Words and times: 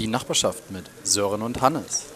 Die 0.00 0.06
Nachbarschaft 0.06 0.70
mit 0.70 0.86
Sören 1.04 1.42
und 1.42 1.60
Hannes. 1.60 2.06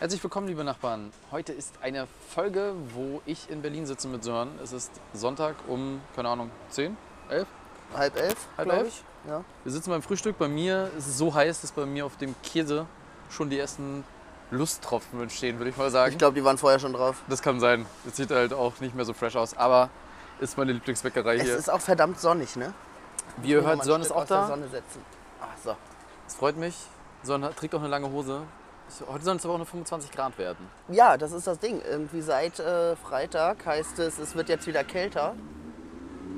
Herzlich 0.00 0.22
willkommen, 0.22 0.48
liebe 0.48 0.64
Nachbarn. 0.64 1.12
Heute 1.30 1.52
ist 1.52 1.74
eine 1.82 2.08
Folge, 2.30 2.72
wo 2.94 3.20
ich 3.26 3.50
in 3.50 3.60
Berlin 3.60 3.84
sitze 3.84 4.08
mit 4.08 4.24
Sören. 4.24 4.48
Es 4.64 4.72
ist 4.72 4.90
Sonntag 5.12 5.56
um, 5.68 6.00
keine 6.16 6.30
Ahnung, 6.30 6.50
10, 6.70 6.96
11? 7.28 7.46
Halb 7.94 8.16
elf, 8.16 8.36
Halb 8.56 8.72
elf? 8.72 8.88
ich. 8.88 9.04
Ja. 9.28 9.44
Wir 9.64 9.70
sitzen 9.72 9.90
beim 9.90 10.00
Frühstück. 10.00 10.38
Bei 10.38 10.48
mir 10.48 10.90
ist 10.96 11.08
es 11.08 11.18
so 11.18 11.34
heiß, 11.34 11.60
dass 11.60 11.72
bei 11.72 11.84
mir 11.84 12.06
auf 12.06 12.16
dem 12.16 12.34
Käse 12.42 12.86
schon 13.28 13.50
die 13.50 13.58
ersten 13.58 14.02
Lusttropfen 14.50 15.20
entstehen, 15.20 15.58
würde 15.58 15.68
ich 15.72 15.76
mal 15.76 15.90
sagen. 15.90 16.12
Ich 16.12 16.16
glaube, 16.16 16.36
die 16.36 16.42
waren 16.42 16.56
vorher 16.56 16.78
schon 16.78 16.94
drauf. 16.94 17.16
das 17.28 17.42
kann 17.42 17.60
sein. 17.60 17.84
Es 18.08 18.16
sieht 18.16 18.30
halt 18.30 18.54
auch 18.54 18.80
nicht 18.80 18.94
mehr 18.94 19.04
so 19.04 19.12
fresh 19.12 19.36
aus, 19.36 19.54
aber 19.58 19.90
ist 20.40 20.56
meine 20.56 20.72
Lieblingsbäckerei 20.72 21.36
Es 21.36 21.42
hier. 21.42 21.54
ist 21.54 21.70
auch 21.70 21.82
verdammt 21.82 22.18
sonnig, 22.18 22.56
ne? 22.56 22.72
Wie 23.42 23.50
ihr 23.50 23.62
hört, 23.62 23.84
Sören 23.84 24.00
ist 24.00 24.10
auch 24.10 24.24
da. 24.24 24.46
Sonne 24.46 24.68
setzen. 24.68 25.02
Ach 25.38 25.48
so. 25.62 25.76
Es 26.32 26.38
freut 26.38 26.56
mich. 26.56 26.74
Hat- 27.28 27.56
trägt 27.58 27.74
auch 27.74 27.80
eine 27.80 27.88
lange 27.88 28.10
Hose. 28.10 28.40
Heute 29.06 29.22
sollen 29.22 29.36
es 29.36 29.44
aber 29.44 29.52
auch 29.52 29.58
nur 29.58 29.66
25 29.66 30.10
Grad 30.10 30.38
werden. 30.38 30.66
Ja, 30.88 31.18
das 31.18 31.32
ist 31.32 31.46
das 31.46 31.58
Ding. 31.58 31.82
Irgendwie 31.82 32.22
seit 32.22 32.58
äh, 32.58 32.96
Freitag 32.96 33.66
heißt 33.66 33.98
es, 33.98 34.18
es 34.18 34.34
wird 34.34 34.48
jetzt 34.48 34.66
wieder 34.66 34.82
kälter. 34.82 35.34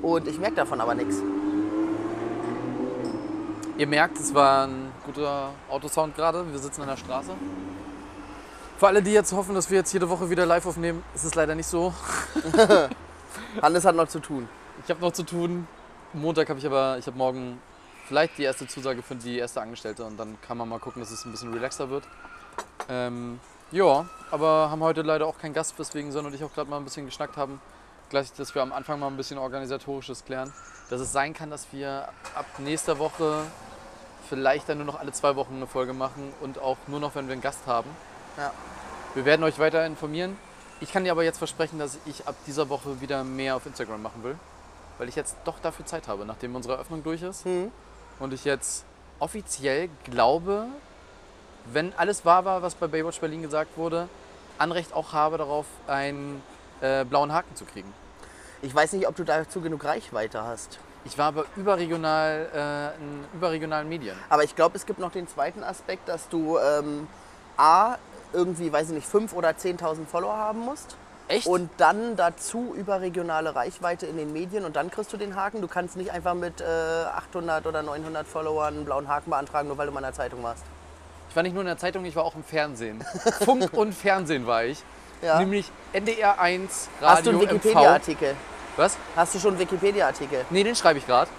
Und 0.01 0.27
ich 0.27 0.37
merke 0.37 0.57
davon 0.57 0.81
aber 0.81 0.95
nichts. 0.95 1.15
Ihr 3.77 3.87
merkt, 3.87 4.19
es 4.19 4.33
war 4.33 4.67
ein 4.67 4.91
guter 5.05 5.51
Autosound 5.69 6.13
gerade. 6.13 6.45
Wir 6.51 6.59
sitzen 6.59 6.81
an 6.81 6.89
der 6.89 6.97
Straße. 6.97 7.31
Für 8.77 8.87
alle, 8.87 9.01
die 9.01 9.13
jetzt 9.13 9.31
hoffen, 9.31 9.55
dass 9.55 9.69
wir 9.69 9.77
jetzt 9.77 9.93
jede 9.93 10.09
Woche 10.09 10.29
wieder 10.29 10.45
live 10.45 10.65
aufnehmen, 10.65 11.03
ist 11.15 11.23
es 11.23 11.35
leider 11.35 11.55
nicht 11.55 11.67
so. 11.67 11.93
Hannes 13.61 13.85
hat 13.85 13.95
noch 13.95 14.09
zu 14.09 14.19
tun. 14.19 14.49
Ich 14.83 14.89
habe 14.89 14.99
noch 14.99 15.13
zu 15.13 15.23
tun. 15.23 15.69
Montag 16.11 16.49
habe 16.49 16.59
ich 16.59 16.65
aber, 16.65 16.97
ich 16.97 17.07
habe 17.07 17.17
morgen 17.17 17.59
vielleicht 18.07 18.37
die 18.37 18.43
erste 18.43 18.67
Zusage 18.67 19.01
für 19.01 19.15
die 19.15 19.37
erste 19.37 19.61
Angestellte 19.61 20.05
und 20.05 20.17
dann 20.17 20.37
kann 20.41 20.57
man 20.57 20.69
mal 20.69 20.79
gucken, 20.79 21.01
dass 21.01 21.11
es 21.11 21.25
ein 21.25 21.31
bisschen 21.31 21.53
relaxer 21.53 21.89
wird. 21.89 22.03
Ähm, 22.89 23.39
ja, 23.71 24.05
aber 24.31 24.69
haben 24.69 24.81
heute 24.81 25.01
leider 25.01 25.25
auch 25.27 25.37
keinen 25.37 25.53
Gast, 25.53 25.77
weswegen 25.79 26.11
Sonne 26.11 26.27
und 26.27 26.33
ich 26.33 26.43
auch 26.43 26.53
gerade 26.53 26.69
mal 26.69 26.77
ein 26.77 26.83
bisschen 26.83 27.05
geschnackt 27.05 27.35
haben. 27.35 27.59
Gleich, 28.09 28.31
dass 28.33 28.53
wir 28.53 28.61
am 28.61 28.71
Anfang 28.71 28.99
mal 28.99 29.07
ein 29.07 29.17
bisschen 29.17 29.39
organisatorisches 29.39 30.25
klären. 30.25 30.53
Dass 30.89 31.01
es 31.01 31.11
sein 31.11 31.33
kann, 31.33 31.49
dass 31.49 31.67
wir 31.71 32.07
ab 32.35 32.45
nächster 32.59 32.99
Woche 32.99 33.43
vielleicht 34.29 34.69
dann 34.69 34.77
nur 34.77 34.85
noch 34.85 34.99
alle 34.99 35.11
zwei 35.11 35.35
Wochen 35.35 35.55
eine 35.55 35.67
Folge 35.67 35.93
machen 35.93 36.31
und 36.41 36.59
auch 36.59 36.77
nur 36.87 36.99
noch, 36.99 37.15
wenn 37.15 37.27
wir 37.27 37.33
einen 37.33 37.41
Gast 37.41 37.65
haben. 37.65 37.89
Ja. 38.37 38.51
Wir 39.15 39.25
werden 39.25 39.43
euch 39.43 39.57
weiter 39.57 39.85
informieren. 39.85 40.37
Ich 40.81 40.91
kann 40.91 41.03
dir 41.03 41.11
aber 41.11 41.23
jetzt 41.23 41.37
versprechen, 41.37 41.79
dass 41.79 41.97
ich 42.05 42.27
ab 42.27 42.35
dieser 42.45 42.69
Woche 42.69 43.01
wieder 43.01 43.23
mehr 43.23 43.55
auf 43.55 43.65
Instagram 43.65 44.01
machen 44.01 44.23
will. 44.23 44.37
Weil 44.97 45.09
ich 45.09 45.15
jetzt 45.15 45.37
doch 45.45 45.59
dafür 45.59 45.85
Zeit 45.85 46.07
habe, 46.07 46.25
nachdem 46.25 46.55
unsere 46.55 46.75
Eröffnung 46.75 47.03
durch 47.03 47.21
ist. 47.21 47.45
Hm. 47.45 47.71
Und 48.19 48.33
ich 48.33 48.45
jetzt 48.45 48.85
offiziell 49.19 49.89
glaube, 50.03 50.67
wenn 51.71 51.93
alles 51.97 52.25
wahr 52.25 52.45
war, 52.45 52.61
was 52.61 52.75
bei 52.75 52.87
Baywatch 52.87 53.19
Berlin 53.19 53.41
gesagt 53.41 53.77
wurde, 53.77 54.07
Anrecht 54.57 54.93
auch 54.93 55.13
habe 55.13 55.37
darauf, 55.37 55.65
einen 55.87 56.41
äh, 56.81 57.03
blauen 57.03 57.33
Haken 57.33 57.55
zu 57.55 57.65
kriegen. 57.65 57.91
Ich 58.61 58.73
weiß 58.73 58.93
nicht, 58.93 59.07
ob 59.07 59.15
du 59.15 59.23
dazu 59.23 59.61
genug 59.61 59.83
Reichweite 59.83 60.43
hast. 60.43 60.79
Ich 61.03 61.17
war 61.17 61.27
aber 61.27 61.45
überregional 61.55 62.47
äh, 62.53 63.01
in 63.01 63.25
überregionalen 63.33 63.87
Medien. 63.87 64.15
Aber 64.29 64.43
ich 64.43 64.55
glaube, 64.55 64.75
es 64.77 64.85
gibt 64.85 64.99
noch 64.99 65.11
den 65.11 65.27
zweiten 65.27 65.63
Aspekt, 65.63 66.07
dass 66.09 66.29
du 66.29 66.57
ähm, 66.57 67.07
A, 67.57 67.97
irgendwie, 68.33 68.71
weiß 68.71 68.89
ich 68.89 68.95
nicht, 68.95 69.07
5.000 69.07 69.33
oder 69.33 69.49
10.000 69.49 70.05
Follower 70.05 70.35
haben 70.35 70.59
musst. 70.59 70.97
Echt? 71.27 71.47
Und 71.47 71.69
dann 71.77 72.15
dazu 72.15 72.73
überregionale 72.75 73.55
Reichweite 73.55 74.05
in 74.05 74.17
den 74.17 74.31
Medien 74.31 74.63
und 74.63 74.75
dann 74.75 74.91
kriegst 74.91 75.11
du 75.11 75.17
den 75.17 75.35
Haken. 75.35 75.61
Du 75.61 75.67
kannst 75.67 75.97
nicht 75.97 76.11
einfach 76.11 76.35
mit 76.35 76.61
äh, 76.61 76.63
800 76.63 77.65
oder 77.65 77.81
900 77.81 78.27
Followern 78.27 78.75
einen 78.75 78.85
blauen 78.85 79.07
Haken 79.07 79.31
beantragen, 79.31 79.67
nur 79.67 79.77
weil 79.77 79.87
du 79.87 79.91
mal 79.91 79.99
in 79.99 80.05
der 80.05 80.13
Zeitung 80.13 80.43
warst. 80.43 80.63
ich 81.29 81.35
war 81.35 81.41
nicht 81.43 81.53
nur 81.53 81.61
in 81.61 81.67
der 81.67 81.77
Zeitung, 81.77 82.05
ich 82.05 82.15
war 82.15 82.23
auch 82.23 82.35
im 82.35 82.43
Fernsehen. 82.43 83.03
Funk 83.43 83.73
und 83.73 83.93
Fernsehen 83.93 84.45
war 84.45 84.65
ich. 84.65 84.83
Ja. 85.21 85.39
Nämlich 85.39 85.71
NDR 85.93 86.39
1, 86.39 86.89
Radio 87.01 87.15
Hast 87.15 87.25
du 87.25 87.29
einen. 87.31 87.41
Wikipedia-Artikel? 87.41 88.35
Was? 88.75 88.97
Hast 89.15 89.33
du 89.33 89.39
schon 89.39 89.51
einen 89.51 89.59
Wikipedia-Artikel? 89.59 90.45
Nee, 90.49 90.63
den 90.63 90.75
schreibe 90.75 90.99
ich 90.99 91.07
gerade 91.07 91.29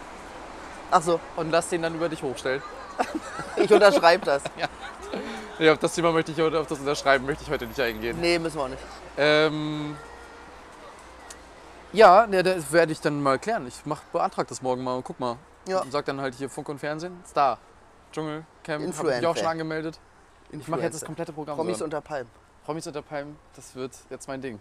Ach 0.91 1.03
so, 1.03 1.21
und 1.37 1.51
lass 1.51 1.69
den 1.69 1.83
dann 1.83 1.95
über 1.95 2.09
dich 2.09 2.23
hochstellen. 2.23 2.63
ich 3.57 3.73
unterschreibe 3.73 4.25
das. 4.25 4.43
Ja, 4.59 4.69
auf 5.59 5.79
das 5.79 5.95
Thema 5.95 6.13
möchte 6.13 6.33
ich 6.33 6.39
heute, 6.39 6.61
auf 6.61 6.67
das 6.67 6.79
Unterschreiben 6.79 7.27
möchte 7.27 7.45
ich 7.45 7.51
heute 7.51 7.67
nicht 7.67 7.81
eingehen. 7.81 8.19
Nee, 8.21 8.39
müssen 8.39 8.57
wir 8.57 8.65
auch 8.65 8.69
nicht. 8.69 8.83
Ähm, 9.17 9.97
ja, 11.93 12.27
ne, 12.27 12.43
das 12.43 12.73
werde 12.73 12.93
ich 12.93 13.01
dann 13.01 13.23
mal 13.23 13.39
klären. 13.39 13.67
Ich 13.67 13.81
mach, 13.85 14.03
beantrag 14.13 14.49
das 14.49 14.61
morgen 14.63 14.85
mal 14.85 14.97
und 14.97 15.05
guck 15.05 15.19
mal. 15.19 15.37
Ja. 15.67 15.81
Und 15.81 15.91
sag 15.93 16.05
dann 16.05 16.21
halt 16.21 16.35
hier 16.35 16.49
Funk 16.49 16.69
und 16.69 16.79
Fernsehen. 16.79 17.23
Star. 17.27 17.59
Dschungelcamp. 18.13 18.47
Hab 18.67 18.81
ich 18.81 18.87
mich 18.87 18.95
auch 18.95 19.05
Influencer. 19.05 19.37
schon 19.37 19.47
angemeldet. 19.47 19.99
Ich 20.51 20.69
mache 20.69 20.83
jetzt 20.83 20.95
das 20.95 21.03
Influencer. 21.03 21.07
komplette 21.07 21.33
Programm. 21.33 21.57
Promis 21.57 21.83
unter 21.83 22.01
Palmen. 22.01 22.31
Promis 22.65 22.87
unter 22.87 23.03
Palmen, 23.03 23.37
das 23.55 23.75
wird 23.75 23.93
jetzt 24.11 24.29
mein 24.29 24.41
Ding. 24.41 24.59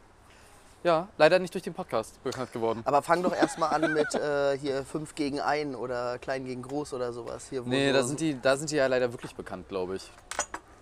Ja, 0.83 1.07
leider 1.17 1.39
nicht 1.39 1.51
durch 1.51 1.63
den 1.63 1.73
Podcast 1.73 2.23
bekannt 2.23 2.53
geworden. 2.53 2.81
Aber 2.85 3.01
fang 3.01 3.23
doch 3.23 3.35
erstmal 3.35 3.73
an 3.73 3.91
mit 3.93 4.13
äh, 4.13 4.55
hier 4.59 4.85
5 4.85 5.15
gegen 5.15 5.39
1 5.39 5.75
oder 5.75 6.19
klein 6.19 6.45
gegen 6.45 6.61
groß 6.61 6.93
oder 6.93 7.11
sowas. 7.11 7.47
Hier, 7.49 7.63
Nee, 7.65 7.91
da 7.91 8.03
sind, 8.03 8.19
die, 8.19 8.39
da 8.39 8.55
sind 8.55 8.69
die 8.69 8.75
ja 8.75 8.85
leider 8.85 9.11
wirklich 9.11 9.35
bekannt, 9.35 9.67
glaube 9.67 9.95
ich. 9.95 10.11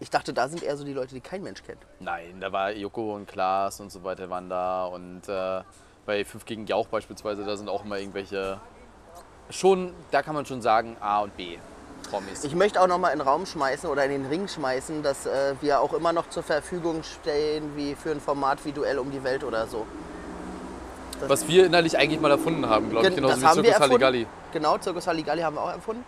Ich 0.03 0.09
dachte, 0.09 0.33
da 0.33 0.49
sind 0.49 0.61
eher 0.63 0.75
so 0.75 0.83
die 0.83 0.91
Leute, 0.91 1.13
die 1.15 1.21
kein 1.21 1.41
Mensch 1.43 1.63
kennt. 1.63 1.79
Nein, 2.01 2.41
da 2.41 2.51
war 2.51 2.71
Joko 2.73 3.15
und 3.15 3.25
Klaas 3.25 3.79
und 3.79 3.89
so 3.89 4.03
weiter 4.03 4.29
waren 4.29 4.49
da. 4.49 4.83
Und 4.87 5.21
äh, 5.29 5.61
bei 6.05 6.25
5 6.25 6.43
gegen 6.43 6.65
Jauch 6.65 6.87
beispielsweise, 6.87 7.45
da 7.45 7.55
sind 7.55 7.69
auch 7.69 7.85
immer 7.85 7.97
irgendwelche. 7.99 8.59
Schon, 9.49 9.93
da 10.11 10.21
kann 10.21 10.35
man 10.35 10.45
schon 10.45 10.61
sagen, 10.61 10.97
A 10.99 11.21
und 11.21 11.37
B. 11.37 11.57
Promis. 12.09 12.43
Ich 12.43 12.53
möchte 12.53 12.81
auch 12.81 12.87
noch 12.87 12.97
mal 12.97 13.11
in 13.11 13.19
den 13.19 13.27
Raum 13.27 13.45
schmeißen 13.45 13.89
oder 13.89 14.03
in 14.03 14.11
den 14.11 14.25
Ring 14.25 14.49
schmeißen, 14.49 15.03
dass 15.03 15.25
äh, 15.25 15.55
wir 15.61 15.79
auch 15.79 15.93
immer 15.93 16.11
noch 16.11 16.29
zur 16.29 16.43
Verfügung 16.43 17.01
stehen 17.03 17.77
wie 17.77 17.95
für 17.95 18.11
ein 18.11 18.19
Format 18.19 18.65
wie 18.65 18.73
Duell 18.73 18.99
um 18.99 19.09
die 19.09 19.23
Welt 19.23 19.45
oder 19.45 19.67
so. 19.67 19.87
Was 21.29 21.47
wir 21.47 21.65
innerlich 21.67 21.97
eigentlich 21.97 22.19
mal 22.19 22.31
erfunden 22.31 22.67
haben, 22.67 22.89
glaube 22.89 23.07
ich. 23.07 23.15
Gen- 23.15 23.23
Genauso 23.23 23.35
das 23.35 23.41
wie 23.41 23.47
haben 23.47 23.63
wir 23.63 23.69
erfunden. 23.71 23.91
Halligalli. 23.93 24.27
Genau, 24.51 24.77
Circus 24.81 25.07
Halligalli 25.07 25.41
haben 25.43 25.55
wir 25.55 25.61
auch 25.61 25.71
erfunden. 25.71 26.03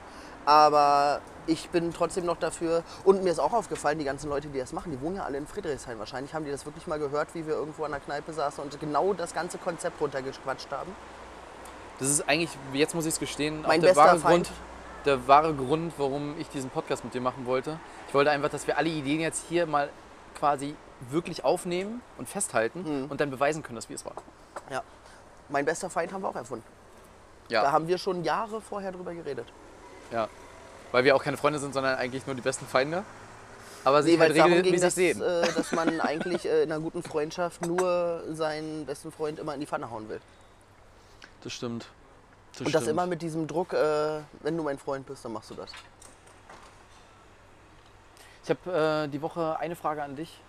Aber 0.45 1.21
ich 1.47 1.69
bin 1.69 1.93
trotzdem 1.93 2.25
noch 2.25 2.37
dafür. 2.37 2.83
Und 3.03 3.23
mir 3.23 3.31
ist 3.31 3.39
auch 3.39 3.53
aufgefallen, 3.53 3.99
die 3.99 4.05
ganzen 4.05 4.29
Leute, 4.29 4.47
die 4.47 4.59
das 4.59 4.73
machen, 4.73 4.91
die 4.91 5.01
wohnen 5.01 5.17
ja 5.17 5.23
alle 5.23 5.37
in 5.37 5.47
Friedrichshain. 5.47 5.99
Wahrscheinlich 5.99 6.33
haben 6.33 6.45
die 6.45 6.51
das 6.51 6.65
wirklich 6.65 6.87
mal 6.87 6.99
gehört, 6.99 7.29
wie 7.33 7.45
wir 7.45 7.53
irgendwo 7.55 7.83
an 7.85 7.91
der 7.91 7.99
Kneipe 7.99 8.33
saßen 8.33 8.63
und 8.63 8.79
genau 8.79 9.13
das 9.13 9.33
ganze 9.33 9.57
Konzept 9.57 9.99
runtergequatscht 10.01 10.71
haben. 10.71 10.91
Das 11.99 12.09
ist 12.09 12.27
eigentlich, 12.27 12.49
jetzt 12.73 12.93
muss 12.95 13.05
ich 13.05 13.13
es 13.13 13.19
gestehen, 13.19 13.63
auch 13.63 13.69
Mein 13.69 13.81
der 13.81 13.95
wahre. 13.95 14.19
Grund, 14.19 14.51
der 15.05 15.27
wahre 15.27 15.53
Grund, 15.53 15.93
warum 15.97 16.35
ich 16.39 16.49
diesen 16.49 16.69
Podcast 16.69 17.03
mit 17.03 17.13
dir 17.13 17.21
machen 17.21 17.45
wollte. 17.45 17.79
Ich 18.07 18.13
wollte 18.13 18.31
einfach, 18.31 18.49
dass 18.49 18.67
wir 18.67 18.77
alle 18.77 18.89
Ideen 18.89 19.21
jetzt 19.21 19.45
hier 19.47 19.65
mal 19.65 19.89
quasi 20.37 20.75
wirklich 21.09 21.43
aufnehmen 21.45 22.01
und 22.17 22.27
festhalten 22.27 23.03
Mhm. 23.05 23.11
und 23.11 23.21
dann 23.21 23.29
beweisen 23.29 23.63
können, 23.63 23.75
dass 23.75 23.87
wir 23.89 23.95
es 23.95 24.05
waren. 24.05 24.17
Ja. 24.69 24.81
Mein 25.49 25.63
bester 25.65 25.89
Feind 25.89 26.11
haben 26.11 26.21
wir 26.23 26.29
auch 26.29 26.35
erfunden. 26.35 26.65
Ja. 27.49 27.61
Da 27.61 27.71
haben 27.71 27.87
wir 27.87 27.97
schon 27.97 28.23
Jahre 28.23 28.59
vorher 28.61 28.91
drüber 28.91 29.13
geredet. 29.13 29.45
Ja. 30.11 30.27
Weil 30.91 31.03
wir 31.03 31.15
auch 31.15 31.23
keine 31.23 31.37
Freunde 31.37 31.59
sind, 31.59 31.73
sondern 31.73 31.97
eigentlich 31.97 32.25
nur 32.25 32.35
die 32.35 32.41
besten 32.41 32.65
Feinde. 32.65 33.03
Aber 33.83 34.01
sich 34.01 34.13
Nee, 34.13 34.19
weil 34.19 34.27
halt 34.29 34.31
es 34.31 34.37
darum 34.37 34.51
ging, 34.53 34.61
regelmäßig 34.61 34.85
dass, 34.87 34.95
sehen. 34.95 35.21
äh, 35.21 35.53
dass 35.53 35.71
man 35.71 35.99
eigentlich 36.01 36.45
äh, 36.45 36.63
in 36.63 36.71
einer 36.71 36.81
guten 36.81 37.03
Freundschaft 37.03 37.65
nur 37.65 38.23
seinen 38.31 38.85
besten 38.85 39.11
Freund 39.11 39.37
immer 39.39 39.53
in 39.53 39.59
die 39.59 39.67
Pfanne 39.67 39.91
hauen 39.91 40.09
will. 40.09 40.19
Das 41.43 41.53
stimmt. 41.53 41.87
Das 42.53 42.61
Und 42.61 42.73
das 42.73 42.83
stimmt. 42.83 42.91
immer 42.91 43.05
mit 43.05 43.21
diesem 43.21 43.45
Druck, 43.47 43.73
äh, 43.73 44.21
wenn 44.41 44.57
du 44.57 44.63
mein 44.63 44.79
Freund 44.79 45.05
bist, 45.05 45.23
dann 45.25 45.33
machst 45.33 45.49
du 45.51 45.55
das. 45.55 45.69
Ich 48.43 48.49
habe 48.49 49.05
äh, 49.05 49.07
die 49.09 49.21
Woche 49.21 49.57
eine 49.59 49.75
Frage 49.75 50.03
an 50.03 50.15
dich. 50.15 50.39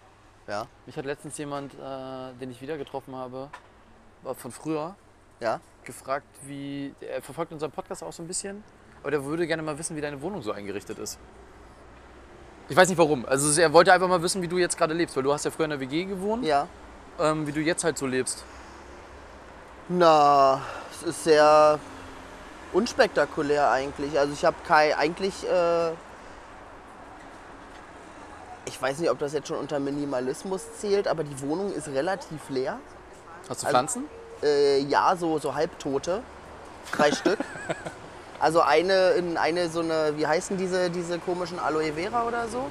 Ja? 0.46 0.66
Mich 0.86 0.96
hat 0.96 1.04
letztens 1.04 1.36
jemand, 1.38 1.74
äh, 1.74 2.32
den 2.40 2.50
ich 2.50 2.60
wieder 2.60 2.76
getroffen 2.78 3.14
habe, 3.16 3.48
war 4.22 4.34
von 4.34 4.52
früher, 4.52 4.94
Ja? 5.40 5.60
gefragt, 5.84 6.26
wie. 6.42 6.94
Er 7.00 7.22
verfolgt 7.22 7.52
unseren 7.52 7.70
Podcast 7.70 8.02
auch 8.02 8.12
so 8.12 8.22
ein 8.22 8.26
bisschen, 8.28 8.62
aber 9.06 9.12
der 9.12 9.24
würde 9.24 9.46
gerne 9.46 9.62
mal 9.62 9.78
wissen, 9.78 9.94
wie 9.96 10.00
deine 10.00 10.20
Wohnung 10.20 10.42
so 10.42 10.50
eingerichtet 10.50 10.98
ist. 10.98 11.16
Ich 12.68 12.76
weiß 12.76 12.88
nicht 12.88 12.98
warum. 12.98 13.24
Also 13.24 13.60
er 13.60 13.72
wollte 13.72 13.92
einfach 13.92 14.08
mal 14.08 14.20
wissen, 14.20 14.42
wie 14.42 14.48
du 14.48 14.58
jetzt 14.58 14.76
gerade 14.76 14.94
lebst, 14.94 15.14
weil 15.14 15.22
du 15.22 15.32
hast 15.32 15.44
ja 15.44 15.52
früher 15.52 15.66
in 15.66 15.70
der 15.70 15.78
WG 15.78 16.06
gewohnt, 16.06 16.44
Ja. 16.44 16.66
ähm, 17.20 17.46
wie 17.46 17.52
du 17.52 17.60
jetzt 17.60 17.84
halt 17.84 17.96
so 17.98 18.04
lebst. 18.08 18.42
Na, 19.88 20.60
es 20.90 21.04
ist 21.04 21.22
sehr 21.22 21.78
unspektakulär 22.72 23.70
eigentlich. 23.70 24.18
Also 24.18 24.32
ich 24.32 24.44
habe 24.44 24.56
kein, 24.66 24.92
eigentlich, 24.94 25.48
äh, 25.48 25.90
ich 28.64 28.82
weiß 28.82 28.98
nicht, 28.98 29.10
ob 29.10 29.20
das 29.20 29.34
jetzt 29.34 29.46
schon 29.46 29.58
unter 29.58 29.78
Minimalismus 29.78 30.62
zählt, 30.80 31.06
aber 31.06 31.22
die 31.22 31.40
Wohnung 31.42 31.72
ist 31.72 31.86
relativ 31.86 32.40
leer. 32.48 32.80
Hast 33.48 33.62
du 33.62 33.66
Also- 33.66 33.68
Pflanzen? 33.68 34.04
Äh, 34.42 34.80
ja, 34.80 35.14
so, 35.14 35.38
so 35.38 35.54
halbtote. 35.54 36.22
Drei 36.90 37.12
Stück. 37.12 37.38
Also 38.40 38.60
eine 38.60 39.10
in 39.12 39.36
eine 39.36 39.68
so 39.68 39.80
eine, 39.80 40.14
wie 40.16 40.26
heißen 40.26 40.56
diese, 40.56 40.90
diese 40.90 41.18
komischen 41.18 41.58
Aloe 41.58 41.92
Vera 41.92 42.24
oder 42.24 42.48
so? 42.48 42.66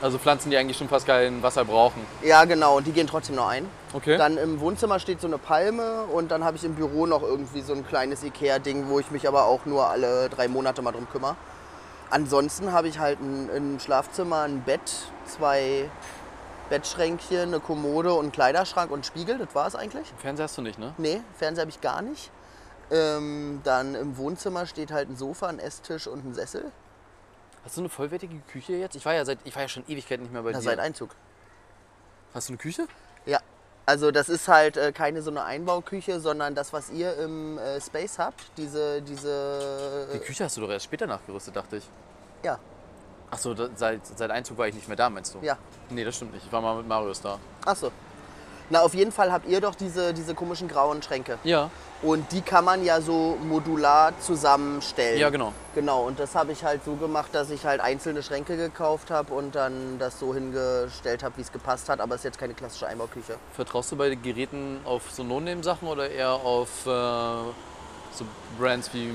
Also 0.00 0.18
Pflanzen, 0.18 0.50
die 0.50 0.56
eigentlich 0.56 0.76
schon 0.76 0.88
fast 0.88 1.06
kein 1.06 1.42
Wasser 1.42 1.64
brauchen. 1.64 2.06
Ja, 2.22 2.44
genau, 2.44 2.76
und 2.76 2.86
die 2.86 2.92
gehen 2.92 3.08
trotzdem 3.08 3.34
noch 3.34 3.48
ein. 3.48 3.68
Okay. 3.92 4.16
Dann 4.16 4.38
im 4.38 4.60
Wohnzimmer 4.60 5.00
steht 5.00 5.20
so 5.20 5.26
eine 5.26 5.38
Palme 5.38 6.02
und 6.12 6.30
dann 6.30 6.44
habe 6.44 6.56
ich 6.56 6.64
im 6.64 6.74
Büro 6.74 7.06
noch 7.06 7.22
irgendwie 7.22 7.62
so 7.62 7.72
ein 7.72 7.86
kleines 7.86 8.22
Ikea-Ding, 8.22 8.88
wo 8.88 9.00
ich 9.00 9.10
mich 9.10 9.26
aber 9.26 9.46
auch 9.46 9.66
nur 9.66 9.88
alle 9.88 10.28
drei 10.28 10.46
Monate 10.46 10.82
mal 10.82 10.92
drum 10.92 11.08
kümmere. 11.10 11.34
Ansonsten 12.10 12.72
habe 12.72 12.88
ich 12.88 13.00
halt 13.00 13.20
ein, 13.20 13.50
ein 13.50 13.80
Schlafzimmer, 13.80 14.42
ein 14.42 14.62
Bett, 14.62 14.80
zwei 15.26 15.90
Bettschränkchen, 16.70 17.48
eine 17.48 17.60
Kommode 17.60 18.12
und 18.12 18.20
einen 18.20 18.32
Kleiderschrank 18.32 18.90
und 18.90 18.98
einen 18.98 19.04
Spiegel. 19.04 19.38
Das 19.38 19.54
war 19.54 19.66
es 19.66 19.74
eigentlich. 19.74 20.06
Fernseher 20.18 20.44
hast 20.44 20.56
du 20.56 20.62
nicht, 20.62 20.78
ne? 20.78 20.94
Nee, 20.96 21.20
Fernseher 21.36 21.62
habe 21.62 21.70
ich 21.70 21.80
gar 21.80 22.02
nicht. 22.02 22.30
Ähm, 22.90 23.60
dann 23.64 23.94
im 23.94 24.16
Wohnzimmer 24.16 24.66
steht 24.66 24.90
halt 24.92 25.08
ein 25.10 25.16
Sofa, 25.16 25.46
ein 25.48 25.58
Esstisch 25.58 26.06
und 26.06 26.24
ein 26.24 26.34
Sessel. 26.34 26.70
Hast 27.64 27.76
du 27.76 27.82
eine 27.82 27.88
vollwertige 27.90 28.38
Küche 28.50 28.74
jetzt? 28.74 28.96
Ich 28.96 29.04
war 29.04 29.14
ja 29.14 29.24
seit 29.24 29.38
ich 29.44 29.54
war 29.54 29.62
ja 29.62 29.68
schon 29.68 29.84
Ewigkeit 29.88 30.20
nicht 30.20 30.32
mehr 30.32 30.42
bei 30.42 30.52
Na, 30.52 30.58
dir. 30.58 30.64
seit 30.64 30.78
Einzug. 30.78 31.10
Hast 32.32 32.48
du 32.48 32.52
eine 32.52 32.58
Küche? 32.58 32.86
Ja. 33.26 33.40
Also 33.84 34.10
das 34.10 34.28
ist 34.28 34.48
halt 34.48 34.76
äh, 34.76 34.92
keine 34.92 35.22
so 35.22 35.30
eine 35.30 35.44
Einbauküche, 35.44 36.20
sondern 36.20 36.54
das, 36.54 36.72
was 36.72 36.90
ihr 36.90 37.16
im 37.18 37.58
äh, 37.58 37.80
Space 37.80 38.18
habt. 38.18 38.42
Diese, 38.56 39.00
diese. 39.02 40.08
Die 40.14 40.18
Küche 40.20 40.44
hast 40.44 40.56
du 40.56 40.60
doch 40.62 40.70
erst 40.70 40.84
später 40.84 41.06
nachgerüstet, 41.06 41.56
dachte 41.56 41.76
ich. 41.78 41.88
ja, 42.42 42.58
Achso, 43.30 43.54
seit, 43.76 44.06
seit 44.06 44.30
Einzug 44.30 44.56
war 44.56 44.68
ich 44.68 44.74
nicht 44.74 44.88
mehr 44.88 44.96
da, 44.96 45.10
meinst 45.10 45.34
du? 45.34 45.40
ja. 45.42 45.58
Nee, 45.90 46.02
das 46.04 46.16
stimmt 46.16 46.32
nicht. 46.32 46.46
Ich 46.46 46.52
war 46.52 46.62
mal 46.62 46.76
mit 46.76 46.86
Marius 46.88 47.20
da. 47.20 47.38
Ach 47.66 47.76
so. 47.76 47.90
Na, 48.70 48.82
auf 48.82 48.94
jeden 48.94 49.12
Fall 49.12 49.32
habt 49.32 49.48
ihr 49.48 49.60
doch 49.60 49.74
diese, 49.74 50.12
diese 50.12 50.34
komischen 50.34 50.68
grauen 50.68 51.02
Schränke. 51.02 51.38
Ja. 51.44 51.70
Und 52.02 52.30
die 52.32 52.42
kann 52.42 52.64
man 52.64 52.84
ja 52.84 53.00
so 53.00 53.36
modular 53.42 54.12
zusammenstellen. 54.20 55.18
Ja, 55.18 55.30
genau. 55.30 55.52
Genau, 55.74 56.02
und 56.02 56.20
das 56.20 56.34
habe 56.34 56.52
ich 56.52 56.62
halt 56.62 56.84
so 56.84 56.94
gemacht, 56.94 57.30
dass 57.32 57.50
ich 57.50 57.64
halt 57.64 57.80
einzelne 57.80 58.22
Schränke 58.22 58.56
gekauft 58.56 59.10
habe 59.10 59.34
und 59.34 59.54
dann 59.54 59.98
das 59.98 60.20
so 60.20 60.32
hingestellt 60.32 61.24
habe, 61.24 61.36
wie 61.38 61.42
es 61.42 61.50
gepasst 61.50 61.88
hat. 61.88 62.00
Aber 62.00 62.14
es 62.14 62.20
ist 62.20 62.24
jetzt 62.24 62.38
keine 62.38 62.54
klassische 62.54 62.86
Einbauküche. 62.86 63.36
Vertraust 63.54 63.90
du 63.90 63.96
bei 63.96 64.10
den 64.10 64.22
Geräten 64.22 64.80
auf 64.84 65.10
so 65.10 65.24
No-Name-Sachen 65.24 65.88
oder 65.88 66.08
eher 66.08 66.32
auf 66.32 66.68
äh, 66.86 66.90
so 68.12 68.24
Brands 68.58 68.90
wie 68.92 69.10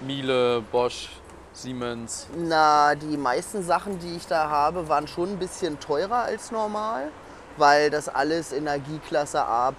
Miele, 0.00 0.62
Bosch, 0.72 1.10
Siemens? 1.52 2.26
Na, 2.36 2.94
die 2.94 3.16
meisten 3.16 3.62
Sachen, 3.62 3.98
die 3.98 4.16
ich 4.16 4.26
da 4.26 4.48
habe, 4.50 4.88
waren 4.88 5.06
schon 5.06 5.30
ein 5.30 5.38
bisschen 5.38 5.78
teurer 5.80 6.22
als 6.24 6.50
normal, 6.50 7.08
weil 7.56 7.90
das 7.90 8.08
alles 8.08 8.52
Energieklasse 8.52 9.42
A 9.44 9.72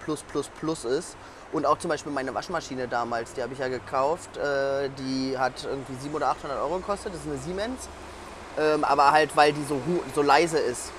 ist. 0.85 1.15
Und 1.53 1.65
auch 1.65 1.77
zum 1.77 1.89
Beispiel 1.89 2.11
meine 2.11 2.33
Waschmaschine 2.33 2.87
damals, 2.87 3.33
die 3.33 3.41
habe 3.41 3.53
ich 3.53 3.59
ja 3.59 3.69
gekauft, 3.69 4.35
äh, 4.35 4.89
die 4.99 5.37
hat 5.37 5.63
irgendwie 5.63 5.95
700 5.95 6.15
oder 6.15 6.29
800 6.31 6.59
Euro 6.59 6.77
gekostet, 6.77 7.13
das 7.13 7.21
ist 7.21 7.27
eine 7.27 7.37
Siemens. 7.37 7.87
Ähm, 8.59 8.83
aber 8.83 9.11
halt, 9.11 9.35
weil 9.37 9.53
die 9.53 9.63
so, 9.63 9.79
so 10.13 10.21
leise 10.21 10.57
ist 10.57 10.91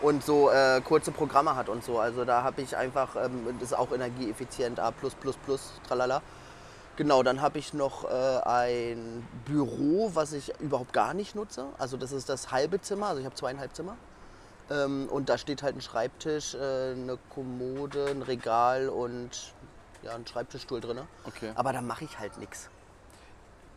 und 0.00 0.24
so 0.24 0.50
äh, 0.50 0.80
kurze 0.80 1.12
Programme 1.12 1.54
hat 1.56 1.68
und 1.68 1.84
so. 1.84 1.98
Also 1.98 2.24
da 2.24 2.42
habe 2.42 2.62
ich 2.62 2.76
einfach, 2.76 3.16
ähm, 3.16 3.46
das 3.60 3.70
ist 3.70 3.78
auch 3.78 3.92
energieeffizient, 3.92 4.80
A, 4.80 4.92
tralala. 5.86 6.22
Genau, 6.96 7.22
dann 7.22 7.42
habe 7.42 7.58
ich 7.58 7.74
noch 7.74 8.04
äh, 8.04 8.40
ein 8.44 9.26
Büro, 9.44 10.10
was 10.14 10.32
ich 10.32 10.52
überhaupt 10.60 10.92
gar 10.92 11.12
nicht 11.12 11.34
nutze. 11.34 11.66
Also 11.78 11.96
das 11.96 12.12
ist 12.12 12.28
das 12.28 12.52
halbe 12.52 12.80
Zimmer, 12.80 13.08
also 13.08 13.20
ich 13.20 13.26
habe 13.26 13.34
zweieinhalb 13.34 13.74
Zimmer. 13.74 13.96
Ähm, 14.70 15.08
und 15.10 15.28
da 15.28 15.36
steht 15.38 15.62
halt 15.62 15.76
ein 15.76 15.80
Schreibtisch, 15.82 16.54
äh, 16.54 16.92
eine 16.92 17.18
Kommode, 17.34 18.06
ein 18.06 18.22
Regal 18.22 18.88
und 18.88 19.30
ja, 20.02 20.14
ein 20.14 20.26
Schreibtischstuhl 20.26 20.80
drin. 20.80 21.00
Okay. 21.24 21.52
Aber 21.54 21.72
da 21.72 21.82
mache 21.82 22.04
ich 22.04 22.18
halt 22.18 22.38
nichts. 22.38 22.68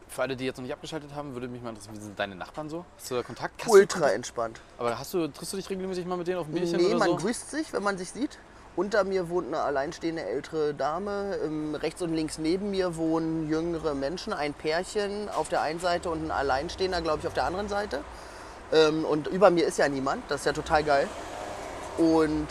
Für 0.09 0.21
alle, 0.21 0.37
die 0.37 0.45
jetzt 0.45 0.55
noch 0.57 0.63
nicht 0.63 0.71
abgeschaltet 0.73 1.13
haben, 1.13 1.33
würde 1.33 1.49
mich 1.49 1.61
mal 1.61 1.69
interessieren, 1.71 1.97
wie 1.97 2.01
sind 2.01 2.17
deine 2.17 2.35
Nachbarn 2.35 2.69
so? 2.69 2.85
Hast 2.97 3.11
du 3.11 3.15
da 3.15 3.23
Kontakt? 3.23 3.61
Hast 3.61 3.69
Ultra 3.69 4.07
Du, 4.07 4.13
entspannt. 4.13 4.61
aber 4.77 4.97
hast 4.97 5.13
du, 5.13 5.27
triffst 5.27 5.51
du 5.51 5.57
dich 5.57 5.69
regelmäßig 5.69 6.05
mal 6.05 6.15
mit 6.17 6.27
denen 6.27 6.37
auf 6.39 6.47
ein 6.47 6.53
Bierchen 6.53 6.77
Nee, 6.77 6.87
oder 6.87 6.97
man 6.99 7.09
so? 7.09 7.15
grüßt 7.17 7.51
sich, 7.51 7.73
wenn 7.73 7.83
man 7.83 7.97
sich 7.97 8.11
sieht. 8.11 8.39
Unter 8.77 9.03
mir 9.03 9.27
wohnt 9.27 9.47
eine 9.47 9.59
alleinstehende 9.61 10.23
ältere 10.23 10.73
Dame. 10.73 11.35
Ähm, 11.43 11.75
rechts 11.75 12.01
und 12.01 12.13
links 12.13 12.37
neben 12.37 12.71
mir 12.71 12.95
wohnen 12.95 13.49
jüngere 13.49 13.95
Menschen, 13.95 14.31
ein 14.31 14.53
Pärchen 14.53 15.27
auf 15.29 15.49
der 15.49 15.61
einen 15.61 15.79
Seite 15.81 16.09
und 16.09 16.23
ein 16.23 16.31
Alleinstehender, 16.31 17.01
glaube 17.01 17.19
ich, 17.19 17.27
auf 17.27 17.33
der 17.33 17.43
anderen 17.43 17.67
Seite. 17.67 18.01
Ähm, 18.73 19.05
und 19.05 19.27
über 19.27 19.49
mir 19.49 19.65
ist 19.65 19.77
ja 19.77 19.87
niemand. 19.87 20.23
Das 20.29 20.41
ist 20.41 20.45
ja 20.45 20.53
total 20.53 20.83
geil. 20.83 21.07
Und 21.97 22.47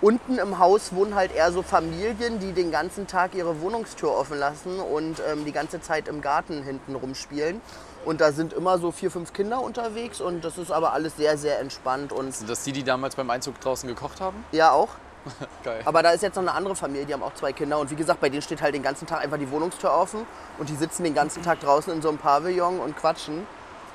unten 0.00 0.38
im 0.38 0.58
Haus 0.58 0.94
wohnen 0.94 1.14
halt 1.14 1.34
eher 1.34 1.50
so 1.52 1.62
Familien, 1.62 2.38
die 2.38 2.52
den 2.52 2.70
ganzen 2.70 3.06
Tag 3.06 3.34
ihre 3.34 3.60
Wohnungstür 3.60 4.12
offen 4.12 4.38
lassen 4.38 4.78
und 4.78 5.20
ähm, 5.30 5.44
die 5.44 5.52
ganze 5.52 5.80
Zeit 5.80 6.08
im 6.08 6.20
Garten 6.20 6.62
hinten 6.62 6.94
rumspielen. 6.94 7.60
Und 8.04 8.20
da 8.20 8.30
sind 8.30 8.52
immer 8.52 8.78
so 8.78 8.92
vier, 8.92 9.10
fünf 9.10 9.32
Kinder 9.32 9.60
unterwegs 9.60 10.20
und 10.20 10.44
das 10.44 10.58
ist 10.58 10.70
aber 10.70 10.92
alles 10.92 11.16
sehr, 11.16 11.36
sehr 11.36 11.58
entspannt 11.58 12.12
und 12.12 12.32
Sind 12.32 12.48
das 12.48 12.62
die, 12.62 12.70
die 12.70 12.84
damals 12.84 13.16
beim 13.16 13.28
Einzug 13.30 13.60
draußen 13.60 13.88
gekocht 13.88 14.20
haben? 14.20 14.44
ja 14.52 14.70
auch. 14.70 14.90
Geil. 15.64 15.80
Aber 15.84 16.04
da 16.04 16.10
ist 16.10 16.22
jetzt 16.22 16.36
noch 16.36 16.42
eine 16.42 16.52
andere 16.52 16.76
Familie, 16.76 17.04
die 17.06 17.12
haben 17.12 17.24
auch 17.24 17.34
zwei 17.34 17.52
Kinder. 17.52 17.80
Und 17.80 17.90
wie 17.90 17.96
gesagt, 17.96 18.20
bei 18.20 18.28
denen 18.28 18.42
steht 18.42 18.62
halt 18.62 18.76
den 18.76 18.84
ganzen 18.84 19.08
Tag 19.08 19.22
einfach 19.24 19.38
die 19.38 19.50
Wohnungstür 19.50 19.92
offen. 19.92 20.24
Und 20.58 20.68
die 20.68 20.76
sitzen 20.76 21.02
den 21.02 21.14
ganzen 21.14 21.42
Tag 21.42 21.58
draußen 21.58 21.92
in 21.92 22.00
so 22.00 22.08
einem 22.08 22.18
Pavillon 22.18 22.78
und 22.78 22.96
quatschen. 22.96 23.44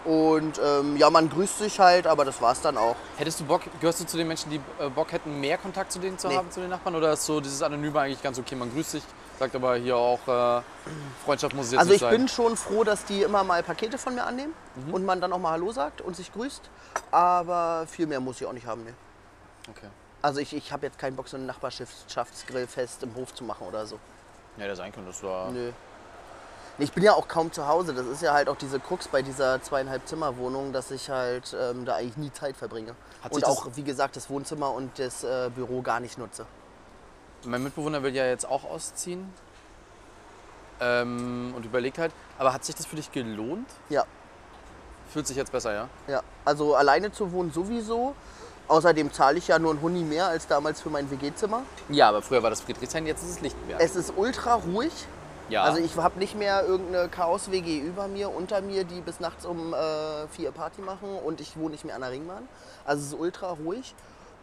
Und 0.04 0.60
ähm, 0.64 0.98
ja, 0.98 1.10
man 1.12 1.30
grüßt 1.30 1.60
sich 1.60 1.80
halt, 1.80 2.08
aber 2.08 2.26
das 2.26 2.42
war's 2.42 2.62
dann 2.62 2.76
auch. 2.78 2.96
Hättest 3.18 3.40
du 3.40 3.46
Bock, 3.46 3.62
gehörst 3.80 4.00
du 4.00 4.06
zu 4.06 4.18
den 4.18 4.28
Menschen, 4.28 4.50
die 4.50 4.60
äh, 4.80 4.90
Bock 4.90 5.12
hätten, 5.12 5.40
mehr 5.40 5.58
Kontakt 5.60 5.92
zu 5.92 6.00
denen 6.00 6.18
zu 6.18 6.28
Nee. 6.28 6.38
haben, 6.38 6.50
zu 6.50 6.60
den 6.60 6.70
Nachbarn? 6.72 6.96
Oder 6.96 7.14
ist 7.14 7.26
so 7.26 7.40
dieses 7.40 7.62
Anonyme 7.62 8.00
eigentlich 8.00 8.22
ganz 8.24 8.40
okay? 8.40 8.56
Man 8.56 8.72
grüßt 8.74 8.92
sich, 8.92 9.04
sagt 9.38 9.56
aber 9.56 9.76
hier 9.76 9.96
auch, 9.96 10.20
äh, 10.28 10.62
Freundschaft 11.24 11.54
muss 11.56 11.72
jetzt 11.72 11.80
Also 11.82 11.94
ich 11.94 12.00
sein. 12.00 12.10
bin 12.18 12.28
schon 12.28 12.58
froh, 12.58 12.84
dass 12.84 13.06
die 13.06 13.22
immer 13.22 13.44
mal 13.44 13.62
Pakete 13.62 14.00
von 14.00 14.16
mir 14.16 14.24
annehmen 14.26 14.54
und 14.92 15.06
man 15.06 15.22
dann 15.22 15.32
auch 15.34 15.40
mal 15.40 15.52
Hallo 15.52 15.72
sagt 15.72 16.02
und 16.02 16.16
sich 16.16 16.34
grüßt. 16.34 16.64
Aber 17.12 17.86
viel 17.88 18.08
mehr 18.08 18.20
muss 18.20 18.42
ich 18.42 18.48
auch 18.48 18.54
nicht 18.54 18.66
haben. 18.66 18.84
Nee. 18.84 18.94
Okay. 19.70 19.88
Also 20.24 20.40
ich, 20.40 20.56
ich 20.56 20.72
habe 20.72 20.86
jetzt 20.88 20.98
keinen 20.98 21.16
Bock, 21.16 21.28
so 21.28 21.38
ein 21.38 21.46
Nachbarschaftsgrillfest 21.46 23.04
im 23.04 23.14
Hof 23.16 23.34
zu 23.36 23.44
machen 23.44 23.68
oder 23.68 23.86
so. 23.86 24.00
Ja, 24.58 24.66
der 24.66 24.76
sein 24.76 24.92
könnte, 24.92 25.10
das 25.12 25.22
war. 25.24 25.52
Nö. 25.52 25.68
Nee, 25.68 25.74
Ich 26.82 26.92
bin 26.94 27.04
ja 27.04 27.14
auch 27.14 27.28
kaum 27.28 27.52
zu 27.52 27.68
Hause. 27.68 27.94
Das 27.94 28.08
ist 28.08 28.22
ja 28.22 28.34
halt 28.34 28.50
auch 28.50 28.58
diese 28.58 28.80
Krux 28.80 29.08
bei 29.08 29.22
dieser 29.22 29.62
zweieinhalb 29.62 30.08
Zimmer 30.08 30.38
Wohnung, 30.38 30.74
dass 30.74 30.90
ich 30.92 31.10
halt 31.10 31.56
ähm, 31.60 31.86
da 31.86 31.96
eigentlich 31.96 32.18
nie 32.18 32.32
Zeit 32.32 32.58
verbringe. 32.58 32.96
Hat 33.24 33.32
und 33.32 33.46
auch, 33.46 33.68
wie 33.76 33.84
gesagt, 33.84 34.16
das 34.16 34.30
Wohnzimmer 34.30 34.72
und 34.72 34.98
das 34.98 35.24
äh, 35.24 35.52
Büro 35.54 35.82
gar 35.82 36.00
nicht 36.00 36.18
nutze. 36.18 36.46
Mein 37.46 37.64
Mitbewohner 37.64 38.02
will 38.04 38.16
ja 38.16 38.26
jetzt 38.26 38.48
auch 38.48 38.64
ausziehen. 38.64 39.32
Ähm, 40.80 41.54
und 41.56 41.66
überlegt 41.66 42.00
halt, 42.00 42.12
aber 42.40 42.52
hat 42.52 42.66
sich 42.66 42.74
das 42.74 42.88
für 42.88 42.96
dich 42.96 43.12
gelohnt? 43.12 43.68
Ja, 43.90 44.06
Fühlt 45.12 45.28
sich 45.28 45.36
jetzt 45.36 45.52
besser, 45.52 45.74
ja? 45.74 45.90
ja. 46.08 46.24
Also 46.46 46.76
alleine 46.76 47.12
zu 47.12 47.32
wohnen 47.34 47.52
sowieso. 47.52 48.16
Außerdem 48.70 49.12
zahle 49.12 49.40
ich 49.40 49.50
ja 49.50 49.60
nur 49.60 49.74
ein 49.74 49.82
Huni 49.82 50.04
mehr 50.04 50.28
als 50.28 50.48
damals 50.48 50.80
für 50.80 50.90
mein 50.90 51.12
WG-Zimmer. 51.12 51.64
Ja, 51.90 52.08
aber 52.08 52.22
früher 52.22 52.42
war 52.42 52.50
das 52.50 52.62
Friedrichshain, 52.62 53.06
jetzt 53.06 53.22
ist 53.22 53.32
es 53.32 53.42
Lichtenberg. 53.42 53.82
Es 53.82 53.98
ist 53.98 54.14
ultra 54.16 54.56
ruhig. 54.56 54.94
Ja. 55.52 55.64
Also 55.64 55.80
ich 55.80 55.96
habe 55.98 56.18
nicht 56.20 56.36
mehr 56.36 56.66
irgendeine 56.66 57.10
Chaos-WG 57.10 57.80
über 57.80 58.08
mir, 58.08 58.30
unter 58.34 58.62
mir, 58.62 58.84
die 58.84 59.02
bis 59.02 59.20
nachts 59.20 59.46
um 59.46 59.74
äh, 59.74 60.28
vier 60.30 60.52
Party 60.52 60.82
machen 60.82 61.10
und 61.24 61.42
ich 61.42 61.58
wohne 61.58 61.72
nicht 61.72 61.86
mehr 61.86 61.96
an 61.96 62.02
der 62.02 62.12
Ringbahn. 62.12 62.48
Also 62.86 63.02
es 63.02 63.08
ist 63.10 63.20
ultra 63.20 63.52
ruhig 63.52 63.94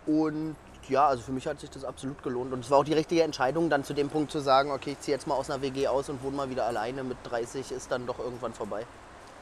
und 0.07 0.57
ja, 0.88 1.07
also 1.07 1.23
für 1.23 1.33
mich 1.33 1.47
hat 1.47 1.61
sich 1.61 1.71
das 1.71 1.85
absolut 1.85 2.23
gelohnt 2.23 2.53
und 2.53 2.65
es 2.65 2.71
war 2.71 2.79
auch 2.79 2.85
die 2.85 2.95
richtige 2.95 3.23
Entscheidung, 3.23 3.69
dann 3.69 3.85
zu 3.85 3.95
dem 3.95 4.09
Punkt 4.09 4.31
zu 4.31 4.41
sagen, 4.41 4.71
okay, 4.71 4.93
ich 4.93 5.00
ziehe 5.00 5.15
jetzt 5.15 5.27
mal 5.27 5.35
aus 5.35 5.50
einer 5.50 5.61
WG 5.62 5.88
aus 5.88 6.09
und 6.09 6.23
wohne 6.23 6.37
mal 6.37 6.50
wieder 6.50 6.67
alleine. 6.67 7.05
Mit 7.05 7.19
30 7.25 7.73
ist 7.73 7.91
dann 7.91 8.07
doch 8.07 8.19
irgendwann 8.19 8.55
vorbei. 8.55 8.87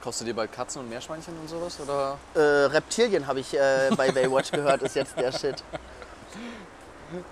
Du 0.02 0.24
dir 0.24 0.34
bald 0.34 0.52
Katzen 0.52 0.82
und 0.82 0.88
Meerschweinchen 0.88 1.34
und 1.36 1.48
sowas? 1.48 1.80
Oder? 1.80 2.16
Äh, 2.34 2.66
Reptilien 2.66 3.26
habe 3.26 3.40
ich 3.40 3.52
äh, 3.54 3.90
bei 3.96 4.12
Baywatch 4.12 4.52
gehört, 4.52 4.82
ist 4.82 4.94
jetzt 4.94 5.18
der 5.18 5.32
Shit. 5.32 5.64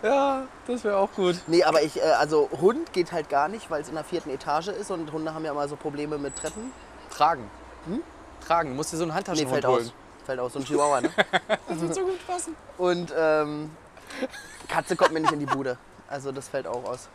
Ja, 0.03 0.43
das 0.67 0.85
wäre 0.85 0.97
auch 0.99 1.11
gut. 1.13 1.37
Nee, 1.47 1.65
aber 1.65 1.83
ich, 1.83 1.97
äh, 1.99 2.03
also 2.19 2.49
Hund 2.61 2.93
geht 2.93 3.13
halt 3.13 3.29
gar 3.29 3.49
nicht, 3.49 3.71
weil 3.71 3.83
es 3.83 3.89
in 3.89 3.95
der 3.95 4.05
vierten 4.05 4.31
Etage 4.31 4.69
ist 4.69 4.91
und 4.91 5.11
Hunde 5.13 5.35
haben 5.35 5.45
ja 5.45 5.53
immer 5.53 5.67
so 5.69 5.77
Probleme 5.77 6.19
mit 6.19 6.37
Treppen. 6.37 6.73
Tragen. 7.11 7.51
Tragen. 8.47 8.71
Du 8.71 8.75
musst 8.77 8.93
dir 8.93 8.97
so 8.99 9.05
einen 9.05 9.11
Nee, 9.11 9.17
Handtaschenhund 9.17 9.53
fällt 9.53 9.67
holen. 9.67 9.85
aus. 9.87 9.93
Fällt 10.27 10.41
aus, 10.41 10.53
so 10.55 10.59
ein 10.59 10.65
Chihuahua, 10.65 11.01
ne? 11.03 11.11
Das 11.69 11.81
wird 11.81 11.95
so 11.95 12.01
gut 12.03 12.27
passen. 12.27 12.57
Und 12.79 13.13
ähm, 13.17 13.71
Katze 14.69 14.97
kommt 14.97 15.13
mir 15.13 15.21
nicht 15.21 15.33
in 15.33 15.41
die 15.41 15.47
Bude. 15.47 15.77
Also 16.09 16.33
das 16.33 16.49
fällt 16.49 16.67
auch 16.67 16.85
aus. 16.85 17.09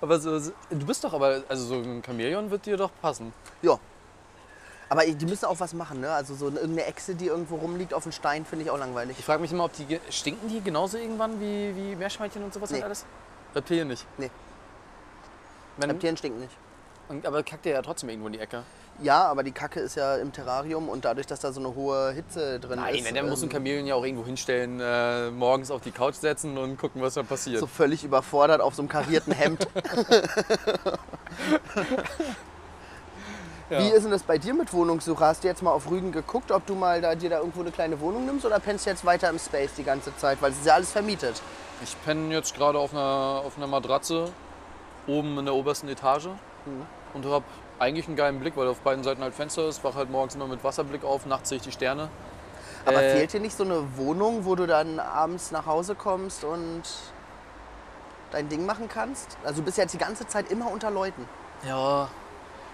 Aber 0.00 0.18
so, 0.18 0.38
so- 0.38 0.52
du 0.70 0.86
bist 0.86 1.02
doch 1.04 1.12
aber, 1.12 1.42
also 1.48 1.64
so 1.66 1.74
ein 1.76 2.02
Chamäleon 2.04 2.50
wird 2.50 2.66
dir 2.66 2.76
doch 2.76 2.90
passen. 3.02 3.32
Ja. 3.62 3.78
Aber 4.90 5.04
die 5.04 5.26
müssen 5.26 5.44
auch 5.44 5.60
was 5.60 5.74
machen, 5.74 6.00
ne? 6.00 6.10
Also 6.10 6.34
so 6.34 6.46
irgendeine 6.46 6.86
Echse, 6.86 7.14
die 7.14 7.26
irgendwo 7.26 7.56
rumliegt 7.56 7.92
auf 7.92 8.04
dem 8.04 8.12
Stein, 8.12 8.44
finde 8.46 8.64
ich 8.64 8.70
auch 8.70 8.78
langweilig. 8.78 9.18
Ich 9.18 9.24
frage 9.24 9.42
mich 9.42 9.52
immer, 9.52 9.64
ob 9.64 9.72
die 9.74 10.00
stinken 10.10 10.48
die 10.48 10.62
genauso 10.62 10.96
irgendwann 10.96 11.38
wie, 11.40 11.74
wie 11.76 11.94
Meerschweinchen 11.96 12.42
und 12.42 12.54
sowas 12.54 12.70
Nee. 12.70 12.78
und 12.78 12.84
alles? 12.84 13.04
Reptilien 13.54 13.88
nicht. 13.88 14.06
Nee. 14.16 14.30
Wenn, 15.76 15.90
Reptilien 15.90 16.16
stinken 16.16 16.40
nicht. 16.40 16.52
und, 17.08 17.26
aber 17.26 17.42
kackt 17.42 17.64
der 17.66 17.74
ja 17.74 17.82
trotzdem 17.82 18.08
irgendwo 18.08 18.28
in 18.28 18.32
die 18.34 18.40
Ecke. 18.40 18.62
Ja, 19.00 19.26
aber 19.26 19.44
die 19.44 19.52
Kacke 19.52 19.78
ist 19.78 19.94
ja 19.94 20.16
im 20.16 20.32
Terrarium 20.32 20.88
und 20.88 21.04
dadurch, 21.04 21.26
dass 21.26 21.38
da 21.38 21.52
so 21.52 21.60
eine 21.60 21.72
hohe 21.72 22.10
Hitze 22.10 22.58
drin 22.58 22.80
Nein, 22.80 22.96
ist. 22.96 23.14
der 23.14 23.22
muss 23.22 23.42
ein 23.42 23.44
ähm, 23.44 23.52
Chamäleon 23.52 23.86
ja 23.86 23.94
auch 23.94 24.04
irgendwo 24.04 24.24
hinstellen, 24.24 24.80
äh, 24.80 25.30
morgens 25.30 25.70
auf 25.70 25.82
die 25.82 25.92
Couch 25.92 26.16
setzen 26.16 26.58
und 26.58 26.78
gucken, 26.78 27.00
was 27.00 27.14
da 27.14 27.22
passiert. 27.22 27.60
so 27.60 27.68
völlig 27.68 28.02
überfordert 28.02 28.60
auf 28.60 28.74
so 28.74 28.82
einem 28.82 28.88
karierten 28.88 29.32
Hemd. 29.32 29.68
Ja. 33.70 33.80
Wie 33.80 33.88
ist 33.90 34.04
denn 34.04 34.10
das 34.10 34.22
bei 34.22 34.38
dir 34.38 34.54
mit 34.54 34.72
Wohnungssuche? 34.72 35.22
Hast 35.24 35.44
du 35.44 35.48
jetzt 35.48 35.62
mal 35.62 35.72
auf 35.72 35.90
Rügen 35.90 36.10
geguckt, 36.10 36.50
ob 36.52 36.64
du 36.66 36.74
mal 36.74 37.02
da, 37.02 37.14
dir 37.14 37.28
da 37.28 37.38
irgendwo 37.38 37.60
eine 37.60 37.70
kleine 37.70 38.00
Wohnung 38.00 38.24
nimmst 38.24 38.46
oder 38.46 38.58
pennst 38.60 38.86
du 38.86 38.90
jetzt 38.90 39.04
weiter 39.04 39.28
im 39.28 39.38
Space 39.38 39.72
die 39.76 39.84
ganze 39.84 40.16
Zeit? 40.16 40.40
Weil 40.40 40.52
es 40.52 40.58
ist 40.58 40.66
ja 40.66 40.74
alles 40.74 40.90
vermietet. 40.90 41.42
Ich 41.84 41.94
penne 42.04 42.32
jetzt 42.34 42.54
gerade 42.56 42.78
auf 42.78 42.92
einer, 42.92 43.42
auf 43.44 43.56
einer 43.58 43.66
Matratze 43.66 44.30
oben 45.06 45.38
in 45.38 45.44
der 45.44 45.54
obersten 45.54 45.88
Etage 45.88 46.26
Mhm. 46.66 46.86
und 47.14 47.24
habe 47.26 47.44
eigentlich 47.78 48.06
einen 48.08 48.16
geilen 48.16 48.40
Blick, 48.40 48.56
weil 48.56 48.66
auf 48.68 48.80
beiden 48.80 49.04
Seiten 49.04 49.22
halt 49.22 49.34
Fenster 49.34 49.68
ist. 49.68 49.84
Wach 49.84 49.94
halt 49.94 50.10
morgens 50.10 50.34
immer 50.34 50.46
mit 50.46 50.64
Wasserblick 50.64 51.04
auf, 51.04 51.24
nachts 51.26 51.50
sehe 51.50 51.56
ich 51.56 51.62
die 51.62 51.72
Sterne. 51.72 52.08
Aber 52.84 53.02
Äh, 53.02 53.10
fehlt 53.16 53.32
dir 53.32 53.40
nicht 53.40 53.56
so 53.56 53.64
eine 53.64 53.96
Wohnung, 53.96 54.44
wo 54.44 54.54
du 54.54 54.66
dann 54.66 54.98
abends 54.98 55.50
nach 55.50 55.66
Hause 55.66 55.94
kommst 55.94 56.42
und 56.42 56.82
dein 58.32 58.48
Ding 58.48 58.66
machen 58.66 58.88
kannst? 58.88 59.36
Also 59.44 59.60
du 59.60 59.64
bist 59.66 59.78
ja 59.78 59.84
jetzt 59.84 59.92
die 59.92 59.98
ganze 59.98 60.26
Zeit 60.26 60.50
immer 60.50 60.70
unter 60.70 60.90
Leuten. 60.90 61.28
Ja, 61.66 62.08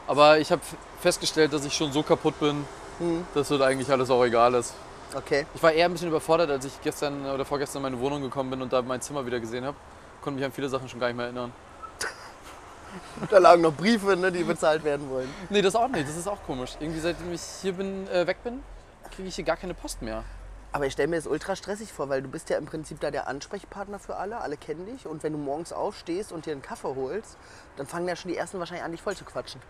aber 0.06 0.38
ich 0.38 0.50
habe 0.52 0.62
festgestellt, 1.00 1.52
dass 1.52 1.64
ich 1.64 1.74
schon 1.74 1.92
so 1.92 2.02
kaputt 2.02 2.38
bin, 2.40 2.64
Mhm. 3.00 3.26
dass 3.34 3.48
das 3.48 3.60
eigentlich 3.60 3.90
alles 3.90 4.08
auch 4.10 4.24
egal 4.24 4.54
ist. 4.54 4.72
Okay. 5.16 5.46
Ich 5.54 5.62
war 5.62 5.72
eher 5.72 5.86
ein 5.86 5.92
bisschen 5.92 6.08
überfordert, 6.08 6.50
als 6.50 6.64
ich 6.64 6.80
gestern 6.82 7.26
oder 7.26 7.44
vorgestern 7.44 7.78
in 7.78 7.82
meine 7.90 8.00
Wohnung 8.00 8.22
gekommen 8.22 8.50
bin 8.50 8.62
und 8.62 8.72
da 8.72 8.82
mein 8.82 9.00
Zimmer 9.00 9.26
wieder 9.26 9.40
gesehen 9.40 9.64
habe. 9.64 9.76
Konnte 10.22 10.36
mich 10.38 10.44
an 10.44 10.52
viele 10.52 10.68
Sachen 10.68 10.88
schon 10.88 11.00
gar 11.00 11.08
nicht 11.08 11.16
mehr 11.16 11.26
erinnern. 11.26 11.52
Da 13.30 13.38
lagen 13.38 13.62
noch 13.62 13.72
Briefe, 13.74 14.14
ne, 14.16 14.30
die 14.30 14.44
bezahlt 14.44 14.84
werden 14.84 15.10
wollen. 15.10 15.28
Nee, 15.50 15.62
das 15.62 15.74
auch 15.74 15.88
nicht. 15.88 16.08
Das 16.08 16.16
ist 16.16 16.28
auch 16.28 16.38
komisch. 16.46 16.76
Irgendwie 16.78 17.00
seitdem 17.00 17.32
ich 17.32 17.40
hier 17.60 17.72
bin, 17.72 18.06
äh, 18.08 18.26
weg 18.26 18.36
bin, 18.44 18.62
kriege 19.10 19.28
ich 19.28 19.34
hier 19.34 19.44
gar 19.44 19.56
keine 19.56 19.74
Post 19.74 20.00
mehr. 20.02 20.22
Aber 20.70 20.86
ich 20.86 20.92
stelle 20.92 21.08
mir 21.08 21.16
das 21.16 21.26
ultra 21.26 21.56
stressig 21.56 21.92
vor, 21.92 22.08
weil 22.08 22.22
du 22.22 22.28
bist 22.28 22.50
ja 22.50 22.56
im 22.58 22.66
Prinzip 22.66 23.00
da 23.00 23.10
der 23.10 23.26
Ansprechpartner 23.26 23.98
für 23.98 24.16
alle, 24.16 24.38
alle 24.40 24.56
kennen 24.56 24.86
dich. 24.86 25.06
Und 25.06 25.22
wenn 25.24 25.32
du 25.32 25.38
morgens 25.38 25.72
aufstehst 25.72 26.30
und 26.32 26.46
dir 26.46 26.52
einen 26.52 26.62
Kaffee 26.62 26.94
holst, 26.94 27.36
dann 27.76 27.86
fangen 27.86 28.06
ja 28.08 28.14
schon 28.16 28.30
die 28.30 28.36
ersten 28.36 28.58
wahrscheinlich 28.60 28.84
an, 28.84 28.92
dich 28.92 29.02
voll 29.02 29.16
zu 29.16 29.24
quatschen. 29.24 29.60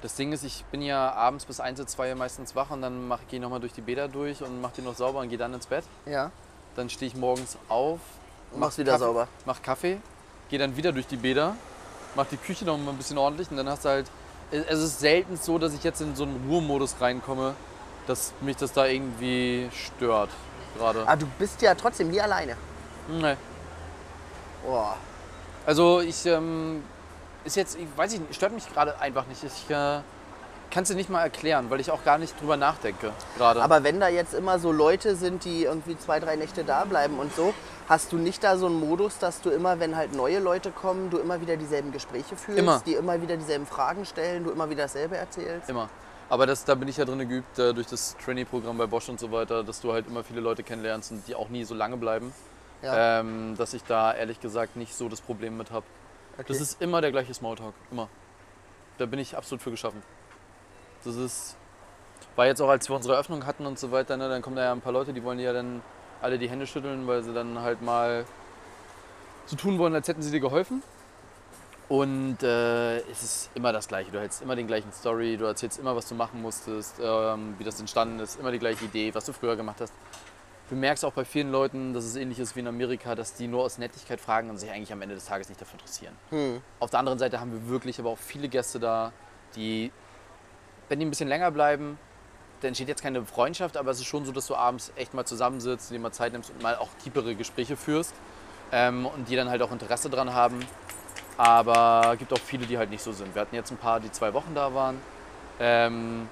Das 0.00 0.14
Ding 0.14 0.32
ist, 0.32 0.44
ich 0.44 0.64
bin 0.66 0.80
ja 0.80 1.12
abends 1.12 1.44
bis 1.44 1.58
1, 1.58 1.84
2 1.84 2.14
meistens 2.14 2.54
wach 2.54 2.70
und 2.70 2.82
dann 2.82 3.08
gehe 3.28 3.38
ich 3.38 3.40
nochmal 3.40 3.58
durch 3.58 3.72
die 3.72 3.80
Bäder 3.80 4.06
durch 4.06 4.42
und 4.42 4.60
mache 4.60 4.74
die 4.76 4.82
noch 4.82 4.94
sauber 4.94 5.18
und 5.20 5.28
gehe 5.28 5.38
dann 5.38 5.52
ins 5.54 5.66
Bett. 5.66 5.84
Ja. 6.06 6.30
Dann 6.76 6.88
stehe 6.88 7.08
ich 7.10 7.16
morgens 7.16 7.58
auf, 7.68 7.98
Und 8.52 8.60
machst 8.60 8.78
wieder 8.78 8.92
Kaffee, 8.92 9.04
sauber. 9.04 9.28
mach 9.44 9.60
Kaffee, 9.60 9.98
gehe 10.50 10.58
dann 10.60 10.76
wieder 10.76 10.92
durch 10.92 11.08
die 11.08 11.16
Bäder, 11.16 11.56
mach 12.14 12.26
die 12.26 12.36
Küche 12.36 12.64
noch 12.64 12.78
mal 12.78 12.92
ein 12.92 12.96
bisschen 12.96 13.18
ordentlich 13.18 13.50
und 13.50 13.56
dann 13.56 13.68
hast 13.68 13.84
du 13.84 13.88
halt. 13.88 14.10
Es 14.50 14.78
ist 14.78 15.00
selten 15.00 15.36
so, 15.36 15.58
dass 15.58 15.74
ich 15.74 15.82
jetzt 15.84 16.00
in 16.00 16.14
so 16.16 16.22
einen 16.22 16.48
Ruhemodus 16.48 16.94
reinkomme, 17.00 17.54
dass 18.06 18.32
mich 18.40 18.56
das 18.56 18.72
da 18.72 18.86
irgendwie 18.86 19.68
stört. 19.72 20.30
Gerade. 20.76 21.02
Aber 21.02 21.16
du 21.16 21.26
bist 21.38 21.60
ja 21.60 21.74
trotzdem 21.74 22.10
nie 22.10 22.20
alleine. 22.20 22.56
Nee. 23.08 23.36
Boah. 24.64 24.96
Also 25.66 26.00
ich 26.00 26.24
ähm, 26.24 26.82
ist 27.48 27.56
jetzt, 27.56 27.76
ich 27.76 27.86
weiß 27.96 28.12
ich 28.12 28.20
nicht, 28.20 28.34
stört 28.34 28.52
mich 28.52 28.70
gerade 28.72 28.98
einfach 29.00 29.26
nicht. 29.26 29.42
Ich 29.42 29.70
äh, 29.70 30.00
kann 30.70 30.82
es 30.82 30.88
dir 30.88 30.94
nicht 30.94 31.10
mal 31.10 31.22
erklären, 31.22 31.70
weil 31.70 31.80
ich 31.80 31.90
auch 31.90 32.04
gar 32.04 32.18
nicht 32.18 32.38
drüber 32.40 32.56
nachdenke 32.56 33.12
gerade. 33.36 33.62
Aber 33.62 33.82
wenn 33.82 34.00
da 34.00 34.08
jetzt 34.08 34.34
immer 34.34 34.58
so 34.58 34.70
Leute 34.70 35.16
sind, 35.16 35.44
die 35.44 35.64
irgendwie 35.64 35.96
zwei, 35.98 36.20
drei 36.20 36.36
Nächte 36.36 36.64
da 36.64 36.84
bleiben 36.84 37.18
und 37.18 37.34
so, 37.34 37.54
hast 37.88 38.12
du 38.12 38.16
nicht 38.16 38.44
da 38.44 38.56
so 38.56 38.66
einen 38.66 38.78
Modus, 38.78 39.18
dass 39.18 39.40
du 39.40 39.50
immer, 39.50 39.80
wenn 39.80 39.96
halt 39.96 40.14
neue 40.14 40.38
Leute 40.38 40.70
kommen, 40.70 41.10
du 41.10 41.18
immer 41.18 41.40
wieder 41.40 41.56
dieselben 41.56 41.90
Gespräche 41.90 42.36
führst, 42.36 42.58
Immer. 42.58 42.82
die 42.84 42.94
immer 42.94 43.20
wieder 43.22 43.36
dieselben 43.36 43.66
Fragen 43.66 44.04
stellen, 44.04 44.44
du 44.44 44.50
immer 44.50 44.68
wieder 44.68 44.82
dasselbe 44.82 45.16
erzählst? 45.16 45.70
Immer. 45.70 45.88
Aber 46.30 46.44
das, 46.46 46.64
da 46.64 46.74
bin 46.74 46.88
ich 46.88 46.98
ja 46.98 47.06
drin 47.06 47.26
geübt 47.26 47.58
äh, 47.58 47.72
durch 47.72 47.86
das 47.86 48.14
Trainee-Programm 48.22 48.76
bei 48.76 48.86
Bosch 48.86 49.08
und 49.08 49.18
so 49.18 49.32
weiter, 49.32 49.64
dass 49.64 49.80
du 49.80 49.94
halt 49.94 50.06
immer 50.06 50.22
viele 50.22 50.40
Leute 50.40 50.62
kennenlernst 50.62 51.12
und 51.12 51.26
die 51.26 51.34
auch 51.34 51.48
nie 51.48 51.64
so 51.64 51.74
lange 51.74 51.96
bleiben. 51.96 52.34
Ja. 52.82 53.20
Ähm, 53.20 53.56
dass 53.56 53.72
ich 53.72 53.82
da 53.84 54.12
ehrlich 54.12 54.38
gesagt 54.38 54.76
nicht 54.76 54.94
so 54.94 55.08
das 55.08 55.22
Problem 55.22 55.56
mit 55.56 55.70
habe. 55.70 55.86
Okay. 56.38 56.46
Das 56.48 56.60
ist 56.60 56.80
immer 56.80 57.00
der 57.00 57.12
gleiche 57.12 57.34
Smalltalk. 57.34 57.74
Immer. 57.90 58.08
Da 58.98 59.06
bin 59.06 59.18
ich 59.18 59.36
absolut 59.36 59.62
für 59.62 59.70
geschaffen. 59.70 60.02
Das 61.04 61.16
ist. 61.16 61.56
War 62.36 62.46
jetzt 62.46 62.60
auch, 62.60 62.68
als 62.68 62.88
wir 62.88 62.96
unsere 62.96 63.14
Eröffnung 63.14 63.46
hatten 63.46 63.66
und 63.66 63.78
so 63.78 63.90
weiter, 63.90 64.16
ne, 64.16 64.28
dann 64.28 64.42
kommen 64.42 64.56
da 64.56 64.62
ja 64.62 64.72
ein 64.72 64.80
paar 64.80 64.92
Leute, 64.92 65.12
die 65.12 65.22
wollen 65.24 65.38
ja 65.40 65.52
dann 65.52 65.82
alle 66.20 66.38
die 66.38 66.48
Hände 66.48 66.66
schütteln, 66.66 67.06
weil 67.06 67.22
sie 67.22 67.32
dann 67.32 67.60
halt 67.60 67.82
mal 67.82 68.24
so 69.46 69.56
tun 69.56 69.78
wollen, 69.78 69.94
als 69.94 70.06
hätten 70.08 70.22
sie 70.22 70.30
dir 70.30 70.40
geholfen. 70.40 70.82
Und 71.88 72.42
äh, 72.42 72.98
es 73.10 73.22
ist 73.22 73.50
immer 73.54 73.72
das 73.72 73.88
Gleiche. 73.88 74.10
Du 74.10 74.20
hältst 74.20 74.42
immer 74.42 74.54
den 74.54 74.66
gleichen 74.66 74.92
Story, 74.92 75.38
du 75.38 75.46
erzählst 75.46 75.78
immer, 75.78 75.96
was 75.96 76.06
du 76.06 76.14
machen 76.14 76.42
musstest, 76.42 76.96
ähm, 77.02 77.54
wie 77.58 77.64
das 77.64 77.80
entstanden 77.80 78.20
ist, 78.20 78.38
immer 78.38 78.52
die 78.52 78.58
gleiche 78.58 78.84
Idee, 78.84 79.14
was 79.14 79.24
du 79.24 79.32
früher 79.32 79.56
gemacht 79.56 79.80
hast. 79.80 79.94
Du 80.68 80.76
merkst 80.76 81.04
auch 81.04 81.12
bei 81.12 81.24
vielen 81.24 81.50
Leuten, 81.50 81.94
dass 81.94 82.04
es 82.04 82.14
ähnlich 82.16 82.38
ist 82.38 82.54
wie 82.54 82.60
in 82.60 82.68
Amerika, 82.68 83.14
dass 83.14 83.34
die 83.34 83.48
nur 83.48 83.62
aus 83.64 83.78
Nettigkeit 83.78 84.20
fragen 84.20 84.50
und 84.50 84.58
sich 84.58 84.70
eigentlich 84.70 84.92
am 84.92 85.00
Ende 85.00 85.14
des 85.14 85.24
Tages 85.24 85.48
nicht 85.48 85.60
dafür 85.60 85.74
interessieren. 85.74 86.14
Hm. 86.30 86.62
Auf 86.78 86.90
der 86.90 86.98
anderen 86.98 87.18
Seite 87.18 87.40
haben 87.40 87.52
wir 87.52 87.68
wirklich 87.68 87.98
aber 87.98 88.10
auch 88.10 88.18
viele 88.18 88.48
Gäste 88.48 88.78
da, 88.78 89.12
die, 89.56 89.90
wenn 90.88 90.98
die 91.00 91.06
ein 91.06 91.10
bisschen 91.10 91.28
länger 91.28 91.50
bleiben, 91.50 91.98
da 92.60 92.68
entsteht 92.68 92.88
jetzt 92.88 93.02
keine 93.02 93.24
Freundschaft, 93.24 93.76
aber 93.76 93.92
es 93.92 93.98
ist 93.98 94.06
schon 94.06 94.24
so, 94.24 94.32
dass 94.32 94.46
du 94.46 94.56
abends 94.56 94.92
echt 94.96 95.14
mal 95.14 95.24
zusammensitzt, 95.24 95.90
dir 95.90 95.98
mal 95.98 96.12
Zeit 96.12 96.32
nimmst 96.32 96.50
und 96.50 96.62
mal 96.62 96.76
auch 96.76 96.88
tiefere 97.02 97.34
Gespräche 97.34 97.76
führst 97.76 98.14
ähm, 98.72 99.06
und 99.06 99.28
die 99.28 99.36
dann 99.36 99.48
halt 99.48 99.62
auch 99.62 99.72
Interesse 99.72 100.10
dran 100.10 100.34
haben. 100.34 100.60
Aber 101.36 102.10
es 102.14 102.18
gibt 102.18 102.32
auch 102.32 102.40
viele, 102.40 102.66
die 102.66 102.76
halt 102.76 102.90
nicht 102.90 103.02
so 103.02 103.12
sind. 103.12 103.34
Wir 103.34 103.42
hatten 103.42 103.54
jetzt 103.54 103.70
ein 103.70 103.76
paar, 103.76 104.00
die 104.00 104.10
zwei 104.10 104.34
Wochen 104.34 104.54
da 104.54 104.74
waren. 104.74 105.00
Ähm, 105.60 106.28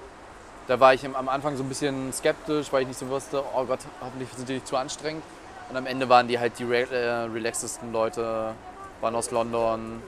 da 0.67 0.79
war 0.79 0.93
ich 0.93 1.05
am- 1.05 1.29
Anfang 1.29 1.55
so 1.57 1.63
ein 1.63 1.69
bisschen 1.69 2.11
skeptisch, 2.13 2.71
weil 2.71 2.81
ich 2.83 2.87
nicht 2.89 2.99
so 2.99 3.07
wusste, 3.09 3.43
oh 3.55 3.63
Gott, 3.65 3.79
hoffentlich 4.01 4.29
sind 4.35 4.47
die 4.49 4.53
nicht 4.55 4.67
zu 4.67 4.77
anstrengend. 4.77 5.23
Und 5.69 5.75
am 5.77 5.85
Ende 5.85 6.07
waren 6.07 6.27
die 6.27 6.39
halt 6.39 6.57
die 6.59 6.63
re 6.63 6.87
äh, 6.89 7.23
relaxesten 7.33 7.91
Leute, 7.91 8.53
waren 9.01 9.15
aus 9.15 9.31
London, 9.31 10.01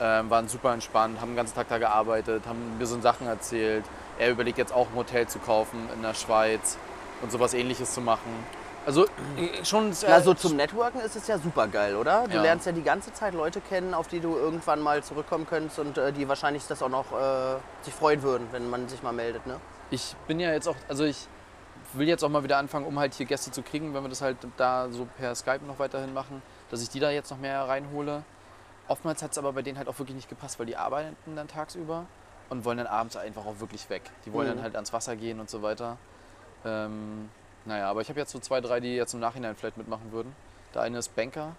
ähm, 0.00 0.30
waren 0.30 0.48
super 0.48 0.72
entspannt, 0.72 1.20
haben 1.20 1.30
den 1.30 1.36
ganzen 1.36 1.54
Tag 1.54 1.68
da 1.68 1.78
gearbeitet, 1.78 2.44
haben 2.46 2.78
mir 2.78 2.86
so 2.86 3.00
Sachen 3.00 3.26
erzählt. 3.26 3.84
Er 4.18 4.30
überlegt 4.30 4.56
jetzt 4.58 4.72
auch 4.72 4.88
ein 4.88 4.94
Hotel 4.96 5.26
zu 5.26 5.38
kaufen 5.38 5.88
in 5.94 6.02
der 6.02 6.14
Schweiz 6.14 6.78
und 7.22 7.30
sowas 7.30 7.52
ähnliches 7.54 7.92
zu 7.92 8.00
machen. 8.00 8.30
Also 8.86 9.04
äh, 9.04 9.64
schon... 9.64 9.90
äh, 9.90 9.94
Na, 10.06 10.20
so 10.20 10.32
zum 10.32 10.56
Networken 10.56 11.00
ist 11.00 11.16
es 11.16 11.26
ja 11.26 11.38
super 11.38 11.66
geil, 11.66 11.96
oder? 11.96 12.24
Du 12.28 12.36
Ja. 12.36 12.42
lernst 12.42 12.66
ja 12.66 12.72
die 12.72 12.82
ganze 12.84 13.12
Zeit 13.12 13.34
Leute 13.34 13.60
kennen, 13.60 13.92
auf 13.94 14.06
die 14.06 14.20
du 14.20 14.36
irgendwann 14.36 14.80
mal 14.80 15.02
zurückkommen 15.02 15.46
könntest 15.46 15.78
und 15.78 15.98
äh, 15.98 16.12
die 16.12 16.28
wahrscheinlich 16.28 16.66
das 16.66 16.82
auch 16.82 16.88
noch 16.88 17.06
äh, 17.12 17.56
sich 17.82 17.92
freuen 17.94 18.22
würden, 18.22 18.46
wenn 18.52 18.70
man 18.70 18.88
sich 18.88 19.02
mal 19.02 19.12
meldet, 19.12 19.46
ne? 19.46 19.56
Ich 19.90 20.16
bin 20.26 20.40
ja 20.40 20.52
jetzt 20.52 20.68
auch, 20.68 20.76
also 20.88 21.04
ich 21.04 21.28
will 21.92 22.08
jetzt 22.08 22.24
auch 22.24 22.28
mal 22.28 22.42
wieder 22.42 22.58
anfangen, 22.58 22.86
um 22.86 22.98
halt 22.98 23.14
hier 23.14 23.26
Gäste 23.26 23.50
zu 23.52 23.62
kriegen, 23.62 23.94
wenn 23.94 24.02
wir 24.02 24.08
das 24.08 24.20
halt 24.20 24.36
da 24.56 24.88
so 24.90 25.06
per 25.16 25.34
Skype 25.34 25.64
noch 25.64 25.78
weiterhin 25.78 26.12
machen, 26.12 26.42
dass 26.70 26.82
ich 26.82 26.88
die 26.88 27.00
da 27.00 27.10
jetzt 27.10 27.30
noch 27.30 27.38
mehr 27.38 27.62
reinhole. 27.68 28.24
Oftmals 28.88 29.22
hat 29.22 29.32
es 29.32 29.38
aber 29.38 29.52
bei 29.52 29.62
denen 29.62 29.78
halt 29.78 29.88
auch 29.88 29.98
wirklich 29.98 30.16
nicht 30.16 30.28
gepasst, 30.28 30.58
weil 30.58 30.66
die 30.66 30.76
arbeiten 30.76 31.36
dann 31.36 31.48
tagsüber 31.48 32.06
und 32.50 32.64
wollen 32.64 32.78
dann 32.78 32.86
abends 32.86 33.16
einfach 33.16 33.44
auch 33.46 33.58
wirklich 33.60 33.88
weg. 33.90 34.02
Die 34.24 34.32
wollen 34.32 34.48
Mhm. 34.48 34.54
dann 34.56 34.62
halt 34.62 34.74
ans 34.76 34.92
Wasser 34.92 35.16
gehen 35.16 35.40
und 35.40 35.50
so 35.50 35.62
weiter. 35.62 35.96
Ähm, 36.64 37.28
naja, 37.64 37.88
aber 37.90 38.00
ich 38.00 38.08
habe 38.08 38.18
jetzt 38.20 38.32
so 38.32 38.38
zwei, 38.38 38.60
drei, 38.60 38.80
die 38.80 38.94
jetzt 38.94 39.14
im 39.14 39.20
Nachhinein 39.20 39.56
vielleicht 39.56 39.76
mitmachen 39.76 40.12
würden. 40.12 40.34
Der 40.74 40.82
eine 40.82 40.98
ist 40.98 41.14
Banker, 41.16 41.56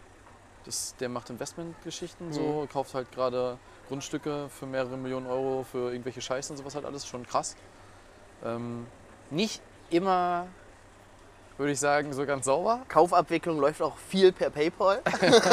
das, 0.65 0.95
der 0.99 1.09
macht 1.09 1.29
Investmentgeschichten, 1.29 2.31
so, 2.33 2.67
kauft 2.71 2.93
halt 2.93 3.11
gerade 3.11 3.57
Grundstücke 3.87 4.49
für 4.49 4.65
mehrere 4.65 4.97
Millionen 4.97 5.27
Euro 5.27 5.63
für 5.69 5.91
irgendwelche 5.91 6.21
Scheiße 6.21 6.51
und 6.53 6.57
sowas 6.57 6.75
halt 6.75 6.85
alles, 6.85 7.07
schon 7.07 7.25
krass. 7.25 7.55
Ähm, 8.45 8.85
nicht 9.29 9.61
immer, 9.89 10.47
würde 11.57 11.71
ich 11.71 11.79
sagen, 11.79 12.13
so 12.13 12.25
ganz 12.25 12.45
sauber. 12.45 12.81
Kaufabwicklung 12.87 13.59
läuft 13.59 13.81
auch 13.81 13.97
viel 14.09 14.31
per 14.31 14.49
PayPal 14.49 15.01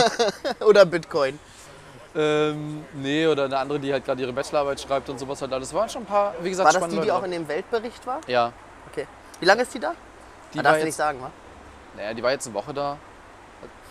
oder 0.66 0.84
Bitcoin. 0.84 1.38
Ähm, 2.16 2.84
nee, 2.94 3.26
oder 3.26 3.46
eine 3.46 3.58
andere, 3.58 3.80
die 3.80 3.92
halt 3.92 4.04
gerade 4.04 4.22
ihre 4.22 4.32
Bachelorarbeit 4.32 4.80
schreibt 4.80 5.08
und 5.08 5.18
sowas 5.18 5.40
halt 5.42 5.52
alles. 5.52 5.72
Waren 5.74 5.88
schon 5.88 6.02
ein 6.02 6.06
paar, 6.06 6.34
wie 6.42 6.50
gesagt, 6.50 6.72
War 6.72 6.80
das 6.80 6.90
die, 6.90 7.00
die 7.00 7.10
auch 7.10 7.24
in 7.24 7.32
dem 7.32 7.48
Weltbericht 7.48 8.06
war? 8.06 8.20
Ja, 8.28 8.52
Okay. 8.92 9.06
Wie 9.40 9.46
lange 9.46 9.62
ist 9.62 9.74
die 9.74 9.80
da? 9.80 9.94
die 10.52 10.60
Ah, 10.60 10.62
darfst 10.62 10.82
du 10.82 10.86
nicht 10.86 10.94
sagen, 10.94 11.20
wa? 11.20 11.30
naja, 11.96 12.14
die 12.14 12.22
war 12.22 12.30
jetzt 12.30 12.46
eine 12.46 12.54
Woche 12.54 12.72
da 12.72 12.96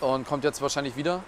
und 0.00 0.26
kommt 0.26 0.44
jetzt 0.44 0.62
wahrscheinlich 0.62 0.96
wieder. 0.96 1.20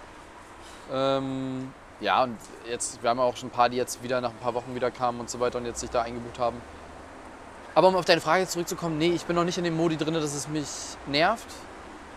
Ähm, 0.91 1.71
ja, 1.99 2.23
und 2.23 2.37
jetzt, 2.67 3.03
wir 3.03 3.09
haben 3.11 3.19
ja 3.19 3.23
auch 3.25 3.37
schon 3.37 3.49
ein 3.49 3.51
paar, 3.51 3.69
die 3.69 3.77
jetzt 3.77 4.01
wieder 4.01 4.19
nach 4.21 4.31
ein 4.31 4.37
paar 4.37 4.55
Wochen 4.55 4.73
wieder 4.73 4.89
kamen 4.89 5.19
und 5.19 5.29
so 5.29 5.39
weiter 5.39 5.59
und 5.59 5.65
jetzt 5.65 5.79
sich 5.81 5.91
da 5.91 6.01
eingebucht 6.01 6.39
haben. 6.39 6.59
Aber 7.77 7.89
um 7.89 7.95
auf 7.95 8.05
deine 8.05 8.21
Frage 8.21 8.47
zurückzukommen, 8.47 8.97
nee, 8.97 9.11
ich 9.11 9.25
bin 9.25 9.35
noch 9.35 9.43
nicht 9.43 9.59
in 9.59 9.63
dem 9.63 9.77
Modi 9.77 9.97
drin, 9.97 10.15
dass 10.15 10.33
es 10.33 10.47
mich 10.47 10.67
nervt. 11.05 11.45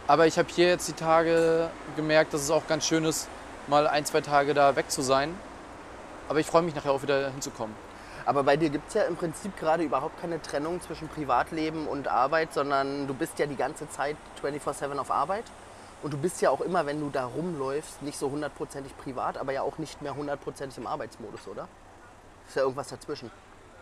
Aber 0.06 0.26
ich 0.26 0.38
habe 0.38 0.48
hier 0.50 0.68
jetzt 0.68 0.88
die 0.88 0.94
Tage 0.94 1.68
gemerkt, 1.96 2.32
dass 2.32 2.40
es 2.40 2.50
auch 2.50 2.66
ganz 2.66 2.86
schön 2.86 3.04
ist, 3.04 3.28
mal 3.66 3.86
ein, 3.86 4.06
zwei 4.06 4.22
Tage 4.22 4.54
da 4.54 4.74
weg 4.74 4.90
zu 4.90 5.02
sein. 5.02 5.38
Aber 6.30 6.40
ich 6.40 6.46
freue 6.46 6.62
mich 6.62 6.74
nachher 6.74 6.92
auch 6.92 7.02
wieder 7.02 7.30
hinzukommen. 7.30 7.76
Aber 8.24 8.42
bei 8.42 8.56
dir 8.56 8.70
gibt 8.70 8.88
es 8.88 8.94
ja 8.94 9.02
im 9.02 9.16
Prinzip 9.16 9.54
gerade 9.58 9.82
überhaupt 9.82 10.18
keine 10.22 10.40
Trennung 10.40 10.80
zwischen 10.80 11.08
Privatleben 11.08 11.86
und 11.86 12.08
Arbeit, 12.08 12.54
sondern 12.54 13.06
du 13.06 13.12
bist 13.12 13.38
ja 13.38 13.44
die 13.44 13.56
ganze 13.56 13.86
Zeit 13.90 14.16
24-7 14.42 14.96
auf 14.96 15.10
Arbeit. 15.10 15.44
Und 16.02 16.14
du 16.14 16.16
bist 16.16 16.40
ja 16.40 16.48
auch 16.48 16.62
immer, 16.62 16.86
wenn 16.86 17.00
du 17.00 17.10
da 17.10 17.26
rumläufst, 17.26 18.00
nicht 18.00 18.18
so 18.18 18.30
hundertprozentig 18.30 18.96
privat, 18.96 19.36
aber 19.36 19.52
ja 19.52 19.60
auch 19.60 19.76
nicht 19.76 20.00
mehr 20.00 20.16
hundertprozentig 20.16 20.78
im 20.78 20.86
Arbeitsmodus, 20.86 21.46
oder? 21.48 21.68
Ist 22.48 22.56
ja 22.56 22.62
irgendwas 22.62 22.88
dazwischen. 22.88 23.30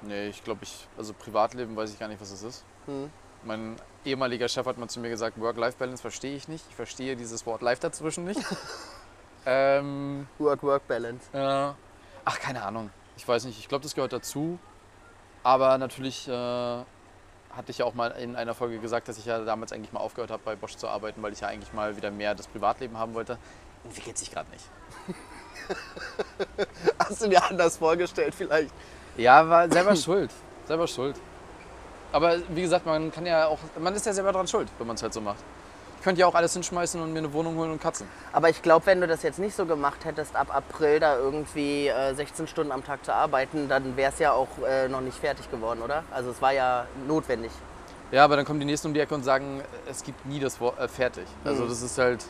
Nee, 0.03 0.29
ich 0.29 0.45
glaube, 0.45 0.65
ich, 0.65 0.87
also 0.97 1.13
Privatleben 1.13 1.77
weiß 1.77 1.93
ich 1.93 1.99
gar 1.99 2.09
nicht, 2.09 2.21
was 2.21 2.31
es 2.31 2.43
ist. 2.43 2.65
Hm. 2.87 3.11
Mein 3.45 3.77
ehemaliger 4.05 4.49
Chef 4.49 4.67
hat 4.67 4.79
mal 4.79 4.89
zu 4.89 5.01
mir 5.01 5.11
gesagt, 5.11 5.41
Work-Life-Balance 5.41 6.01
verstehe 6.01 6.37
ich 6.37 6.49
nicht. 6.49 6.65
Ich 6.69 6.77
verstehe 6.77 7.17
dieses 7.17 7.47
Wort 7.47 7.63
Life 7.63 7.81
dazwischen 7.81 8.25
nicht. 8.25 8.41
ähm, 9.47 10.27
Work-Work-Balance. 10.39 11.29
äh, 11.33 11.73
ach, 12.25 12.41
keine 12.41 12.63
Ahnung. 12.63 12.91
Ich 13.17 13.27
weiß 13.27 13.45
nicht. 13.45 13.59
Ich 13.59 13.69
glaube, 13.69 13.83
das 13.83 13.95
gehört 13.95 14.13
dazu. 14.13 14.59
Aber 15.43 15.79
natürlich 15.79 16.29
äh, 16.29 16.33
hatte 16.33 17.71
ich 17.71 17.79
ja 17.79 17.85
auch 17.85 17.95
mal 17.95 18.09
in 18.13 18.37
einer 18.37 18.55
Folge 18.55 18.79
gesagt, 18.79 19.09
dass 19.09 19.19
ich 19.19 19.27
ja 19.27 19.45
damals 19.45 19.73
eigentlich 19.73 19.93
mal 19.93 20.01
aufgehört 20.01 20.31
habe, 20.31 20.43
bei 20.45 20.57
Bosch 20.57 20.77
zu 20.77 20.89
arbeiten, 20.89 21.23
weil 21.23 21.33
ich 21.33 21.41
ja 21.41 21.49
eigentlich 21.49 21.73
mal 21.73 21.97
wieder 21.97 22.11
mehr 22.11 22.35
das 22.35 22.49
Privatleben 22.49 22.99
haben 22.99 23.15
wollte. 23.15 23.39
Entwickelt 23.85 24.19
sich 24.19 24.31
gerade 24.31 24.51
nicht. 24.51 24.65
Hast 26.99 27.23
du 27.23 27.29
dir 27.29 27.45
anders 27.45 27.77
vorgestellt 27.77 28.35
vielleicht? 28.35 28.73
Ja, 29.19 29.47
war 29.49 29.71
selber 29.71 29.95
schuld. 29.97 30.31
Selber 30.67 30.87
schuld. 30.87 31.17
Aber 32.13 32.37
wie 32.49 32.63
gesagt, 32.63 32.87
man 32.87 33.13
kann 33.13 33.27
ja 33.27 33.47
auch, 33.47 33.59
man 33.79 33.95
ist 33.95 34.07
ja 34.07 34.13
selber 34.15 34.33
dran 34.33 34.49
schuld, 34.49 34.69
wenn 34.79 34.87
man 34.87 34.97
es 34.97 35.03
halt 35.03 35.13
so 35.13 35.21
macht. 35.21 35.39
Ich 35.99 36.05
könnte 36.05 36.21
ja 36.21 36.27
auch 36.27 36.35
alles 36.35 36.53
hinschmeißen 36.55 37.03
und 37.03 37.13
mir 37.13 37.19
eine 37.19 37.33
Wohnung 37.33 37.57
holen 37.57 37.73
und 37.73 37.83
Katzen. 37.83 38.07
Aber 38.33 38.49
ich 38.49 38.63
glaube, 38.63 38.87
wenn 38.87 39.01
du 39.01 39.07
das 39.09 39.23
jetzt 39.25 39.39
nicht 39.41 39.55
so 39.55 39.67
gemacht 39.67 40.05
hättest, 40.05 40.35
ab 40.37 40.55
April 40.55 41.01
da 41.01 41.17
irgendwie 41.19 41.89
äh, 41.89 42.15
16 42.15 42.47
Stunden 42.47 42.71
am 42.73 42.85
Tag 42.85 43.05
zu 43.05 43.13
arbeiten, 43.13 43.69
dann 43.69 43.97
wäre 43.97 44.13
es 44.13 44.19
ja 44.21 44.33
auch 44.33 44.49
äh, 44.67 44.89
noch 44.89 45.01
nicht 45.01 45.19
fertig 45.19 45.51
geworden, 45.51 45.83
oder? 45.83 46.05
Also 46.13 46.31
es 46.31 46.41
war 46.41 46.53
ja 46.53 46.87
notwendig. 47.07 47.51
Ja, 48.13 48.25
aber 48.25 48.37
dann 48.37 48.47
kommen 48.47 48.61
die 48.61 48.65
nächsten 48.65 48.87
um 48.89 48.95
die 48.95 49.01
Ecke 49.01 49.15
und 49.15 49.25
sagen, 49.25 49.61
es 49.91 50.03
gibt 50.05 50.25
nie 50.25 50.39
das 50.39 50.61
Wort 50.61 50.79
äh, 50.79 50.89
fertig. 50.89 51.27
Also 51.45 51.65
Mhm. 51.65 51.69
das 51.69 51.83
ist 51.83 51.99
halt. 51.99 52.25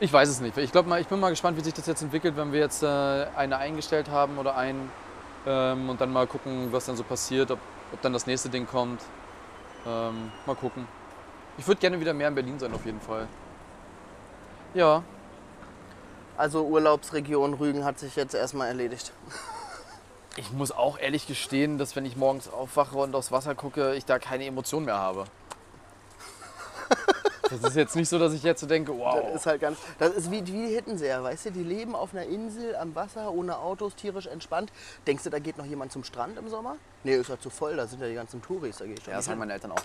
Ich 0.00 0.12
weiß 0.12 0.28
es 0.28 0.40
nicht. 0.40 0.56
Ich 0.58 0.70
glaube 0.70 0.88
mal, 0.88 1.00
ich 1.00 1.06
bin 1.08 1.18
mal 1.18 1.30
gespannt, 1.30 1.56
wie 1.56 1.62
sich 1.64 1.72
das 1.74 1.86
jetzt 1.86 2.02
entwickelt, 2.02 2.36
wenn 2.36 2.52
wir 2.52 2.60
jetzt 2.60 2.82
äh, 2.82 3.26
eine 3.36 3.56
eingestellt 3.56 4.10
haben 4.10 4.38
oder 4.38 4.54
einen 4.56 4.92
ähm, 5.46 5.90
und 5.90 6.00
dann 6.00 6.12
mal 6.12 6.26
gucken, 6.26 6.72
was 6.72 6.86
dann 6.86 6.96
so 6.96 7.02
passiert, 7.04 7.50
ob, 7.50 7.58
ob 7.92 8.00
dann 8.02 8.12
das 8.12 8.26
nächste 8.26 8.48
Ding 8.48 8.66
kommt. 8.66 9.00
Ähm, 9.86 10.32
mal 10.46 10.56
gucken. 10.56 10.86
Ich 11.58 11.66
würde 11.66 11.80
gerne 11.80 12.00
wieder 12.00 12.14
mehr 12.14 12.28
in 12.28 12.34
Berlin 12.34 12.58
sein, 12.58 12.72
auf 12.74 12.84
jeden 12.84 13.00
Fall. 13.00 13.28
Ja, 14.74 15.04
Also 16.36 16.64
Urlaubsregion 16.66 17.54
Rügen 17.54 17.84
hat 17.84 17.98
sich 17.98 18.16
jetzt 18.16 18.34
erstmal 18.34 18.68
erledigt. 18.68 19.12
ich 20.36 20.50
muss 20.52 20.72
auch 20.72 20.98
ehrlich 20.98 21.26
gestehen, 21.28 21.78
dass 21.78 21.94
wenn 21.94 22.04
ich 22.04 22.16
morgens 22.16 22.48
aufwache 22.48 22.98
und 22.98 23.14
aufs 23.14 23.30
Wasser 23.30 23.54
gucke, 23.54 23.94
ich 23.94 24.04
da 24.04 24.18
keine 24.18 24.44
Emotion 24.46 24.84
mehr 24.84 24.98
habe. 24.98 25.24
Das 27.50 27.62
ist 27.62 27.76
jetzt 27.76 27.96
nicht 27.96 28.08
so, 28.08 28.18
dass 28.18 28.32
ich 28.32 28.42
jetzt 28.42 28.60
so 28.60 28.66
denke, 28.66 28.96
wow. 28.96 29.22
Das 29.22 29.42
ist 29.42 29.46
halt 29.46 29.60
ganz. 29.60 29.78
Das 29.98 30.14
ist 30.14 30.30
wie, 30.30 30.38
wie 30.38 30.42
die 30.42 30.74
Hittenseher, 30.74 31.22
weißt 31.22 31.46
du? 31.46 31.50
Die 31.50 31.62
leben 31.62 31.94
auf 31.94 32.14
einer 32.14 32.24
Insel 32.24 32.74
am 32.76 32.94
Wasser, 32.94 33.32
ohne 33.32 33.58
Autos, 33.58 33.94
tierisch 33.94 34.26
entspannt. 34.26 34.72
Denkst 35.06 35.24
du, 35.24 35.30
da 35.30 35.38
geht 35.38 35.58
noch 35.58 35.66
jemand 35.66 35.92
zum 35.92 36.04
Strand 36.04 36.38
im 36.38 36.48
Sommer? 36.48 36.76
Nee, 37.02 37.16
ist 37.16 37.28
ja 37.28 37.38
zu 37.38 37.50
voll, 37.50 37.76
da 37.76 37.86
sind 37.86 38.00
ja 38.00 38.08
die 38.08 38.14
ganzen 38.14 38.42
Touris, 38.42 38.78
da 38.78 38.86
gehe 38.86 38.94
ich 38.94 39.06
Ja, 39.06 39.14
das 39.14 39.28
haben 39.28 39.38
meine 39.38 39.52
Eltern 39.52 39.72
auch. 39.72 39.82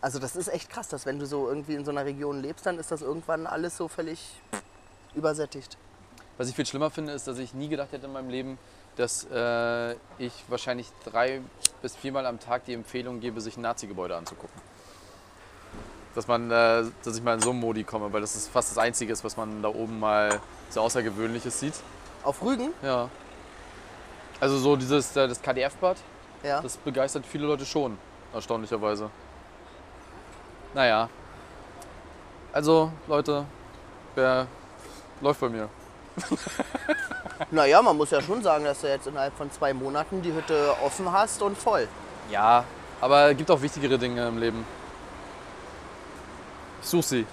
Also 0.00 0.18
das 0.18 0.36
ist 0.36 0.48
echt 0.48 0.68
krass, 0.68 0.88
dass 0.88 1.06
wenn 1.06 1.18
du 1.18 1.26
so 1.26 1.48
irgendwie 1.48 1.74
in 1.74 1.84
so 1.84 1.90
einer 1.90 2.04
Region 2.04 2.40
lebst, 2.42 2.66
dann 2.66 2.78
ist 2.78 2.90
das 2.90 3.00
irgendwann 3.02 3.46
alles 3.46 3.76
so 3.76 3.88
völlig 3.88 4.20
übersättigt. 5.14 5.78
Was 6.36 6.48
ich 6.48 6.54
viel 6.54 6.66
schlimmer 6.66 6.90
finde, 6.90 7.12
ist, 7.12 7.26
dass 7.26 7.38
ich 7.38 7.54
nie 7.54 7.68
gedacht 7.68 7.92
hätte 7.92 8.06
in 8.06 8.12
meinem 8.12 8.28
Leben, 8.28 8.58
dass 8.96 9.26
äh, 9.32 9.92
ich 10.18 10.44
wahrscheinlich 10.48 10.90
drei 11.04 11.40
bis 11.80 11.96
viermal 11.96 12.26
am 12.26 12.38
Tag 12.38 12.64
die 12.66 12.74
Empfehlung 12.74 13.20
gebe, 13.20 13.40
sich 13.40 13.56
ein 13.56 13.62
Nazi-Gebäude 13.62 14.16
anzugucken. 14.16 14.60
Dass, 16.14 16.28
man, 16.28 16.50
äh, 16.50 16.84
dass 17.02 17.16
ich 17.16 17.22
mal 17.22 17.34
in 17.34 17.40
so 17.40 17.50
einen 17.50 17.60
Modi 17.60 17.82
komme, 17.82 18.12
weil 18.12 18.20
das 18.20 18.36
ist 18.36 18.48
fast 18.48 18.70
das 18.70 18.78
Einzige 18.78 19.12
ist, 19.12 19.24
was 19.24 19.36
man 19.36 19.62
da 19.62 19.68
oben 19.68 19.98
mal 19.98 20.40
so 20.70 20.80
Außergewöhnliches 20.80 21.58
sieht. 21.58 21.74
Auf 22.22 22.40
Rügen? 22.42 22.72
Ja. 22.82 23.08
Also 24.40 24.58
so 24.58 24.76
dieses, 24.76 25.16
äh, 25.16 25.26
das 25.26 25.42
KDF-Bad, 25.42 25.96
Ja. 26.42 26.60
das 26.60 26.76
begeistert 26.76 27.24
viele 27.26 27.46
Leute 27.46 27.66
schon, 27.66 27.98
erstaunlicherweise. 28.32 29.10
Naja. 30.72 31.08
Also, 32.52 32.92
Leute, 33.08 33.44
wer 34.14 34.46
läuft 35.20 35.40
bei 35.40 35.48
mir? 35.48 35.68
Naja, 37.50 37.82
man 37.82 37.96
muss 37.96 38.10
ja 38.10 38.22
schon 38.22 38.42
sagen, 38.44 38.64
dass 38.64 38.80
du 38.80 38.86
jetzt 38.88 39.08
innerhalb 39.08 39.36
von 39.36 39.50
zwei 39.50 39.74
Monaten 39.74 40.22
die 40.22 40.32
Hütte 40.32 40.72
offen 40.84 41.10
hast 41.10 41.42
und 41.42 41.58
voll. 41.58 41.88
Ja, 42.30 42.64
aber 43.00 43.32
es 43.32 43.36
gibt 43.36 43.50
auch 43.50 43.60
wichtigere 43.60 43.98
Dinge 43.98 44.28
im 44.28 44.38
Leben. 44.38 44.64
Ich 46.84 46.90
suche 46.90 47.02
sie. 47.02 47.26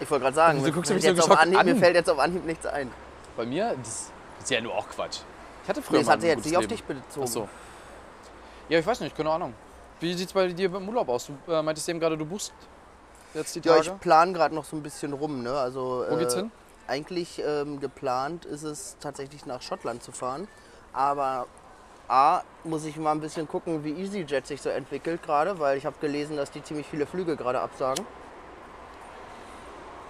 Ich 0.00 0.10
wollte 0.10 0.24
gerade 0.24 0.34
sagen, 0.36 0.62
mir, 0.62 0.72
guckst 0.72 0.90
du 0.90 0.94
fällt 0.94 1.04
mich 1.16 1.22
so 1.22 1.28
jetzt 1.28 1.30
auf 1.32 1.38
Anhieb, 1.38 1.64
mir 1.64 1.72
an? 1.72 1.78
fällt 1.78 1.94
jetzt 1.94 2.10
auf 2.10 2.18
Anhieb 2.18 2.44
nichts 2.46 2.66
ein. 2.66 2.90
Bei 3.36 3.44
mir? 3.44 3.74
Das 3.82 4.10
ist 4.42 4.50
ja 4.50 4.60
nur 4.60 4.74
auch 4.74 4.88
Quatsch. 4.88 5.18
Ich 5.62 5.68
hatte 5.68 5.82
früher 5.82 5.98
Nee, 5.98 6.00
das 6.00 6.06
mal 6.06 6.12
hat 6.14 6.20
sich 6.22 6.30
ein 6.30 6.38
jetzt 6.38 6.46
nicht 6.46 6.56
auf 6.56 6.66
dich 6.66 6.82
bezogen. 6.84 7.22
Ach 7.22 7.26
so. 7.26 7.48
Ja, 8.68 8.78
ich 8.78 8.86
weiß 8.86 9.00
nicht, 9.00 9.14
keine 9.16 9.30
Ahnung. 9.30 9.54
Wie 10.00 10.14
sieht's 10.14 10.32
bei 10.32 10.48
dir 10.48 10.74
im 10.74 10.88
Urlaub 10.88 11.08
aus? 11.10 11.26
Du 11.26 11.52
äh, 11.52 11.62
meintest 11.62 11.88
eben 11.88 12.00
gerade, 12.00 12.16
du 12.16 12.24
buchst 12.24 12.52
jetzt 13.34 13.54
die 13.54 13.60
Ja, 13.60 13.76
Tage. 13.76 13.86
ich 13.94 14.00
plane 14.00 14.32
gerade 14.32 14.54
noch 14.54 14.64
so 14.64 14.76
ein 14.76 14.82
bisschen 14.82 15.12
rum. 15.12 15.42
Ne? 15.42 15.52
Also, 15.52 16.04
Wo 16.08 16.16
geht's 16.16 16.34
äh, 16.34 16.38
hin? 16.38 16.50
Eigentlich 16.88 17.42
ähm, 17.44 17.80
geplant 17.80 18.44
ist 18.46 18.62
es 18.62 18.96
tatsächlich 19.00 19.44
nach 19.44 19.60
Schottland 19.60 20.02
zu 20.02 20.12
fahren. 20.12 20.48
Aber 20.92 21.46
A, 22.08 22.42
muss 22.64 22.84
ich 22.84 22.96
mal 22.96 23.12
ein 23.12 23.20
bisschen 23.20 23.46
gucken, 23.48 23.84
wie 23.84 23.92
EasyJet 24.00 24.46
sich 24.46 24.62
so 24.62 24.68
entwickelt 24.70 25.22
gerade, 25.22 25.58
weil 25.58 25.76
ich 25.76 25.84
habe 25.84 25.96
gelesen, 26.00 26.36
dass 26.36 26.50
die 26.50 26.62
ziemlich 26.62 26.86
viele 26.86 27.06
Flüge 27.06 27.36
gerade 27.36 27.60
absagen. 27.60 28.06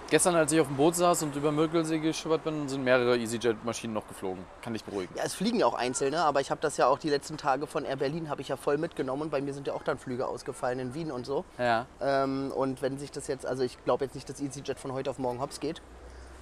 Gestern, 0.09 0.35
als 0.35 0.53
ich 0.53 0.61
auf 0.61 0.67
dem 0.67 0.77
Boot 0.77 0.95
saß 0.95 1.23
und 1.23 1.35
über 1.35 1.51
Müggelsee 1.51 1.99
geschippert 1.99 2.45
bin, 2.45 2.69
sind 2.69 2.81
mehrere 2.81 3.17
EasyJet-Maschinen 3.17 3.93
noch 3.93 4.07
geflogen. 4.07 4.45
Kann 4.61 4.71
dich 4.71 4.85
beruhigen. 4.85 5.13
Ja, 5.17 5.23
es 5.25 5.33
fliegen 5.33 5.59
ja 5.59 5.65
auch 5.65 5.73
einzelne, 5.73 6.21
aber 6.21 6.39
ich 6.39 6.49
habe 6.49 6.61
das 6.61 6.77
ja 6.77 6.87
auch 6.87 6.97
die 6.97 7.09
letzten 7.09 7.35
Tage 7.35 7.67
von 7.67 7.83
Air 7.83 7.97
Berlin 7.97 8.29
habe 8.29 8.41
ich 8.41 8.47
ja 8.47 8.55
voll 8.55 8.77
mitgenommen 8.77 9.23
und 9.23 9.31
bei 9.31 9.41
mir 9.41 9.53
sind 9.53 9.67
ja 9.67 9.73
auch 9.73 9.83
dann 9.83 9.97
Flüge 9.97 10.25
ausgefallen 10.25 10.79
in 10.79 10.93
Wien 10.93 11.11
und 11.11 11.25
so. 11.25 11.43
Ja. 11.57 11.87
Ähm, 11.99 12.53
und 12.55 12.81
wenn 12.81 12.97
sich 12.97 13.11
das 13.11 13.27
jetzt, 13.27 13.45
also 13.45 13.63
ich 13.63 13.83
glaube 13.83 14.05
jetzt 14.05 14.15
nicht, 14.15 14.29
dass 14.29 14.39
EasyJet 14.39 14.79
von 14.79 14.93
heute 14.93 15.09
auf 15.09 15.19
morgen 15.19 15.41
hops 15.41 15.59
geht, 15.59 15.81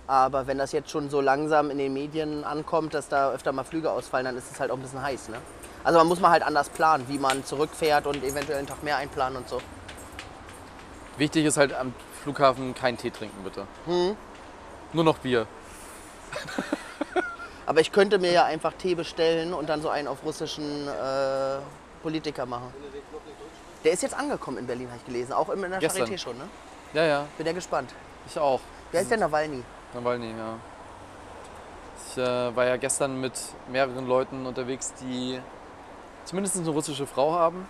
aber 0.05 0.45
wenn 0.45 0.59
das 0.59 0.71
jetzt 0.71 0.91
schon 0.91 1.09
so 1.09 1.19
langsam 1.19 1.71
in 1.71 1.79
den 1.79 1.91
Medien 1.91 2.43
ankommt, 2.43 2.93
dass 2.93 3.09
da 3.09 3.31
öfter 3.31 3.51
mal 3.51 3.63
Flüge 3.63 3.89
ausfallen, 3.89 4.25
dann 4.25 4.37
ist 4.37 4.51
es 4.51 4.59
halt 4.59 4.69
auch 4.69 4.75
ein 4.75 4.81
bisschen 4.83 5.01
heiß. 5.01 5.29
Ne? 5.29 5.37
Also 5.83 5.97
man 5.97 6.07
muss 6.07 6.19
mal 6.19 6.29
halt 6.29 6.43
anders 6.43 6.69
planen, 6.69 7.05
wie 7.07 7.17
man 7.17 7.43
zurückfährt 7.43 8.05
und 8.05 8.23
eventuell 8.23 8.59
einen 8.59 8.67
Tag 8.67 8.83
mehr 8.83 8.97
einplanen 8.97 9.37
und 9.37 9.49
so. 9.49 9.59
Wichtig 11.17 11.45
ist 11.45 11.57
halt 11.57 11.73
am 11.73 11.93
Flughafen 12.23 12.73
keinen 12.75 12.97
Tee 12.97 13.09
trinken, 13.11 13.43
bitte. 13.43 13.65
Nur 14.93 15.03
noch 15.03 15.17
Bier. 15.19 15.47
Aber 17.65 17.79
ich 17.79 17.91
könnte 17.91 18.19
mir 18.19 18.31
ja 18.31 18.45
einfach 18.45 18.73
Tee 18.73 18.95
bestellen 18.95 19.53
und 19.53 19.69
dann 19.69 19.81
so 19.81 19.89
einen 19.89 20.07
auf 20.07 20.23
russischen 20.23 20.87
äh, 20.87 21.57
Politiker 22.03 22.45
machen. 22.45 22.73
Der 23.83 23.93
ist 23.93 24.03
jetzt 24.03 24.15
angekommen 24.15 24.57
in 24.57 24.67
Berlin, 24.67 24.87
habe 24.87 24.97
ich 24.97 25.05
gelesen. 25.05 25.33
Auch 25.33 25.49
in 25.49 25.61
der 25.61 25.79
Gestern. 25.79 26.07
Charité 26.07 26.17
schon, 26.17 26.37
ne? 26.37 26.47
Ja, 26.93 27.03
ja, 27.03 27.25
Bin 27.37 27.45
ja 27.47 27.53
gespannt. 27.53 27.93
ich 28.27 28.37
auch. 28.37 28.59
Wer 28.91 29.01
ist 29.01 29.11
der 29.11 29.17
Nawalny? 29.17 29.63
Nawalny, 29.93 30.29
ja. 30.29 30.57
Ich 32.07 32.17
äh, 32.17 32.55
war 32.55 32.65
ja 32.65 32.77
gestern 32.77 33.19
mit 33.19 33.33
mehreren 33.71 34.07
Leuten 34.07 34.45
unterwegs, 34.45 34.93
die 35.01 35.39
zumindest 36.25 36.57
eine 36.57 36.69
russische 36.69 37.07
Frau 37.07 37.33
haben. 37.33 37.67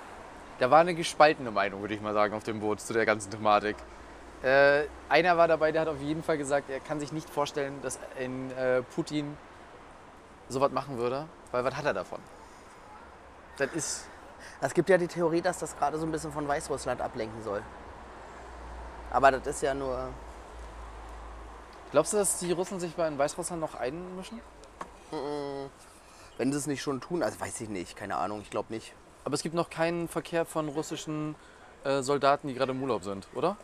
Da 0.60 0.72
war 0.72 0.80
eine 0.80 0.96
gespaltene 0.96 1.52
Meinung, 1.52 1.82
würde 1.82 1.94
ich 1.94 2.02
mal 2.02 2.14
sagen, 2.14 2.34
auf 2.34 2.44
dem 2.44 2.62
Boot 2.62 2.80
zu 2.80 2.94
der 2.94 3.06
ganzen 3.06 3.30
Thematik. 3.30 3.76
Äh, 4.42 4.84
einer 5.10 5.38
war 5.38 5.48
dabei, 5.48 5.72
der 5.72 5.82
hat 5.82 5.88
auf 5.88 6.00
jeden 6.00 6.24
Fall 6.24 6.38
gesagt, 6.38 6.70
er 6.70 6.80
kann 6.80 7.00
sich 7.00 7.12
nicht 7.12 7.30
vorstellen, 7.30 7.82
dass 7.82 8.00
ein 8.20 8.52
äh, 8.52 8.82
Putin 8.84 9.38
sowas 10.48 10.72
machen 10.72 10.98
würde, 10.98 11.28
weil 11.52 11.64
was 11.64 11.76
hat 11.76 11.86
er 11.86 11.94
davon? 11.94 12.20
Das 13.58 13.72
ist. 13.74 14.08
Es 14.62 14.74
gibt 14.74 14.90
ja 14.90 14.98
die 14.98 15.08
Theorie, 15.08 15.42
dass 15.42 15.60
das 15.60 15.76
gerade 15.78 15.98
so 15.98 16.06
ein 16.06 16.12
bisschen 16.12 16.32
von 16.32 16.48
Weißrussland 16.48 17.02
ablenken 17.02 17.42
soll. 17.44 17.62
Aber 19.12 19.32
das 19.32 19.46
ist 19.48 19.62
ja 19.62 19.74
nur. 19.74 20.10
Glaubst 21.92 22.14
du, 22.14 22.18
dass 22.18 22.40
die 22.40 22.52
Russen 22.52 22.80
sich 22.80 22.96
bei 22.96 23.08
in 23.08 23.18
Weißrussland 23.18 23.62
noch 23.62 23.76
einmischen? 23.76 24.42
Wenn 26.38 26.52
sie 26.52 26.58
es 26.58 26.68
nicht 26.68 26.82
schon 26.82 27.00
tun, 27.02 27.24
also 27.24 27.40
weiß 27.40 27.62
ich 27.62 27.70
nicht, 27.70 27.96
keine 27.96 28.18
Ahnung, 28.18 28.42
ich 28.42 28.50
glaube 28.50 28.74
nicht. 28.74 28.94
Aber 29.26 29.34
es 29.34 29.42
gibt 29.42 29.56
noch 29.56 29.70
keinen 29.70 30.08
Verkehr 30.08 30.46
von 30.46 30.70
russischen 30.70 31.36
äh, 31.84 32.02
Soldaten, 32.02 32.48
die 32.48 32.54
gerade 32.54 32.72
im 32.72 32.82
Urlaub 32.82 33.04
sind, 33.04 33.28
oder? 33.34 33.58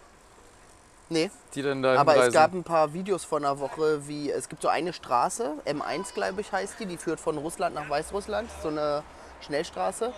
Nee, 1.09 1.29
Die 1.55 1.61
dann 1.61 1.83
da 1.83 1.99
aber 1.99 2.15
es 2.15 2.33
gab 2.33 2.53
ein 2.53 2.63
paar 2.63 2.93
Videos 2.93 3.25
von 3.25 3.43
einer 3.43 3.59
Woche, 3.59 4.07
wie 4.07 4.31
es 4.31 4.47
gibt 4.47 4.61
so 4.61 4.69
eine 4.69 4.93
Straße, 4.93 5.55
M1 5.65 6.13
glaube 6.13 6.39
ich 6.39 6.51
heißt 6.53 6.75
die, 6.79 6.85
die 6.85 6.95
führt 6.95 7.19
von 7.19 7.37
Russland 7.37 7.75
nach 7.75 7.89
Weißrussland, 7.89 8.49
so 8.63 8.69
eine 8.69 9.03
Schnellstraße. 9.41 10.13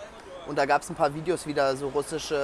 Und 0.46 0.56
da 0.56 0.66
gab 0.66 0.82
es 0.82 0.90
ein 0.90 0.94
paar 0.94 1.14
Videos, 1.14 1.46
wie 1.46 1.54
da 1.54 1.74
so 1.74 1.88
russische 1.88 2.38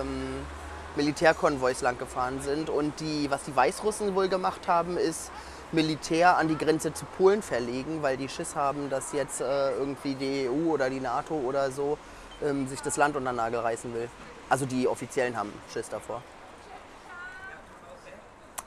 ähm, 0.00 0.46
Militärkonvois 0.94 1.80
lang 1.80 1.98
gefahren 1.98 2.40
sind. 2.40 2.70
Und 2.70 3.00
die, 3.00 3.30
was 3.30 3.42
die 3.44 3.56
Weißrussen 3.56 4.14
wohl 4.14 4.28
gemacht 4.28 4.68
haben, 4.68 4.96
ist 4.96 5.32
Militär 5.72 6.36
an 6.36 6.48
die 6.48 6.56
Grenze 6.56 6.92
zu 6.92 7.06
Polen 7.16 7.42
verlegen, 7.42 8.02
weil 8.02 8.16
die 8.16 8.28
Schiss 8.28 8.54
haben, 8.54 8.88
dass 8.88 9.12
jetzt 9.12 9.40
äh, 9.40 9.72
irgendwie 9.72 10.14
die 10.14 10.48
EU 10.48 10.72
oder 10.72 10.90
die 10.90 11.00
NATO 11.00 11.34
oder 11.34 11.72
so 11.72 11.98
ähm, 12.42 12.68
sich 12.68 12.82
das 12.82 12.96
Land 12.96 13.16
unter 13.16 13.32
den 13.32 13.36
Nagel 13.36 13.60
reißen 13.60 13.92
will. 13.94 14.08
Also 14.48 14.66
die 14.66 14.86
Offiziellen 14.86 15.36
haben 15.36 15.52
Schiss 15.72 15.88
davor. 15.88 16.22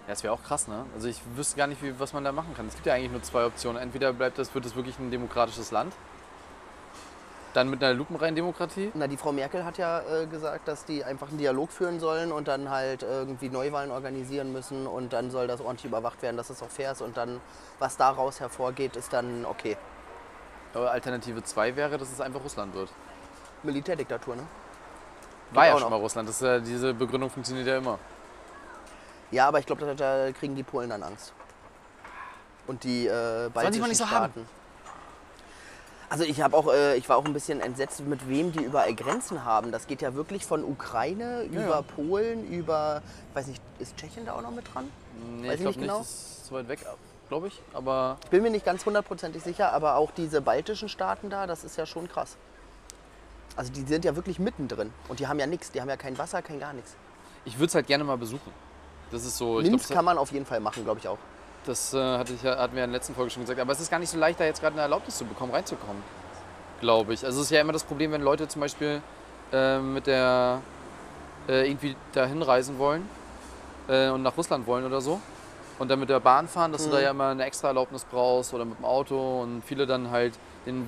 Ja, 0.02 0.14
das 0.14 0.24
wäre 0.24 0.34
auch 0.34 0.44
krass, 0.44 0.68
ne? 0.68 0.86
Also 0.96 1.08
ich 1.08 1.22
wüsste 1.36 1.58
gar 1.58 1.68
nicht, 1.68 1.82
wie, 1.84 2.00
was 2.00 2.14
man 2.14 2.24
da 2.24 2.32
machen 2.32 2.54
kann. 2.56 2.68
Es 2.68 2.74
gibt 2.74 2.88
ja 2.88 2.94
eigentlich 2.94 3.12
nur 3.12 3.22
zwei 3.22 3.46
Optionen. 3.46 3.82
Entweder 3.82 4.12
bleibt 4.12 4.40
das, 4.40 4.54
wird 4.56 4.66
es 4.66 4.76
wirklich 4.76 4.98
ein 5.00 5.12
demokratisches 5.12 5.72
Land, 5.72 5.94
dann 7.54 7.70
mit 7.70 7.84
einer 7.84 7.94
lupenreinen 7.94 8.36
Demokratie. 8.36 8.92
Na, 8.94 9.08
die 9.08 9.18
Frau 9.18 9.32
Merkel 9.32 9.66
hat 9.66 9.78
ja 9.78 10.02
äh, 10.02 10.26
gesagt, 10.28 10.68
dass 10.68 10.86
die 10.86 11.04
einfach 11.04 11.30
einen 11.30 11.38
Dialog 11.38 11.72
führen 11.72 12.00
sollen 12.00 12.32
und 12.32 12.48
dann 12.48 12.70
halt 12.70 13.04
irgendwie 13.04 13.50
Neuwahlen 13.50 13.92
organisieren 13.92 14.52
müssen 14.52 14.88
und 14.88 15.14
dann 15.14 15.32
soll 15.32 15.48
das 15.48 15.62
ordentlich 15.62 15.86
überwacht 15.86 16.22
werden, 16.22 16.38
dass 16.38 16.50
es 16.50 16.62
auch 16.62 16.70
fair 16.70 16.92
ist 16.92 17.02
und 17.02 17.18
dann, 17.18 17.42
was 17.80 17.98
daraus 17.98 18.40
hervorgeht, 18.40 18.96
ist 18.96 19.14
dann 19.14 19.46
okay. 19.46 19.78
Aber 20.74 20.92
Alternative 20.92 21.44
2 21.44 21.76
wäre, 21.76 21.98
dass 21.98 22.12
es 22.12 22.22
einfach 22.22 22.44
Russland 22.44 22.76
wird. 22.76 22.90
Militärdiktatur, 23.64 24.36
ne? 24.36 24.44
War 25.52 25.66
ja 25.68 25.74
auch 25.74 25.80
schon 25.80 25.90
noch. 25.90 25.98
mal 25.98 26.02
Russland. 26.04 26.30
Das, 26.30 26.36
ist 26.36 26.42
ja- 26.42 26.60
diese 26.60 26.94
Begründung 26.94 27.30
funktioniert 27.30 27.68
ja 27.68 27.78
immer. 27.78 27.98
Ja, 29.32 29.48
aber 29.48 29.60
ich 29.60 29.66
glaube, 29.66 29.86
da, 29.86 29.94
da 29.94 30.32
kriegen 30.32 30.56
die 30.56 30.64
Polen 30.64 30.90
dann 30.90 31.04
Angst. 31.04 31.34
und 32.68 32.84
die 32.84 33.08
äh, 33.08 33.50
baltischen 33.54 33.88
nicht 33.88 33.98
so 33.98 34.10
haben. 34.10 34.48
Also 36.12 36.24
ich 36.24 36.42
habe 36.42 36.58
auch, 36.58 36.72
äh, 36.74 36.96
ich 36.98 37.08
war 37.08 37.18
auch 37.18 37.26
ein 37.26 37.34
bisschen 37.34 37.62
entsetzt, 37.62 38.00
mit 38.02 38.28
wem 38.28 38.52
die 38.52 38.64
überall 38.64 38.94
Grenzen 38.96 39.46
haben. 39.46 39.72
Das 39.72 39.86
geht 39.86 40.02
ja 40.02 40.16
wirklich 40.16 40.44
von 40.46 40.64
Ukraine 40.64 41.44
Ja, 41.52 41.62
über 41.64 41.76
ja. 41.76 41.82
Polen, 41.84 42.48
über, 42.48 43.02
ich 43.30 43.36
weiß 43.36 43.48
nicht, 43.48 43.62
ist 43.78 43.96
Tschechien 43.98 44.26
da 44.26 44.34
auch 44.34 44.42
noch 44.42 44.50
mit 44.52 44.74
dran? 44.74 44.90
Nee, 45.40 45.48
Weiß 45.50 45.56
ich 45.56 45.62
glaube 45.62 45.68
nicht 45.68 45.78
nicht, 45.78 45.88
genau. 45.88 46.00
das 46.00 46.10
ist 46.10 46.46
zu 46.48 46.54
weit 46.56 46.68
weg, 46.68 46.80
glaube 47.28 47.48
ich. 47.50 47.62
Aber 47.76 48.18
Ich 48.24 48.30
bin 48.32 48.42
mir 48.42 48.50
nicht 48.50 48.66
ganz 48.66 48.86
hundertprozentig 48.88 49.44
sicher, 49.44 49.72
aber 49.72 49.96
auch 49.98 50.10
diese 50.10 50.42
baltischen 50.42 50.90
Staaten 50.90 51.30
da, 51.30 51.46
das 51.46 51.64
ist 51.64 51.78
ja 51.78 51.86
schon 51.86 52.08
krass. 52.10 52.38
Also 53.56 53.72
die 53.74 53.82
sind 53.82 54.06
ja 54.06 54.16
wirklich 54.16 54.40
mittendrin 54.40 54.92
und 55.10 55.20
die 55.20 55.28
haben 55.28 55.40
ja 55.40 55.48
nichts, 55.48 55.72
die 55.72 55.82
haben 55.82 55.90
ja 55.90 55.98
kein 55.98 56.18
Wasser, 56.18 56.42
kein 56.42 56.60
gar 56.60 56.74
nichts. 56.74 56.96
ich 57.46 57.56
würde 57.58 57.68
es 57.68 57.76
halt 57.76 57.88
gerne 57.88 58.04
mal 58.04 58.18
besuchen. 58.18 58.52
Das 59.12 59.26
ist 59.26 59.38
so, 59.38 59.56
Minsk 59.56 59.88
glaub, 59.88 59.96
kann 59.98 60.06
man 60.06 60.18
auf 60.18 60.32
jeden 60.32 60.46
Fall 60.46 60.60
machen, 60.60 60.84
glaube 60.84 61.00
ich 61.00 61.08
auch. 61.08 61.18
das 61.66 61.94
äh, 61.94 61.98
hatte 62.18 62.34
ich, 62.34 62.44
ja- 62.44 62.58
hatten 62.58 62.76
wir 62.76 62.84
in 62.84 62.92
der 62.92 63.00
letzten 63.00 63.16
Folge 63.16 63.32
schon 63.32 63.42
gesagt. 63.44 63.60
Aber 63.60 63.72
es 63.74 63.80
ist 63.80 63.90
gar 63.90 64.00
nicht 64.00 64.10
so 64.10 64.18
leicht, 64.18 64.40
da 64.40 64.46
jetzt 64.46 64.62
gerade 64.62 64.74
eine 64.74 64.84
Erlaubnis 64.84 65.18
zu 65.18 65.26
bekommen, 65.26 65.52
reinzukommen. 65.54 66.02
Glaube 66.80 67.14
ich. 67.14 67.26
Also 67.26 67.40
es 67.40 67.46
ist 67.48 67.52
ja 67.52 67.60
immer 67.62 67.74
das 67.74 67.84
Problem, 67.84 68.12
wenn 68.12 68.22
Leute 68.22 68.48
zum 68.48 68.62
Beispiel 68.62 69.02
äh, 69.52 69.80
mit 69.80 70.08
der 70.08 70.62
äh, 71.50 71.68
irgendwie 71.70 71.96
dahin 72.14 72.42
reisen 72.42 72.78
wollen 72.78 73.08
äh, 73.90 74.10
und 74.10 74.22
nach 74.24 74.38
Russland 74.38 74.66
wollen 74.68 74.86
oder 74.86 75.02
so. 75.02 75.20
Und 75.80 75.90
dann 75.90 76.00
mit 76.00 76.10
der 76.10 76.20
Bahn 76.20 76.48
fahren, 76.48 76.72
dass 76.72 76.84
du 76.86 76.92
da 76.92 77.00
ja 77.00 77.12
immer 77.12 77.30
eine 77.30 77.44
extra 77.46 77.70
Erlaubnis 77.70 78.04
brauchst 78.06 78.54
oder 78.54 78.64
mit 78.66 78.78
dem 78.78 78.86
Auto 78.86 79.42
und 79.42 79.64
viele 79.66 79.86
dann 79.88 80.12
halt 80.12 80.38
den, 80.66 80.88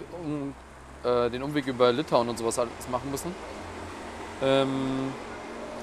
äh, 1.03 1.29
den 1.29 1.43
Umweg 1.43 1.65
über 1.67 1.91
Litauen 1.91 2.27
und 2.29 2.37
sowas 2.37 2.59
alles 2.59 2.71
machen 2.91 3.09
müssen. 3.11 3.33
Ähm, 4.41 5.11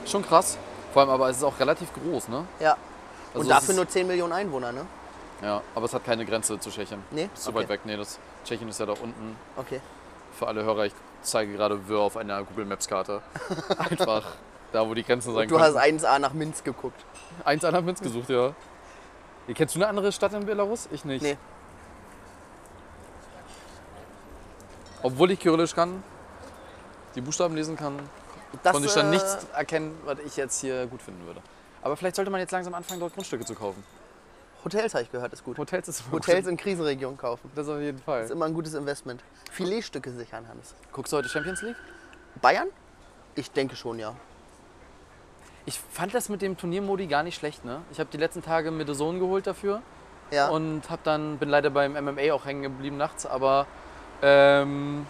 schon 0.07 0.25
krass. 0.25 0.59
Vor 0.93 1.03
allem 1.03 1.11
aber 1.11 1.29
es 1.29 1.37
ist 1.39 1.45
auch 1.45 1.59
relativ 1.61 1.89
groß, 1.93 2.29
ne? 2.29 2.45
Ja. 2.61 2.77
Also 3.35 3.41
und 3.41 3.49
dafür 3.49 3.71
ist- 3.71 3.77
nur 3.77 3.89
10 3.89 4.07
Millionen 4.07 4.33
Einwohner, 4.33 4.73
ne? 4.73 4.87
Ja, 5.43 5.63
aber 5.75 5.85
es 5.85 5.95
hat 5.95 6.05
keine 6.05 6.25
Grenze 6.25 6.59
zu 6.59 6.69
Tschechien. 6.71 7.03
Nee? 7.13 7.29
Ist 7.33 7.45
zu 7.45 7.51
Okay. 7.51 7.61
weit 7.61 7.69
weg. 7.69 7.81
Nee, 7.85 7.97
das 7.97 8.19
Tschechien 8.45 8.69
ist 8.69 8.81
ja 8.81 8.87
da 8.87 8.93
unten. 8.93 9.37
Okay. 9.57 9.81
Für 10.37 10.49
alle 10.49 10.65
Hörer, 10.65 10.87
ich 10.87 10.93
zeige 11.23 11.53
gerade 11.53 11.89
Wirr 11.89 12.01
auf 12.01 12.17
einer 12.17 12.43
Google 12.43 12.65
Maps 12.65 12.89
Karte. 12.89 13.23
Einfach 13.79 14.25
da, 14.73 14.89
wo 14.89 14.95
die 14.95 15.05
Grenzen 15.05 15.35
sein 15.35 15.47
Du 15.49 15.61
hast 15.61 15.75
können. 15.77 15.99
1A 16.01 16.19
nach 16.19 16.33
Minsk 16.33 16.65
geguckt. 16.65 17.01
Eins 17.45 17.65
an 17.65 17.85
Minsk 17.85 18.03
gesucht, 18.03 18.29
ja. 18.31 18.53
Kennst 19.55 19.75
du 19.77 19.79
eine 19.79 19.89
andere 19.89 20.11
Stadt 20.11 20.33
in 20.33 20.45
Belarus? 20.45 20.89
Ich 20.91 21.05
nicht. 21.05 21.23
Nee. 21.23 21.37
Obwohl 25.03 25.31
ich 25.31 25.41
Kyrillisch 25.41 25.75
kann, 25.75 26.03
die 27.15 27.21
Buchstaben 27.21 27.55
lesen 27.55 27.77
kann, 27.77 27.99
Das, 28.63 28.73
konnte 28.73 28.89
ich 28.89 28.95
dann 28.95 29.07
äh, 29.09 29.11
nichts 29.11 29.47
erkennen, 29.55 29.97
was 30.05 30.19
ich 30.21 30.37
jetzt 30.37 30.61
hier 30.61 30.87
gut 30.87 31.03
finden 31.03 31.25
würde. 31.27 31.41
Aber 31.83 31.97
vielleicht 31.97 32.17
sollte 32.17 32.31
man 32.31 32.41
jetzt 32.41 32.51
langsam 32.51 32.75
anfangen, 32.75 33.01
dort 33.01 33.15
Grundstücke 33.15 33.45
zu 33.45 33.55
kaufen. 33.55 33.83
Hotels 34.65 34.93
habe 34.95 35.05
ich 35.05 35.13
gehört, 35.13 35.33
ist 35.33 35.45
gut. 35.45 35.57
Hotels 35.59 35.87
ist 35.89 36.03
Hotels 36.11 36.47
in 36.49 36.57
Krisenregionen 36.57 37.17
kaufen. 37.17 37.51
Das 37.55 37.69
auf 37.69 37.79
jeden 37.81 37.99
ist 37.99 38.05
Fall. 38.05 38.29
immer 38.31 38.47
ein 38.47 38.55
gutes 38.55 38.75
Investment. 38.75 39.23
Filetstücke 39.53 40.11
sichern, 40.11 40.49
Hannes. 40.49 40.75
Guckst 40.93 41.13
du 41.13 41.17
heute 41.17 41.29
Champions 41.29 41.63
League? 41.63 41.77
Bayern? 42.43 42.69
Ich 43.37 43.53
denke 43.53 43.77
schon, 43.77 43.99
ja. 44.01 44.15
Ich 45.65 45.79
fand 45.93 46.13
das 46.15 46.29
mit 46.29 46.43
dem 46.43 46.57
Turniermodi 46.57 47.07
gar 47.07 47.23
nicht 47.23 47.37
schlecht, 47.37 47.65
ne? 47.65 47.83
Ich 47.93 48.01
habe 48.01 48.11
die 48.13 48.17
letzten 48.17 48.43
Tage 48.43 48.71
mir 48.71 48.87
The 48.87 48.95
Zone 48.95 49.19
geholt 49.21 49.47
dafür 49.47 49.81
Ja. 50.33 50.49
und 50.49 50.91
hab 50.91 51.05
dann 51.05 51.39
bin 51.39 51.49
leider 51.51 51.71
beim 51.71 51.93
MMA 51.93 52.33
auch 52.33 52.45
hängen 52.47 52.63
geblieben 52.63 52.97
nachts, 52.97 53.27
aber 53.27 53.67
ähm, 54.23 55.07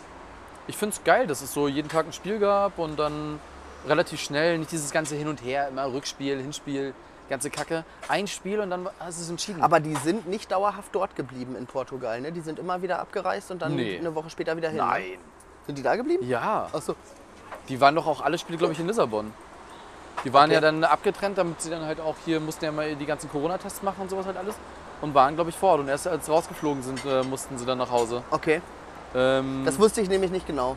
ich 0.67 0.77
finde 0.77 0.95
es 0.97 1.05
geil, 1.05 1.27
dass 1.27 1.41
es 1.43 1.53
so 1.53 1.69
jeden 1.69 1.89
Tag 1.89 2.07
ein 2.07 2.13
Spiel 2.13 2.39
gab 2.39 2.79
und 2.79 2.99
dann 2.99 3.41
relativ 3.87 4.21
schnell, 4.21 4.59
nicht 4.59 4.71
dieses 4.73 4.91
ganze 4.91 5.15
Hin 5.17 5.29
und 5.29 5.43
Her, 5.43 5.69
immer 5.69 5.91
Rückspiel, 5.93 6.41
Hinspiel, 6.41 6.93
ganze 7.31 7.49
Kacke. 7.51 7.85
Ein 8.09 8.27
Spiel 8.27 8.61
und 8.61 8.71
dann 8.71 8.89
ist 9.09 9.21
es 9.21 9.31
entschieden. 9.31 9.63
Aber 9.63 9.81
die 9.81 9.95
sind 9.97 10.29
nicht 10.29 10.51
dauerhaft 10.51 10.95
dort 10.95 11.15
geblieben 11.17 11.57
in 11.57 11.67
Portugal, 11.67 12.21
ne? 12.21 12.33
Die 12.33 12.41
sind 12.41 12.59
immer 12.59 12.83
wieder 12.83 12.99
abgereist 13.01 13.51
und 13.51 13.63
dann 13.63 13.77
Nee. 13.77 13.99
eine 13.99 14.15
Woche 14.15 14.31
später 14.31 14.57
wieder 14.57 14.69
hin. 14.69 14.79
Ne? 14.79 14.85
Nein. 14.85 15.19
Sind 15.67 15.79
die 15.79 15.83
da 15.83 15.97
geblieben? 15.97 16.27
Ja, 16.27 16.69
Achso. 16.73 16.95
die 17.69 17.81
waren 17.81 17.95
doch 17.95 18.07
auch 18.07 18.21
alle 18.23 18.39
Spiele, 18.39 18.59
glaube 18.59 18.73
ich, 18.73 18.81
in 18.81 18.87
Lissabon. 18.87 19.33
Die 20.25 20.33
waren 20.33 20.47
Okay. 20.47 20.55
ja 20.55 20.61
dann 20.61 20.83
abgetrennt, 20.85 21.39
damit 21.39 21.61
sie 21.63 21.71
dann 21.71 21.85
halt 21.85 22.01
auch 22.01 22.17
hier 22.25 22.41
mussten 22.41 22.65
ja 22.65 22.73
mal 22.73 22.97
die 22.97 23.07
ganzen 23.07 23.31
Corona-Tests 23.31 23.83
machen 23.83 24.03
und 24.03 24.11
sowas 24.11 24.27
halt 24.27 24.37
alles. 24.37 24.55
Und 25.01 25.15
waren, 25.15 25.35
glaube 25.37 25.51
ich, 25.51 25.57
vor 25.57 25.73
Ort. 25.73 25.81
Und 25.81 25.89
erst 25.89 26.09
als 26.09 26.27
sie 26.27 26.33
rausgeflogen 26.33 26.83
sind, 26.83 27.05
äh, 27.05 27.23
mussten 27.23 27.57
sie 27.57 27.65
dann 27.65 27.79
nach 27.79 27.91
Hause. 27.91 28.23
Okay. 28.31 28.61
Ähm, 29.15 29.63
Das 29.65 29.79
wusste 29.79 30.01
ich 30.01 30.09
nämlich 30.09 30.31
nicht 30.31 30.47
genau. 30.47 30.77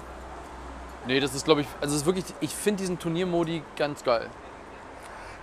nee, 1.07 1.19
das 1.19 1.33
ist, 1.35 1.45
glaube 1.45 1.61
ich, 1.61 1.67
also 1.81 1.93
es 1.95 2.01
ist 2.01 2.05
wirklich, 2.05 2.25
ich 2.39 2.53
finde 2.55 2.79
diesen 2.81 2.97
Turniermodi 2.99 3.63
ganz 3.75 4.03
geil. 4.03 4.27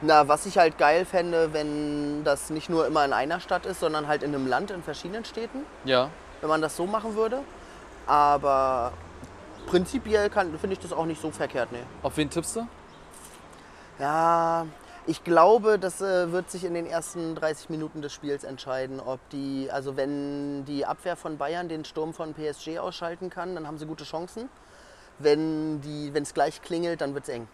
Na, 0.01 0.29
was 0.29 0.47
ich 0.47 0.57
halt 0.59 0.79
geil 0.79 1.05
fände, 1.05 1.53
wenn 1.53 2.23
das 2.23 2.51
nicht 2.51 2.71
nur 2.71 2.87
immer 2.87 3.05
in 3.05 3.13
einer 3.13 3.41
Stadt 3.41 3.67
ist, 3.67 3.81
sondern 3.81 4.07
halt 4.07 4.23
in 4.23 4.33
einem 4.35 4.47
Land 4.47 4.71
in 4.71 4.83
verschiedenen 4.83 5.25
Städten, 5.25 5.65
Ja. 5.85 6.09
wenn 6.41 6.49
man 6.49 6.63
das 6.63 6.77
so 6.77 6.87
machen 6.87 7.17
würde. 7.17 7.41
Aber 8.07 8.93
prinzipiell 9.67 10.31
kann- 10.31 10.57
finde 10.59 10.75
ich 10.75 10.79
das 10.79 10.93
auch 10.93 11.05
nicht 11.05 11.21
so 11.21 11.31
verkehrt, 11.33 11.73
ne. 11.73 11.81
Auf 12.03 12.17
wen 12.17 12.31
tippst 12.31 12.55
du? 12.57 12.67
Ja, 13.99 14.67
ich 15.09 15.25
glaube, 15.25 15.79
das 15.79 16.03
äh, 16.03 16.33
wird 16.33 16.51
sich 16.51 16.65
in 16.65 16.75
den 16.75 16.85
ersten 16.85 17.35
30 17.35 17.71
Minuten 17.71 18.03
des 18.03 18.13
Spiels 18.13 18.45
entscheiden, 18.45 19.01
ob 19.01 19.19
die, 19.31 19.71
also 19.73 19.97
wenn 19.97 20.67
die 20.67 20.85
Abwehr 20.85 21.17
von 21.17 21.39
Bayern 21.39 21.71
den 21.71 21.87
Sturm 21.87 22.13
von 22.13 22.35
PSG 22.35 22.79
ausschalten 22.79 23.31
kann, 23.31 23.55
dann 23.55 23.67
haben 23.67 23.79
sie 23.79 23.87
gute 23.87 24.05
Chancen. 24.05 24.51
Wenn 25.19 25.81
es 26.15 26.35
gleich 26.35 26.61
klingelt, 26.61 27.01
dann 27.01 27.15
wird 27.15 27.25
es 27.25 27.31
eng. 27.31 27.49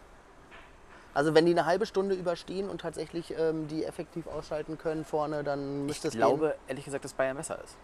Also 1.14 1.32
wenn 1.34 1.46
die 1.46 1.52
eine 1.52 1.64
halbe 1.64 1.86
Stunde 1.86 2.16
überstehen 2.16 2.68
und 2.68 2.80
tatsächlich 2.80 3.32
ähm, 3.38 3.68
die 3.68 3.84
effektiv 3.84 4.26
ausschalten 4.26 4.76
können 4.76 5.04
vorne, 5.04 5.44
dann 5.44 5.86
müsste 5.86 6.08
es 6.08 6.14
Ich 6.14 6.20
glaube, 6.20 6.56
ehrlich 6.66 6.84
gesagt, 6.84 7.04
dass 7.04 7.12
Bayern 7.12 7.36
besser 7.36 7.62
ist. 7.62 7.76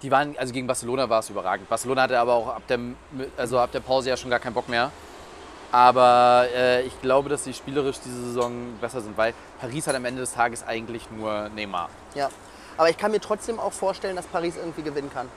Die 0.00 0.10
waren, 0.10 0.36
also 0.38 0.52
gegen 0.54 0.66
Barcelona 0.66 1.10
war 1.10 1.20
es 1.20 1.28
überragend. 1.28 1.68
Barcelona 1.68 2.02
hatte 2.02 2.18
aber 2.18 2.32
auch 2.32 2.48
ab 2.48 2.62
der, 2.68 2.78
also 3.36 3.58
ab 3.58 3.70
der 3.70 3.80
Pause 3.80 4.08
ja 4.08 4.16
schon 4.16 4.30
gar 4.30 4.40
keinen 4.40 4.54
Bock 4.54 4.68
mehr. 4.68 4.90
Aber 5.72 6.46
äh, 6.54 6.82
ich 6.82 7.00
glaube, 7.00 7.30
dass 7.30 7.44
sie 7.44 7.54
spielerisch 7.54 7.98
diese 8.04 8.26
Saison 8.26 8.52
besser 8.80 9.00
sind, 9.00 9.16
weil 9.16 9.32
Paris 9.58 9.86
hat 9.86 9.94
am 9.94 10.04
Ende 10.04 10.20
des 10.20 10.34
Tages 10.34 10.62
eigentlich 10.66 11.10
nur 11.10 11.48
Neymar. 11.48 11.88
Ja. 12.14 12.28
Aber 12.76 12.90
ich 12.90 12.98
kann 12.98 13.10
mir 13.10 13.20
trotzdem 13.20 13.58
auch 13.58 13.72
vorstellen, 13.72 14.14
dass 14.14 14.26
Paris 14.26 14.56
irgendwie 14.56 14.82
gewinnen 14.82 15.10
kann. 15.12 15.28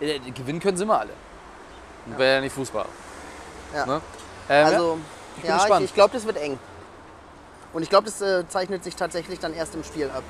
Äh, 0.00 0.18
gewinnen 0.18 0.60
können 0.60 0.76
sie 0.76 0.84
immer 0.84 1.00
alle. 1.00 1.10
Wäre 2.06 2.36
ja 2.36 2.40
nicht 2.40 2.54
Fußball. 2.54 2.86
Ja. 3.74 3.86
Ne? 3.86 4.00
Ähm, 4.48 4.66
Also, 4.66 4.98
ich 5.36 5.42
bin 5.42 5.50
ja, 5.50 5.56
ich, 5.56 5.62
gespannt. 5.62 5.84
ich 5.84 5.94
glaube, 5.94 6.14
das 6.14 6.26
wird 6.26 6.36
eng. 6.38 6.58
Und 7.72 7.82
ich 7.82 7.90
glaube, 7.90 8.06
das 8.06 8.20
äh, 8.22 8.48
zeichnet 8.48 8.84
sich 8.84 8.96
tatsächlich 8.96 9.38
dann 9.38 9.52
erst 9.52 9.74
im 9.74 9.84
Spiel 9.84 10.10
ab. 10.10 10.22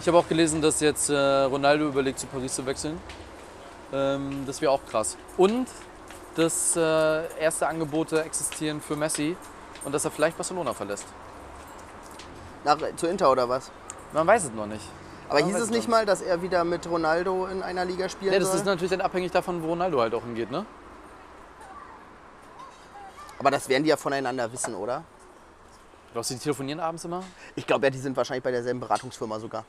Ich 0.00 0.08
habe 0.08 0.18
auch 0.18 0.28
gelesen, 0.28 0.60
dass 0.60 0.80
jetzt 0.80 1.08
äh, 1.10 1.14
Ronaldo 1.14 1.86
überlegt, 1.86 2.18
zu 2.18 2.26
Paris 2.26 2.54
zu 2.54 2.66
wechseln. 2.66 2.98
Ähm, 3.92 4.44
das 4.46 4.60
wäre 4.60 4.72
auch 4.72 4.80
krass. 4.90 5.16
Und 5.36 5.68
dass 6.34 6.76
äh, 6.76 7.38
erste 7.40 7.66
Angebote 7.66 8.22
existieren 8.22 8.80
für 8.80 8.96
Messi 8.96 9.36
und 9.84 9.92
dass 9.94 10.04
er 10.04 10.10
vielleicht 10.10 10.36
Barcelona 10.36 10.72
verlässt. 10.74 11.06
Nach, 12.64 12.78
zu 12.96 13.06
Inter 13.06 13.30
oder 13.30 13.48
was? 13.48 13.70
Man 14.12 14.26
weiß 14.26 14.44
es 14.44 14.52
noch 14.52 14.66
nicht. 14.66 14.84
Aber 15.28 15.40
Ja, 15.40 15.46
hieß 15.46 15.56
es 15.56 15.64
ich 15.66 15.70
nicht 15.70 15.88
mal, 15.88 16.04
dass 16.06 16.20
er 16.20 16.42
wieder 16.42 16.64
mit 16.64 16.88
Ronaldo 16.88 17.46
in 17.46 17.62
einer 17.62 17.84
Liga 17.84 18.08
spielen 18.08 18.32
Ja, 18.32 18.38
das 18.38 18.48
soll? 18.48 18.58
ist 18.58 18.66
natürlich 18.66 18.90
dann 18.90 19.00
abhängig 19.00 19.30
davon, 19.32 19.62
wo 19.62 19.68
Ronaldo 19.68 20.00
halt 20.00 20.12
auch 20.14 20.22
hingeht, 20.22 20.50
ne? 20.50 20.66
Aber 23.38 23.50
das 23.50 23.68
werden 23.68 23.84
die 23.84 23.90
ja 23.90 23.96
voneinander 23.96 24.52
wissen, 24.52 24.74
oder? 24.74 25.04
Glaubst 26.12 26.30
du, 26.30 26.34
die 26.34 26.40
telefonieren 26.40 26.80
abends 26.80 27.04
immer? 27.04 27.22
Ich 27.54 27.66
glaube 27.66 27.86
ja, 27.86 27.90
die 27.90 27.98
sind 27.98 28.16
wahrscheinlich 28.16 28.42
bei 28.42 28.50
derselben 28.50 28.80
Beratungsfirma 28.80 29.38
sogar. 29.38 29.64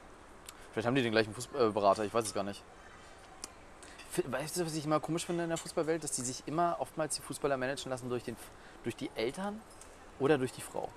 Vielleicht 0.74 0.88
haben 0.88 0.96
die 0.96 1.04
den 1.04 1.12
gleichen 1.12 1.34
Fußballberater, 1.34 2.04
ich 2.04 2.14
weiß 2.14 2.26
es 2.26 2.34
gar 2.34 2.44
nicht. 2.44 2.64
Weißt 4.26 4.58
du, 4.58 4.66
was 4.66 4.76
ich 4.76 4.86
immer 4.86 5.00
komisch 5.00 5.26
finde 5.26 5.44
in 5.44 5.50
der 5.50 5.58
Fußballwelt? 5.58 6.04
Dass 6.04 6.12
die 6.12 6.22
sich 6.22 6.44
immer 6.46 6.78
oftmals 6.80 7.16
die 7.16 7.22
Fußballer 7.22 7.58
managen 7.58 7.90
lassen 7.90 8.10
durch, 8.10 8.24
den, 8.24 8.36
durch 8.84 8.96
die 8.96 9.10
Eltern 9.16 9.62
oder 10.20 10.38
durch 10.38 10.52
die 10.52 10.62
Frau. 10.62 10.90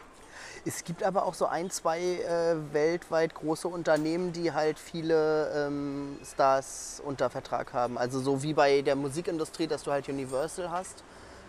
Es 0.66 0.85
gibt 0.85 1.03
aber 1.03 1.27
auch 1.27 1.35
so 1.35 1.46
ein, 1.46 1.70
zwei 1.70 2.00
äh, 2.00 2.57
weltweit 2.72 3.35
große 3.35 3.68
Unternehmen, 3.68 4.33
die 4.33 4.53
halt 4.53 4.79
viele 4.79 5.66
ähm, 5.66 6.18
Stars 6.24 7.03
unter 7.05 7.31
Vertrag 7.31 7.72
haben. 7.72 7.98
Also 7.98 8.20
so 8.20 8.42
wie 8.42 8.55
bei 8.55 8.83
der 8.83 8.96
Musikindustrie, 8.96 9.66
dass 9.66 9.83
du 9.83 9.92
halt 9.92 10.09
Universal 10.09 10.70
hast 10.70 11.05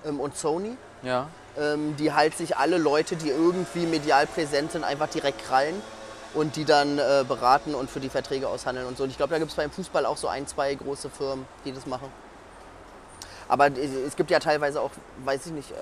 ähm, 0.06 0.20
und 0.20 0.36
Sony. 0.36 0.78
Ja. 1.04 1.30
ähm, 1.58 1.96
die 1.98 2.14
halt 2.14 2.36
sich 2.36 2.58
alle 2.58 2.78
Leute, 2.78 3.16
die 3.16 3.30
irgendwie 3.30 3.86
medial 3.86 4.26
präsent 4.26 4.72
sind, 4.72 4.84
einfach 4.84 5.08
direkt 5.08 5.44
krallen 5.44 5.82
und 6.36 6.56
die 6.56 6.66
dann 6.66 7.00
äh, 7.00 7.24
beraten 7.28 7.74
und 7.76 7.90
für 7.90 8.00
die 8.00 8.10
Verträge 8.10 8.48
aushandeln 8.48 8.86
und 8.88 8.98
so. 8.98 9.04
Und 9.04 9.10
ich 9.10 9.18
glaube, 9.18 9.32
da 9.32 9.40
gibt 9.40 9.52
es 9.52 9.58
beim 9.58 9.72
Fußball 9.72 10.06
auch 10.06 10.18
so 10.18 10.28
ein, 10.28 10.46
zwei 10.48 10.74
große 10.76 11.10
Firmen, 11.10 11.46
die 11.66 11.72
das 11.72 11.86
machen. 11.86 12.10
Aber 13.48 13.68
es 13.68 14.16
gibt 14.16 14.32
ja 14.32 14.40
teilweise 14.40 14.82
auch, 14.82 14.92
weiß 15.24 15.46
ich 15.48 15.52
nicht, 15.52 15.72
äh, 15.72 15.76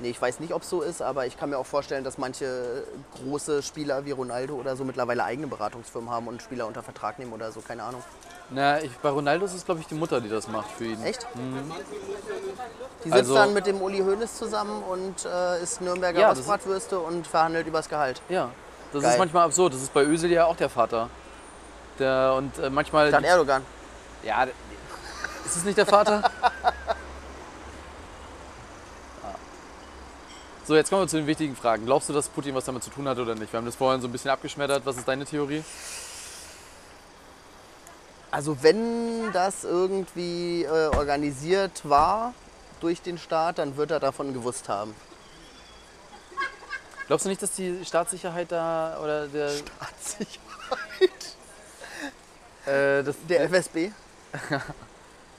nee, 0.00 0.08
ich 0.10 0.20
weiß 0.20 0.40
nicht, 0.40 0.54
ob 0.54 0.62
es 0.62 0.70
so 0.70 0.80
ist, 0.80 1.02
aber 1.02 1.26
ich 1.26 1.38
kann 1.38 1.50
mir 1.50 1.58
auch 1.58 1.66
vorstellen, 1.66 2.04
dass 2.04 2.16
manche 2.16 2.84
große 3.22 3.62
Spieler 3.62 4.04
wie 4.06 4.12
Ronaldo 4.12 4.54
oder 4.54 4.76
so 4.76 4.84
mittlerweile 4.84 5.24
eigene 5.24 5.46
Beratungsfirmen 5.46 6.10
haben 6.10 6.26
und 6.26 6.40
Spieler 6.42 6.66
unter 6.66 6.82
Vertrag 6.82 7.18
nehmen 7.18 7.32
oder 7.34 7.52
so, 7.52 7.60
keine 7.60 7.82
Ahnung. 7.82 8.02
Na, 8.50 8.80
ich, 8.82 8.90
bei 8.98 9.08
Ronaldo 9.10 9.44
ist 9.46 9.54
es, 9.54 9.64
glaube 9.64 9.80
ich, 9.80 9.86
die 9.86 9.94
Mutter, 9.94 10.20
die 10.20 10.28
das 10.28 10.48
macht 10.48 10.70
für 10.70 10.84
ihn. 10.84 11.02
Echt? 11.02 11.26
Die 13.04 13.08
sitzt 13.08 13.14
Also- 13.14 13.34
dann 13.34 13.52
mit 13.54 13.66
dem 13.66 13.80
Uli 13.80 13.98
Hoeneß 14.00 14.36
zusammen 14.36 14.82
und 14.82 15.24
äh, 15.26 15.62
isst 15.62 15.80
Nürnberger 15.80 16.20
Ja, 16.20 16.28
Rostbratwürste 16.30 16.98
und 16.98 17.26
verhandelt 17.26 17.66
übers 17.66 17.88
Gehalt. 17.88 18.20
Ja. 18.28 18.50
Das 18.94 19.02
Geil. 19.02 19.12
ist 19.12 19.18
manchmal 19.18 19.44
absurd. 19.44 19.74
Das 19.74 19.82
ist 19.82 19.92
bei 19.92 20.04
Özil 20.04 20.30
ja 20.30 20.46
auch 20.46 20.56
der 20.56 20.68
Vater. 20.68 21.10
Der, 21.98 22.34
und 22.38 22.56
äh, 22.58 22.70
manchmal. 22.70 23.08
Statt 23.08 23.24
Erdogan. 23.24 23.62
Ja, 24.22 24.44
ist 25.44 25.56
es 25.56 25.64
nicht 25.64 25.76
der 25.76 25.86
Vater? 25.86 26.22
So, 30.66 30.74
jetzt 30.74 30.88
kommen 30.88 31.02
wir 31.02 31.08
zu 31.08 31.18
den 31.18 31.26
wichtigen 31.26 31.54
Fragen. 31.54 31.84
Glaubst 31.84 32.08
du, 32.08 32.14
dass 32.14 32.30
Putin 32.30 32.54
was 32.54 32.64
damit 32.64 32.82
zu 32.82 32.88
tun 32.88 33.06
hat 33.06 33.18
oder 33.18 33.34
nicht? 33.34 33.52
Wir 33.52 33.58
haben 33.58 33.66
das 33.66 33.76
vorhin 33.76 34.00
so 34.00 34.08
ein 34.08 34.12
bisschen 34.12 34.30
abgeschmettert. 34.30 34.86
Was 34.86 34.96
ist 34.96 35.06
deine 35.06 35.26
Theorie? 35.26 35.62
Also 38.30 38.62
wenn 38.62 39.30
das 39.34 39.64
irgendwie 39.64 40.64
äh, 40.64 40.86
organisiert 40.96 41.82
war 41.86 42.32
durch 42.80 43.02
den 43.02 43.18
Staat, 43.18 43.58
dann 43.58 43.76
wird 43.76 43.90
er 43.90 44.00
davon 44.00 44.32
gewusst 44.32 44.70
haben. 44.70 44.94
Glaubst 47.06 47.26
du 47.26 47.28
nicht, 47.28 47.42
dass 47.42 47.52
die 47.52 47.84
Staatssicherheit 47.84 48.50
da 48.50 48.98
oder 49.02 49.28
der, 49.28 49.48
äh, 52.66 53.02
das, 53.02 53.16
Der 53.28 53.44
FSB? 53.44 53.76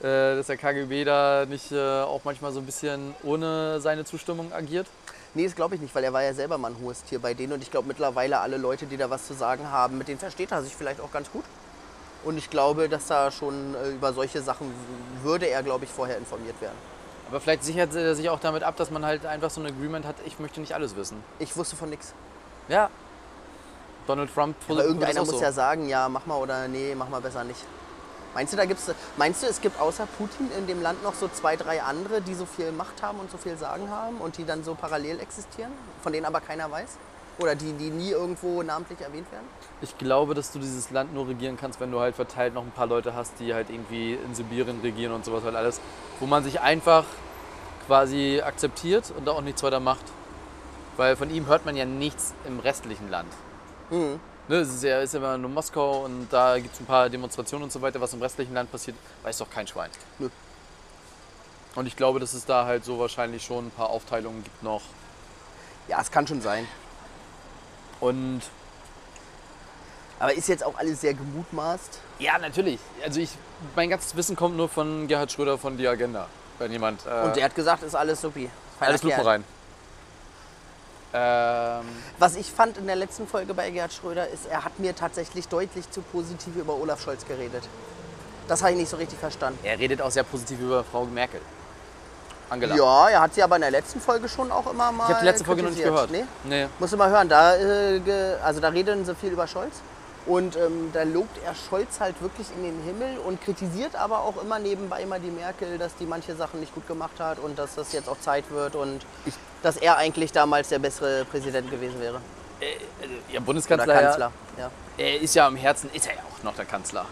dass 0.00 0.46
der 0.46 0.56
KGB 0.56 1.04
da 1.04 1.44
nicht 1.48 1.72
äh, 1.72 2.02
auch 2.02 2.20
manchmal 2.22 2.52
so 2.52 2.60
ein 2.60 2.66
bisschen 2.66 3.14
ohne 3.24 3.80
seine 3.80 4.04
Zustimmung 4.04 4.52
agiert? 4.52 4.86
Nee, 5.34 5.44
das 5.44 5.56
glaube 5.56 5.74
ich 5.74 5.80
nicht, 5.80 5.94
weil 5.94 6.04
er 6.04 6.12
war 6.12 6.22
ja 6.22 6.32
selber 6.32 6.56
mal 6.56 6.70
ein 6.70 6.78
hohes 6.80 7.02
Tier 7.02 7.18
bei 7.18 7.34
denen 7.34 7.52
und 7.52 7.62
ich 7.62 7.70
glaube 7.70 7.88
mittlerweile 7.88 8.38
alle 8.38 8.58
Leute, 8.58 8.86
die 8.86 8.96
da 8.96 9.10
was 9.10 9.26
zu 9.26 9.34
sagen 9.34 9.68
haben, 9.68 9.98
mit 9.98 10.06
denen 10.06 10.20
versteht 10.20 10.52
er 10.52 10.62
sich 10.62 10.74
vielleicht 10.74 11.00
auch 11.00 11.10
ganz 11.10 11.30
gut. 11.30 11.44
Und 12.24 12.38
ich 12.38 12.48
glaube, 12.48 12.88
dass 12.88 13.08
da 13.08 13.30
schon 13.30 13.74
äh, 13.74 13.90
über 13.90 14.12
solche 14.12 14.40
Sachen 14.40 14.72
würde 15.22 15.46
er, 15.46 15.64
glaube 15.64 15.84
ich, 15.84 15.90
vorher 15.90 16.16
informiert 16.16 16.60
werden. 16.60 16.95
Aber 17.28 17.40
vielleicht 17.40 17.64
sichert 17.64 17.94
er 17.94 18.14
sich 18.14 18.30
auch 18.30 18.40
damit 18.40 18.62
ab, 18.62 18.76
dass 18.76 18.90
man 18.90 19.04
halt 19.04 19.26
einfach 19.26 19.50
so 19.50 19.60
ein 19.60 19.66
Agreement 19.66 20.06
hat, 20.06 20.16
ich 20.24 20.38
möchte 20.38 20.60
nicht 20.60 20.74
alles 20.74 20.94
wissen. 20.96 21.22
Ich 21.38 21.56
wusste 21.56 21.76
von 21.76 21.90
nichts. 21.90 22.14
Ja. 22.68 22.88
Donald 24.06 24.32
Trump 24.32 24.54
Aber 24.68 24.84
irgendeiner 24.84 25.20
muss 25.20 25.30
so. 25.30 25.40
ja 25.40 25.50
sagen, 25.50 25.88
ja, 25.88 26.08
mach 26.08 26.26
mal 26.26 26.36
oder 26.36 26.68
nee, 26.68 26.94
mach 26.94 27.08
mal 27.08 27.20
besser 27.20 27.42
nicht. 27.42 27.60
Meinst 28.34 28.52
du, 28.52 28.56
da 28.56 28.66
gibt's, 28.66 28.90
meinst 29.16 29.42
du, 29.42 29.46
es 29.46 29.60
gibt 29.60 29.80
außer 29.80 30.06
Putin 30.18 30.50
in 30.56 30.66
dem 30.66 30.82
Land 30.82 31.02
noch 31.02 31.14
so 31.14 31.26
zwei, 31.26 31.56
drei 31.56 31.82
andere, 31.82 32.20
die 32.20 32.34
so 32.34 32.44
viel 32.44 32.70
Macht 32.70 33.02
haben 33.02 33.18
und 33.18 33.30
so 33.30 33.38
viel 33.38 33.56
Sagen 33.56 33.90
haben 33.90 34.18
und 34.18 34.36
die 34.36 34.44
dann 34.44 34.62
so 34.62 34.74
parallel 34.74 35.20
existieren, 35.20 35.72
von 36.02 36.12
denen 36.12 36.26
aber 36.26 36.40
keiner 36.40 36.70
weiß? 36.70 36.98
Oder 37.38 37.54
die, 37.54 37.72
die 37.74 37.90
nie 37.90 38.10
irgendwo 38.10 38.62
namentlich 38.62 39.00
erwähnt 39.00 39.30
werden? 39.30 39.46
Ich 39.82 39.98
glaube, 39.98 40.34
dass 40.34 40.52
du 40.52 40.58
dieses 40.58 40.90
Land 40.90 41.12
nur 41.12 41.28
regieren 41.28 41.58
kannst, 41.60 41.80
wenn 41.80 41.90
du 41.90 42.00
halt 42.00 42.14
verteilt 42.14 42.54
noch 42.54 42.62
ein 42.62 42.70
paar 42.70 42.86
Leute 42.86 43.14
hast, 43.14 43.34
die 43.40 43.52
halt 43.52 43.68
irgendwie 43.68 44.14
in 44.14 44.34
Sibirien 44.34 44.80
regieren 44.80 45.12
und 45.12 45.24
sowas 45.24 45.44
halt 45.44 45.54
alles. 45.54 45.80
Wo 46.18 46.26
man 46.26 46.42
sich 46.44 46.60
einfach 46.60 47.04
quasi 47.86 48.40
akzeptiert 48.42 49.12
und 49.16 49.26
da 49.26 49.32
auch 49.32 49.42
nichts 49.42 49.62
weiter 49.62 49.80
macht. 49.80 50.04
Weil 50.96 51.14
von 51.16 51.30
ihm 51.30 51.46
hört 51.46 51.66
man 51.66 51.76
ja 51.76 51.84
nichts 51.84 52.32
im 52.46 52.58
restlichen 52.58 53.10
Land. 53.10 53.30
Mhm. 53.90 54.18
Ne, 54.48 54.56
es 54.56 54.72
ist 54.72 54.84
ja 54.84 55.00
ist 55.00 55.12
ja 55.12 55.18
immer 55.18 55.36
nur 55.36 55.50
Moskau 55.50 56.04
und 56.04 56.28
da 56.30 56.58
gibt 56.58 56.72
es 56.72 56.80
ein 56.80 56.86
paar 56.86 57.10
Demonstrationen 57.10 57.64
und 57.64 57.72
so 57.72 57.82
weiter. 57.82 58.00
Was 58.00 58.14
im 58.14 58.22
restlichen 58.22 58.54
Land 58.54 58.70
passiert, 58.70 58.96
weiß 59.24 59.38
doch 59.38 59.50
kein 59.50 59.66
Schwein. 59.66 59.90
Nö. 60.18 60.30
Und 61.74 61.86
ich 61.86 61.96
glaube, 61.96 62.20
dass 62.20 62.32
es 62.32 62.46
da 62.46 62.64
halt 62.64 62.84
so 62.84 62.98
wahrscheinlich 62.98 63.44
schon 63.44 63.66
ein 63.66 63.70
paar 63.70 63.90
Aufteilungen 63.90 64.42
gibt 64.42 64.62
noch. 64.62 64.82
Ja, 65.88 66.00
es 66.00 66.10
kann 66.10 66.26
schon 66.26 66.40
sein. 66.40 66.66
Und 68.00 68.42
Aber 70.18 70.34
ist 70.34 70.48
jetzt 70.48 70.64
auch 70.64 70.76
alles 70.76 71.00
sehr 71.00 71.14
gemutmaßt. 71.14 72.00
ja, 72.18 72.38
natürlich. 72.38 72.80
Also 73.04 73.20
ich, 73.20 73.30
mein 73.74 73.90
ganzes 73.90 74.16
Wissen 74.16 74.36
kommt 74.36 74.56
nur 74.56 74.68
von 74.68 75.06
Gerhard 75.08 75.32
Schröder 75.32 75.58
von 75.58 75.76
Die 75.76 75.86
Agenda. 75.88 76.28
Wenn 76.58 76.72
jemand. 76.72 77.04
Äh, 77.06 77.24
Und 77.24 77.36
der 77.36 77.44
hat 77.44 77.54
gesagt, 77.54 77.82
ist 77.82 77.94
alles 77.94 78.20
supi. 78.22 78.50
Alles 78.80 79.00
Kerl. 79.02 79.10
Lupe 79.12 79.26
rein. 79.26 79.44
Ähm, 81.12 81.84
Was 82.18 82.36
ich 82.36 82.50
fand 82.50 82.78
in 82.78 82.86
der 82.86 82.96
letzten 82.96 83.26
Folge 83.26 83.54
bei 83.54 83.70
Gerhard 83.70 83.92
Schröder 83.92 84.28
ist, 84.28 84.46
er 84.46 84.64
hat 84.64 84.78
mir 84.78 84.94
tatsächlich 84.94 85.48
deutlich 85.48 85.90
zu 85.90 86.00
positiv 86.02 86.56
über 86.56 86.74
Olaf 86.74 87.02
Scholz 87.02 87.26
geredet. 87.26 87.68
Das 88.48 88.62
habe 88.62 88.72
ich 88.72 88.78
nicht 88.78 88.88
so 88.90 88.96
richtig 88.96 89.18
verstanden. 89.18 89.58
er 89.64 89.78
redet 89.78 90.00
auch 90.02 90.10
sehr 90.10 90.24
positiv 90.24 90.60
über 90.60 90.84
Frau 90.84 91.04
Merkel. 91.04 91.40
Angela. 92.48 92.76
Ja, 92.76 93.08
er 93.08 93.20
hat 93.22 93.34
sie 93.34 93.42
aber 93.42 93.56
in 93.56 93.62
der 93.62 93.70
letzten 93.70 94.00
Folge 94.00 94.28
schon 94.28 94.50
auch 94.52 94.70
immer 94.70 94.92
mal 94.92 95.04
Ich 95.04 95.10
habe 95.10 95.20
die 95.20 95.26
letzte 95.26 95.44
Folge 95.44 95.62
noch 95.62 95.70
nicht 95.70 95.82
gehört. 95.82 96.10
Nee? 96.10 96.24
Nee. 96.44 96.66
Musst 96.78 96.92
du 96.92 96.96
mal 96.96 97.10
hören, 97.10 97.28
da, 97.28 97.56
äh, 97.56 98.00
also 98.42 98.60
da 98.60 98.68
reden 98.68 99.04
sie 99.04 99.14
viel 99.14 99.32
über 99.32 99.46
Scholz. 99.46 99.74
Und 100.26 100.56
ähm, 100.56 100.90
da 100.92 101.04
lobt 101.04 101.38
er 101.44 101.54
Scholz 101.54 102.00
halt 102.00 102.20
wirklich 102.20 102.48
in 102.56 102.64
den 102.64 102.82
Himmel 102.82 103.18
und 103.18 103.40
kritisiert 103.40 103.94
aber 103.94 104.20
auch 104.20 104.42
immer 104.42 104.58
nebenbei 104.58 105.06
mal 105.06 105.20
die 105.20 105.30
Merkel, 105.30 105.78
dass 105.78 105.94
die 105.94 106.04
manche 106.04 106.34
Sachen 106.34 106.58
nicht 106.58 106.74
gut 106.74 106.86
gemacht 106.88 107.20
hat 107.20 107.38
und 107.38 107.56
dass 107.56 107.76
das 107.76 107.92
jetzt 107.92 108.08
auch 108.08 108.18
Zeit 108.18 108.50
wird 108.50 108.74
und 108.74 109.06
dass 109.62 109.76
er 109.76 109.96
eigentlich 109.98 110.32
damals 110.32 110.68
der 110.68 110.80
bessere 110.80 111.24
Präsident 111.26 111.70
gewesen 111.70 112.00
wäre. 112.00 112.20
Äh, 112.58 112.64
ja, 113.32 113.36
Oder 113.36 113.40
Bundeskanzler. 113.40 113.94
ja, 113.94 114.00
Kanzler. 114.00 114.32
Ja. 114.58 114.70
Er 114.98 115.20
ist 115.20 115.34
ja 115.36 115.46
am 115.46 115.54
Herzen, 115.54 115.90
ist 115.92 116.08
er 116.08 116.14
ja 116.14 116.22
auch 116.22 116.42
noch 116.42 116.56
der 116.56 116.64
Kanzler. 116.64 117.06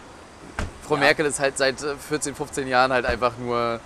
Frau 0.85 0.97
Merkel 0.97 1.25
ist 1.25 1.39
halt 1.39 1.57
seit 1.57 1.81
äh, 1.81 1.95
14, 1.95 2.35
15 2.35 2.67
Jahren 2.67 2.91
halt 2.91 3.05
einfach 3.05 3.37
nur. 3.37 3.79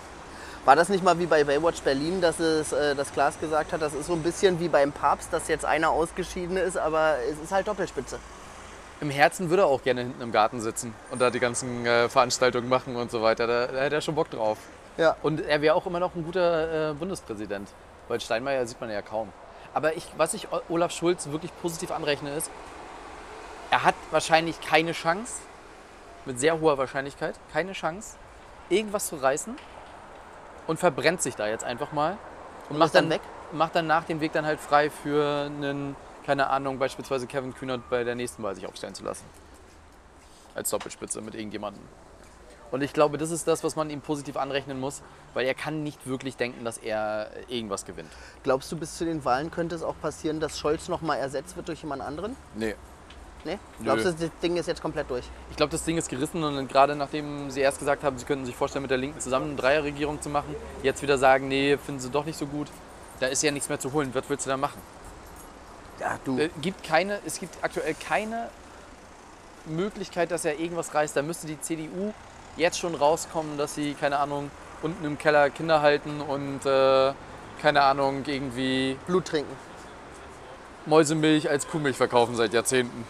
War 0.70 0.76
das 0.76 0.90
nicht 0.90 1.04
mal 1.04 1.18
wie 1.18 1.26
bei 1.26 1.44
Baywatch 1.44 1.82
Berlin, 1.82 2.22
dass 2.22 2.40
es 2.40 2.72
äh, 2.74 2.94
das 2.94 3.12
Klaas 3.12 3.40
gesagt 3.40 3.74
hat, 3.74 3.82
das 3.82 3.96
ist 3.96 4.06
so 4.06 4.14
ein 4.14 4.22
bisschen 4.22 4.60
wie 4.60 4.68
beim 4.68 4.92
Papst, 4.92 5.34
dass 5.34 5.48
jetzt 5.48 5.66
einer 5.66 5.90
ausgeschieden 5.90 6.58
ist, 6.58 6.78
aber 6.78 7.16
es 7.28 7.40
ist 7.40 7.52
halt 7.52 7.68
Doppelspitze. 7.68 8.20
Im 9.02 9.10
Herzen 9.10 9.50
würde 9.50 9.64
er 9.64 9.66
auch 9.66 9.82
gerne 9.82 10.02
hinten 10.02 10.22
im 10.22 10.32
Garten 10.32 10.62
sitzen 10.62 10.94
und 11.10 11.20
da 11.20 11.32
die 11.32 11.40
ganzen 11.40 11.88
äh, 11.88 12.08
Veranstaltungen 12.08 12.70
machen 12.70 12.98
und 12.98 13.10
so 13.10 13.24
weiter. 13.24 13.48
Da, 13.48 13.66
da 13.66 13.80
hätte 13.80 13.96
er 13.96 14.02
schon 14.02 14.14
Bock 14.14 14.30
drauf. 14.30 14.60
Ja. 14.98 15.16
Und 15.24 15.42
er 15.42 15.60
wäre 15.64 15.74
auch 15.74 15.88
immer 15.88 16.00
noch 16.00 16.14
ein 16.14 16.24
guter 16.24 16.92
äh, 16.92 16.94
Bundespräsident. 16.94 17.68
Weil 18.08 18.22
Steinmeier 18.22 18.68
sieht 18.68 18.80
man 18.80 18.92
ja 18.92 19.02
kaum. 19.02 19.30
Aber 19.74 19.98
ich, 19.98 20.06
was 20.18 20.36
ich 20.36 20.50
Olaf 20.70 20.92
Schulz 20.92 21.32
wirklich 21.32 21.52
positiv 21.64 21.90
anrechne, 21.90 22.36
ist, 22.36 22.52
er 23.72 23.86
hat 23.86 23.96
wahrscheinlich 24.12 24.62
keine 24.62 24.92
Chance, 24.92 25.34
mit 26.26 26.40
sehr 26.40 26.60
hoher 26.60 26.78
Wahrscheinlichkeit, 26.78 27.34
keine 27.52 27.72
Chance, 27.72 28.18
irgendwas 28.70 29.08
zu 29.08 29.16
reißen 29.16 29.56
und 30.70 30.78
verbrennt 30.78 31.20
sich 31.20 31.36
da 31.36 31.48
jetzt 31.48 31.64
einfach 31.64 31.92
mal. 31.94 32.12
Und, 32.70 32.76
ist 32.76 32.80
macht 32.80 32.94
dann 32.94 33.06
dann, 33.06 33.20
weg? 33.20 33.22
macht 33.52 33.76
dann 33.76 33.88
nach 33.88 34.04
dem 34.04 34.22
Weg 34.22 34.34
dann 34.34 34.46
halt 34.46 34.60
frei 34.60 34.92
für 34.92 35.48
einen, 35.48 35.96
keine 36.28 36.48
Ahnung, 36.52 36.78
beispielsweise 36.78 37.26
Kevin 37.26 37.56
Kühnert 37.56 37.90
bei 37.90 38.04
der 38.04 38.14
nächsten 38.14 38.44
Wahl 38.44 38.54
sich 38.54 38.68
aufstellen 38.68 38.94
zu 38.94 39.04
lassen. 39.04 39.26
Als 40.54 40.70
Doppelspitze 40.70 41.22
mit 41.22 41.34
irgendjemandem. 41.34 41.82
Und 42.70 42.84
ich 42.84 42.94
glaube, 42.94 43.18
das 43.18 43.32
ist 43.32 43.48
das, 43.48 43.64
was 43.64 43.76
man 43.76 43.90
ihm 43.90 44.02
positiv 44.02 44.38
anrechnen 44.38 44.80
muss, 44.80 45.02
weil 45.34 45.48
er 45.48 45.56
kann 45.56 45.82
nicht 45.82 46.06
wirklich 46.06 46.38
denken, 46.38 46.64
dass 46.64 46.78
er 46.78 47.32
irgendwas 47.48 47.84
gewinnt. 47.84 48.12
Glaubst 48.44 48.72
du, 48.72 48.78
bis 48.78 48.96
zu 48.96 49.06
den 49.06 49.26
Wahlen 49.26 49.50
könnte 49.50 49.74
es 49.74 49.82
auch 49.82 50.00
passieren, 50.00 50.40
dass 50.40 50.60
Scholz 50.60 50.88
nochmal 50.88 51.18
ersetzt 51.18 51.56
wird 51.56 51.68
durch 51.68 51.82
jemand 51.82 52.04
anderen? 52.04 52.36
Nee. 52.54 52.76
Nee? 53.46 53.58
Glaubst 53.82 54.06
du, 54.06 54.12
das 54.12 54.30
Ding 54.44 54.58
ist 54.58 54.68
jetzt 54.68 54.82
komplett 54.82 55.10
durch? 55.10 55.24
Ich 55.50 55.56
glaube, 55.56 55.72
das 55.72 55.84
Ding 55.84 55.98
ist 55.98 56.10
gerissen 56.10 56.44
und 56.44 56.68
gerade 56.68 56.96
nachdem 56.96 57.50
sie 57.50 57.62
erst 57.62 57.80
gesagt 57.80 58.04
haben, 58.04 58.18
sie 58.18 58.26
könnten 58.26 58.46
sich 58.46 58.56
vorstellen, 58.56 58.82
mit 58.82 58.92
der 58.92 58.98
Linken 58.98 59.20
zusammen 59.20 59.52
eine 59.52 59.56
Dreierregierung 59.56 60.22
zu 60.22 60.30
machen, 60.30 60.56
jetzt 60.84 61.02
wieder 61.02 61.18
sagen, 61.18 61.48
nee, 61.48 61.78
finden 61.78 62.02
sie 62.02 62.10
doch 62.10 62.26
nicht 62.26 62.38
so 62.38 62.46
gut, 62.46 62.68
da 63.20 63.28
ist 63.28 63.42
ja 63.42 63.52
nichts 63.52 63.70
mehr 63.70 63.80
zu 63.80 63.94
holen. 63.94 64.10
Was 64.14 64.30
willst 64.30 64.46
du 64.46 64.50
da 64.50 64.58
machen? 64.58 64.82
Ja, 66.00 66.20
du. 66.24 66.38
Es 66.38 66.50
gibt, 66.62 66.84
keine, 66.84 67.20
es 67.26 67.40
gibt 67.40 67.58
aktuell 67.62 67.94
keine 67.94 68.50
Möglichkeit, 69.66 70.32
dass 70.32 70.46
er 70.46 70.60
irgendwas 70.60 70.94
reißt. 70.94 71.16
Da 71.16 71.22
müsste 71.22 71.48
die 71.48 71.60
CDU 71.60 72.14
jetzt 72.56 72.80
schon 72.80 72.96
rauskommen, 72.96 73.58
dass 73.58 73.76
sie, 73.76 73.94
keine 73.94 74.20
Ahnung, 74.20 74.52
unten 74.82 75.06
im 75.06 75.18
Keller 75.18 75.50
Kinder 75.50 75.82
halten 75.82 76.22
und, 76.22 76.66
äh, 76.66 77.14
keine 77.62 77.82
Ahnung, 77.82 78.24
irgendwie 78.26 78.98
Blut 79.08 79.26
trinken. 79.26 79.56
Mäusemilch 80.86 81.50
als 81.50 81.68
Kuhmilch 81.68 81.98
verkaufen 81.98 82.36
seit 82.36 82.54
Jahrzehnten. 82.54 83.06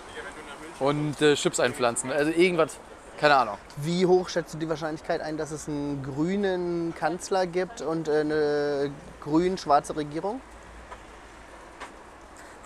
Und 0.80 1.22
äh, 1.22 1.36
Chips 1.36 1.60
einpflanzen. 1.60 2.12
Also 2.12 2.32
irgendwas, 2.32 2.78
keine 3.20 3.36
Ahnung. 3.36 3.58
Wie 3.78 4.06
hoch 4.06 4.30
schätzt 4.30 4.54
du 4.54 4.58
die 4.58 4.70
Wahrscheinlichkeit 4.70 5.22
ein, 5.22 5.38
dass 5.38 5.52
es 5.52 5.68
einen 5.68 6.04
grünen 6.04 6.96
Kanzler 6.96 7.48
gibt 7.48 7.82
und 7.82 8.08
äh, 8.08 8.22
eine 8.22 8.92
grün-schwarze 9.22 9.96
Regierung? 9.96 10.42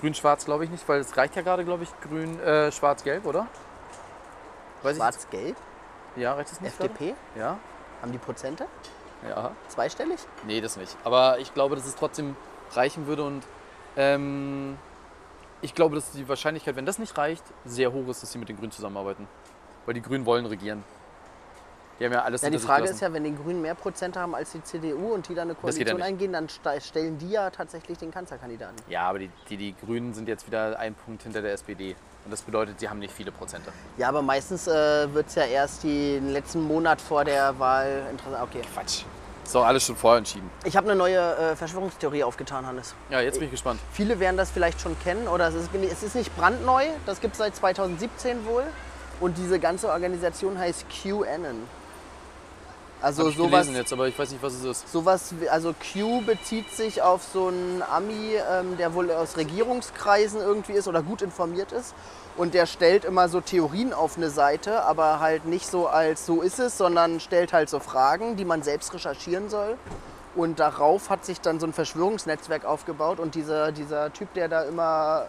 Grün-Schwarz 0.01 0.45
glaube 0.45 0.65
ich 0.65 0.69
nicht, 0.69 0.87
weil 0.89 0.99
es 0.99 1.15
reicht 1.15 1.35
ja 1.37 1.41
gerade, 1.41 1.63
glaube 1.63 1.83
ich, 1.83 1.89
grün, 2.01 2.37
äh, 2.41 2.71
schwarz-gelb, 2.73 3.25
oder? 3.25 3.47
Schwarz-gelb? 4.81 5.55
ja, 6.17 6.33
reicht 6.33 6.51
das 6.51 6.59
nicht? 6.59 6.73
FDP? 6.73 7.05
gerade? 7.05 7.39
Ja, 7.39 7.57
Haben 8.01 8.11
die 8.11 8.17
Prozente? 8.17 8.65
ja. 9.27 9.51
Zweistellig? 9.69 10.19
Nee, 10.45 10.59
das 10.59 10.75
nicht. 10.75 10.97
Aber 11.05 11.39
ich 11.39 11.53
glaube, 11.53 11.77
dass 11.77 11.85
es 11.85 11.95
trotzdem 11.95 12.35
reichen 12.73 13.07
würde 13.07 13.23
und 13.23 13.43
ähm, 13.95 14.77
ich 15.63 15.73
glaube, 15.73 15.95
dass 15.95 16.11
die 16.11 16.27
Wahrscheinlichkeit, 16.29 16.75
wenn 16.75 16.85
das 16.85 16.99
nicht 16.99 17.17
reicht, 17.17 17.43
sehr 17.65 17.91
hoch 17.91 18.07
ist, 18.09 18.21
dass 18.21 18.31
sie 18.31 18.37
mit 18.37 18.49
den 18.49 18.57
Grünen 18.57 18.71
zusammenarbeiten. 18.71 19.27
Weil 19.85 19.95
die 19.95 20.01
Grünen 20.01 20.25
wollen 20.25 20.45
regieren. 20.45 20.83
Die 21.99 22.05
haben 22.05 22.13
ja 22.13 22.23
alles 22.23 22.41
Ja, 22.41 22.49
die 22.49 22.57
Frage 22.57 22.85
ist 22.89 23.01
ja, 23.01 23.13
wenn 23.13 23.23
die 23.23 23.35
Grünen 23.35 23.61
mehr 23.61 23.75
Prozente 23.75 24.19
haben 24.19 24.33
als 24.35 24.51
die 24.51 24.63
CDU 24.63 25.13
und 25.13 25.27
die 25.29 25.35
dann 25.35 25.43
eine 25.49 25.53
ja 25.53 25.59
Koalition 25.59 25.95
nicht. 25.97 26.05
eingehen, 26.05 26.33
dann 26.33 26.47
stellen 26.49 27.17
die 27.17 27.29
ja 27.29 27.49
tatsächlich 27.49 27.97
den 27.97 28.11
Kanzlerkandidaten. 28.11 28.75
Ja, 28.89 29.03
aber 29.09 29.19
die, 29.19 29.29
die, 29.49 29.57
die 29.57 29.75
Grünen 29.75 30.13
sind 30.13 30.27
jetzt 30.27 30.47
wieder 30.47 30.77
ein 30.79 30.95
Punkt 30.95 31.23
hinter 31.23 31.41
der 31.41 31.53
SPD. 31.53 31.95
Und 32.25 32.31
das 32.31 32.41
bedeutet, 32.41 32.79
sie 32.79 32.89
haben 32.89 32.99
nicht 32.99 33.13
viele 33.13 33.31
Prozente. 33.31 33.71
Ja, 33.97 34.09
aber 34.09 34.21
meistens 34.21 34.67
äh, 34.67 35.13
wird 35.13 35.27
es 35.27 35.35
ja 35.35 35.43
erst 35.43 35.83
die- 35.83 36.15
den 36.19 36.31
letzten 36.31 36.61
Monat 36.61 36.99
vor 36.99 37.25
der 37.25 37.57
Wahl 37.59 38.03
interessant. 38.11 38.41
Okay. 38.43 38.61
Quatsch. 38.73 39.03
Ist 39.43 39.55
doch 39.55 39.65
alles 39.65 39.85
schon 39.85 39.95
vorher 39.95 40.19
entschieden. 40.19 40.49
Ich 40.63 40.77
habe 40.77 40.89
eine 40.89 40.97
neue 40.97 41.17
äh, 41.17 41.55
Verschwörungstheorie 41.55 42.23
aufgetan, 42.23 42.65
Hannes. 42.65 42.95
Ja, 43.09 43.21
jetzt 43.21 43.39
bin 43.39 43.45
ich 43.45 43.51
gespannt. 43.51 43.79
Viele 43.91 44.19
werden 44.19 44.37
das 44.37 44.51
vielleicht 44.51 44.79
schon 44.81 44.97
kennen 44.99 45.27
oder 45.27 45.47
es 45.49 45.55
ist, 45.55 45.69
es 45.73 46.03
ist 46.03 46.15
nicht 46.15 46.35
brandneu, 46.35 46.85
das 47.05 47.19
gibt 47.19 47.33
es 47.33 47.39
seit 47.39 47.55
2017 47.55 48.45
wohl. 48.45 48.63
Und 49.19 49.37
diese 49.37 49.59
ganze 49.59 49.89
Organisation 49.89 50.57
heißt 50.57 50.85
QAnon. 50.89 51.67
Also 53.03 53.27
ich 53.27 53.35
sowas, 53.35 53.51
gelesen 53.51 53.75
jetzt, 53.75 53.91
aber 53.91 54.07
ich 54.07 54.17
weiß 54.17 54.31
nicht, 54.31 54.41
was 54.41 54.53
es 54.53 54.63
ist. 54.63 54.89
sowas, 54.89 55.35
also 55.51 55.73
Q 55.73 56.21
bezieht 56.21 56.69
sich 56.71 57.01
auf 57.01 57.21
so 57.21 57.47
einen 57.47 57.83
Ami, 57.83 58.35
ähm, 58.49 58.77
der 58.77 58.93
wohl 58.93 59.11
aus 59.11 59.35
Regierungskreisen 59.35 60.39
irgendwie 60.39 60.71
ist 60.71 60.87
oder 60.87 61.03
gut 61.03 61.21
informiert 61.21 61.73
ist. 61.73 61.93
Und 62.37 62.53
der 62.53 62.65
stellt 62.65 63.03
immer 63.03 63.27
so 63.27 63.41
Theorien 63.41 63.91
auf 63.91 64.15
eine 64.15 64.29
Seite, 64.29 64.83
aber 64.85 65.19
halt 65.19 65.45
nicht 65.45 65.67
so 65.67 65.87
als 65.87 66.25
so 66.25 66.41
ist 66.41 66.59
es, 66.59 66.77
sondern 66.77 67.19
stellt 67.19 67.51
halt 67.51 67.69
so 67.69 67.79
Fragen, 67.79 68.37
die 68.37 68.45
man 68.45 68.63
selbst 68.63 68.93
recherchieren 68.93 69.49
soll. 69.49 69.77
Und 70.33 70.59
darauf 70.59 71.09
hat 71.09 71.25
sich 71.25 71.41
dann 71.41 71.59
so 71.59 71.67
ein 71.67 71.73
Verschwörungsnetzwerk 71.73 72.63
aufgebaut. 72.63 73.19
Und 73.19 73.35
dieser, 73.35 73.73
dieser 73.73 74.13
Typ, 74.13 74.33
der 74.33 74.47
da 74.47 74.63
immer 74.63 75.27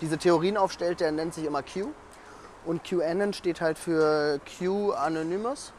diese 0.00 0.16
Theorien 0.16 0.56
aufstellt, 0.56 1.00
der 1.00 1.12
nennt 1.12 1.34
sich 1.34 1.44
immer 1.44 1.62
Q. 1.62 1.88
Und 2.64 2.82
QAnon 2.82 3.34
steht 3.34 3.60
halt 3.60 3.78
für 3.78 4.40
Q 4.58 4.92
Anonymous. 4.92 5.74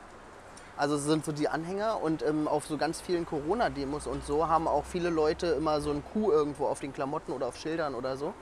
Also 0.81 0.95
es 0.95 1.03
sind 1.03 1.23
so 1.23 1.31
die 1.31 1.47
Anhänger 1.47 2.01
und 2.01 2.23
ähm, 2.23 2.47
auf 2.47 2.65
so 2.65 2.75
ganz 2.75 2.99
vielen 2.99 3.27
Corona-Demos 3.27 4.07
und 4.07 4.25
so 4.25 4.47
haben 4.47 4.67
auch 4.67 4.83
viele 4.83 5.11
Leute 5.11 5.45
immer 5.45 5.79
so 5.79 5.91
ein 5.91 6.01
Q 6.11 6.31
irgendwo 6.31 6.65
auf 6.65 6.79
den 6.79 6.91
Klamotten 6.91 7.33
oder 7.33 7.45
auf 7.45 7.55
Schildern 7.55 7.93
oder 7.93 8.17
so. 8.17 8.33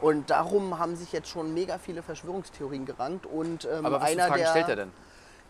Und 0.00 0.30
darum 0.30 0.78
haben 0.78 0.94
sich 0.94 1.10
jetzt 1.10 1.28
schon 1.28 1.52
mega 1.52 1.78
viele 1.78 2.04
Verschwörungstheorien 2.04 2.86
gerankt 2.86 3.26
und 3.26 3.64
ähm, 3.64 3.84
Aber 3.84 4.00
was 4.00 4.08
einer 4.12 4.28
Fragen 4.28 4.38
der 4.40 4.50
stellt 4.50 4.68
er 4.68 4.76
denn? 4.76 4.92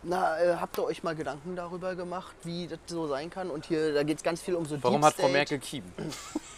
na, 0.02 0.40
äh, 0.40 0.56
habt 0.56 0.78
ihr 0.78 0.84
euch 0.84 1.02
mal 1.02 1.14
Gedanken 1.14 1.56
darüber 1.56 1.94
gemacht, 1.94 2.34
wie 2.42 2.68
das 2.68 2.78
so 2.86 3.06
sein 3.06 3.28
kann? 3.28 3.50
Und 3.50 3.66
hier, 3.66 3.92
da 3.92 4.02
geht 4.02 4.16
es 4.16 4.22
ganz 4.22 4.40
viel 4.40 4.54
um 4.54 4.64
so 4.64 4.82
Warum 4.82 5.02
Deep 5.02 5.08
hat 5.08 5.14
Frau 5.16 5.28
State. 5.28 5.32
Merkel 5.34 5.58
Kiem? 5.58 5.84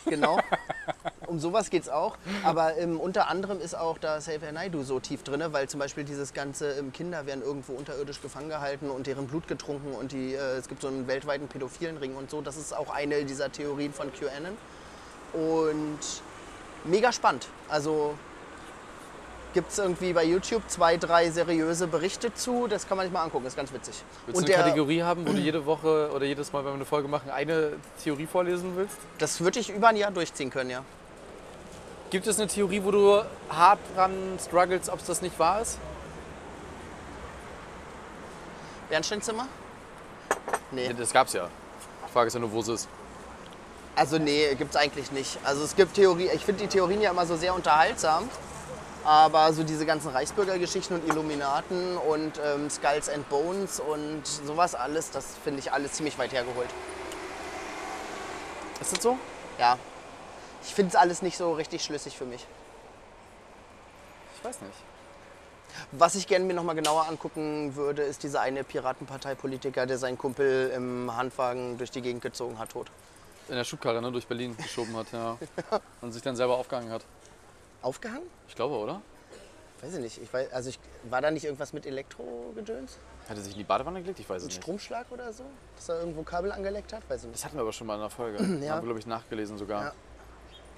Genau. 0.04 0.38
Um 1.32 1.38
sowas 1.38 1.70
geht 1.70 1.84
es 1.84 1.88
auch. 1.88 2.18
Aber 2.44 2.76
ähm, 2.76 3.00
unter 3.00 3.28
anderem 3.28 3.58
ist 3.58 3.74
auch 3.74 3.96
da 3.96 4.18
Xavier 4.18 4.52
Naidoo 4.52 4.82
so 4.82 5.00
tief 5.00 5.22
drin, 5.22 5.42
weil 5.48 5.66
zum 5.66 5.80
Beispiel 5.80 6.04
dieses 6.04 6.34
ganze 6.34 6.72
ähm, 6.72 6.92
Kinder 6.92 7.24
werden 7.24 7.42
irgendwo 7.42 7.72
unterirdisch 7.72 8.20
gefangen 8.20 8.50
gehalten 8.50 8.90
und 8.90 9.06
deren 9.06 9.28
Blut 9.28 9.48
getrunken 9.48 9.94
und 9.94 10.12
die, 10.12 10.34
äh, 10.34 10.58
es 10.58 10.68
gibt 10.68 10.82
so 10.82 10.88
einen 10.88 11.06
weltweiten 11.06 11.48
pädophilen 11.48 11.96
Ring 11.96 12.16
und 12.16 12.30
so. 12.30 12.42
Das 12.42 12.58
ist 12.58 12.76
auch 12.76 12.90
eine 12.90 13.24
dieser 13.24 13.50
Theorien 13.50 13.94
von 13.94 14.12
QAnon. 14.12 14.58
Und 15.32 16.00
mega 16.84 17.10
spannend. 17.12 17.48
Also 17.70 18.14
gibt 19.54 19.70
es 19.70 19.78
irgendwie 19.78 20.12
bei 20.12 20.24
YouTube 20.24 20.62
zwei, 20.68 20.98
drei 20.98 21.30
seriöse 21.30 21.86
Berichte 21.86 22.34
zu. 22.34 22.66
Das 22.66 22.86
kann 22.86 22.98
man 22.98 23.06
sich 23.06 23.12
mal 23.12 23.22
angucken, 23.22 23.46
ist 23.46 23.56
ganz 23.56 23.72
witzig. 23.72 24.02
Willst 24.26 24.36
du 24.36 24.38
und 24.38 24.44
eine 24.44 24.54
der, 24.54 24.64
Kategorie 24.64 25.02
haben, 25.02 25.26
wo 25.26 25.32
du 25.32 25.38
jede 25.38 25.64
Woche 25.64 26.10
oder 26.14 26.26
jedes 26.26 26.52
Mal, 26.52 26.60
wenn 26.60 26.72
wir 26.72 26.74
eine 26.74 26.84
Folge 26.84 27.08
machen, 27.08 27.30
eine 27.30 27.72
Theorie 28.04 28.26
vorlesen 28.26 28.72
willst? 28.76 28.98
das 29.18 29.40
würde 29.40 29.60
ich 29.60 29.70
über 29.70 29.88
ein 29.88 29.96
Jahr 29.96 30.10
durchziehen 30.10 30.50
können, 30.50 30.68
ja. 30.68 30.84
Gibt 32.12 32.26
es 32.26 32.38
eine 32.38 32.46
Theorie, 32.46 32.84
wo 32.84 32.90
du 32.90 33.24
hart 33.48 33.78
dran 33.96 34.12
struggles, 34.38 34.90
ob 34.90 35.00
es 35.00 35.06
das 35.06 35.22
nicht 35.22 35.38
wahr 35.38 35.62
ist? 35.62 35.78
Bernsteinzimmer? 38.90 39.48
Nee. 40.72 40.92
Das 40.92 41.10
gab's 41.10 41.32
ja. 41.32 41.48
Die 42.06 42.12
Frage 42.12 42.26
ist 42.26 42.34
ja 42.34 42.40
nur, 42.40 42.52
wo 42.52 42.60
es 42.60 42.68
ist. 42.68 42.88
Also 43.96 44.18
nee, 44.18 44.54
gibt's 44.56 44.76
eigentlich 44.76 45.10
nicht. 45.10 45.38
Also 45.42 45.64
es 45.64 45.74
gibt 45.74 45.94
Theorie, 45.94 46.28
ich 46.34 46.44
finde 46.44 46.64
die 46.64 46.68
Theorien 46.68 47.00
ja 47.00 47.12
immer 47.12 47.24
so 47.24 47.34
sehr 47.34 47.54
unterhaltsam. 47.54 48.28
Aber 49.04 49.50
so 49.54 49.62
diese 49.62 49.86
ganzen 49.86 50.10
Reichsbürgergeschichten 50.10 51.00
und 51.00 51.08
Illuminaten 51.08 51.96
und 51.96 52.38
ähm, 52.44 52.68
Skulls 52.68 53.08
and 53.08 53.26
Bones 53.30 53.80
und 53.80 54.26
sowas 54.26 54.74
alles, 54.74 55.10
das 55.12 55.28
finde 55.42 55.60
ich 55.60 55.72
alles 55.72 55.92
ziemlich 55.92 56.18
weit 56.18 56.34
hergeholt. 56.34 56.68
Ist 58.82 58.92
das 58.92 59.02
so? 59.02 59.16
Ja. 59.58 59.78
Ich 60.62 60.74
finde 60.74 60.90
es 60.90 60.96
alles 60.96 61.22
nicht 61.22 61.36
so 61.36 61.52
richtig 61.52 61.82
schlüssig 61.82 62.16
für 62.16 62.24
mich. 62.24 62.46
Ich 64.36 64.44
weiß 64.44 64.60
nicht. 64.62 64.74
Was 65.92 66.14
ich 66.14 66.26
gerne 66.26 66.44
mir 66.44 66.54
nochmal 66.54 66.74
genauer 66.74 67.08
angucken 67.08 67.74
würde, 67.76 68.02
ist 68.02 68.22
dieser 68.22 68.40
eine 68.40 68.62
Piratenparteipolitiker, 68.62 69.86
der 69.86 69.98
seinen 69.98 70.18
Kumpel 70.18 70.70
im 70.74 71.14
Handwagen 71.16 71.78
durch 71.78 71.90
die 71.90 72.02
Gegend 72.02 72.22
gezogen 72.22 72.58
hat, 72.58 72.70
tot. 72.70 72.90
In 73.48 73.56
der 73.56 73.64
Schubkarre 73.64 74.00
ne, 74.00 74.12
durch 74.12 74.26
Berlin 74.26 74.56
geschoben 74.56 74.96
hat, 74.96 75.06
ja. 75.12 75.38
Und 76.00 76.12
sich 76.12 76.22
dann 76.22 76.36
selber 76.36 76.56
aufgehangen 76.56 76.90
hat. 76.90 77.04
Aufgehangen? 77.80 78.26
Ich 78.48 78.54
glaube, 78.54 78.76
oder? 78.76 79.02
Weiß 79.80 79.94
ich 79.94 80.00
nicht. 80.00 80.22
Ich 80.22 80.32
weiß, 80.32 80.52
also 80.52 80.68
ich, 80.68 80.78
war 81.10 81.20
da 81.20 81.30
nicht 81.30 81.44
irgendwas 81.44 81.72
mit 81.72 81.86
Elektrogedöns? 81.86 82.98
Hat 83.28 83.36
er 83.36 83.42
sich 83.42 83.52
in 83.52 83.58
die 83.58 83.64
Badewanne 83.64 84.00
gelegt? 84.00 84.20
Ich 84.20 84.28
weiß 84.28 84.42
es 84.42 84.48
nicht. 84.48 84.62
Stromschlag 84.62 85.06
oder 85.10 85.32
so? 85.32 85.44
Dass 85.76 85.88
er 85.88 86.00
irgendwo 86.00 86.22
Kabel 86.22 86.52
angeleckt 86.52 86.92
hat? 86.92 87.02
Weiß 87.08 87.22
ich 87.22 87.26
nicht. 87.26 87.34
Das 87.34 87.44
hatten 87.44 87.56
wir 87.56 87.62
aber 87.62 87.72
schon 87.72 87.88
mal 87.88 87.94
in 87.94 88.00
einer 88.00 88.10
Folge. 88.10 88.38
Ja. 88.62 88.74
Haben 88.74 88.82
wir, 88.82 88.86
glaube 88.86 89.00
ich, 89.00 89.06
nachgelesen 89.06 89.58
sogar. 89.58 89.84
Ja. 89.86 89.92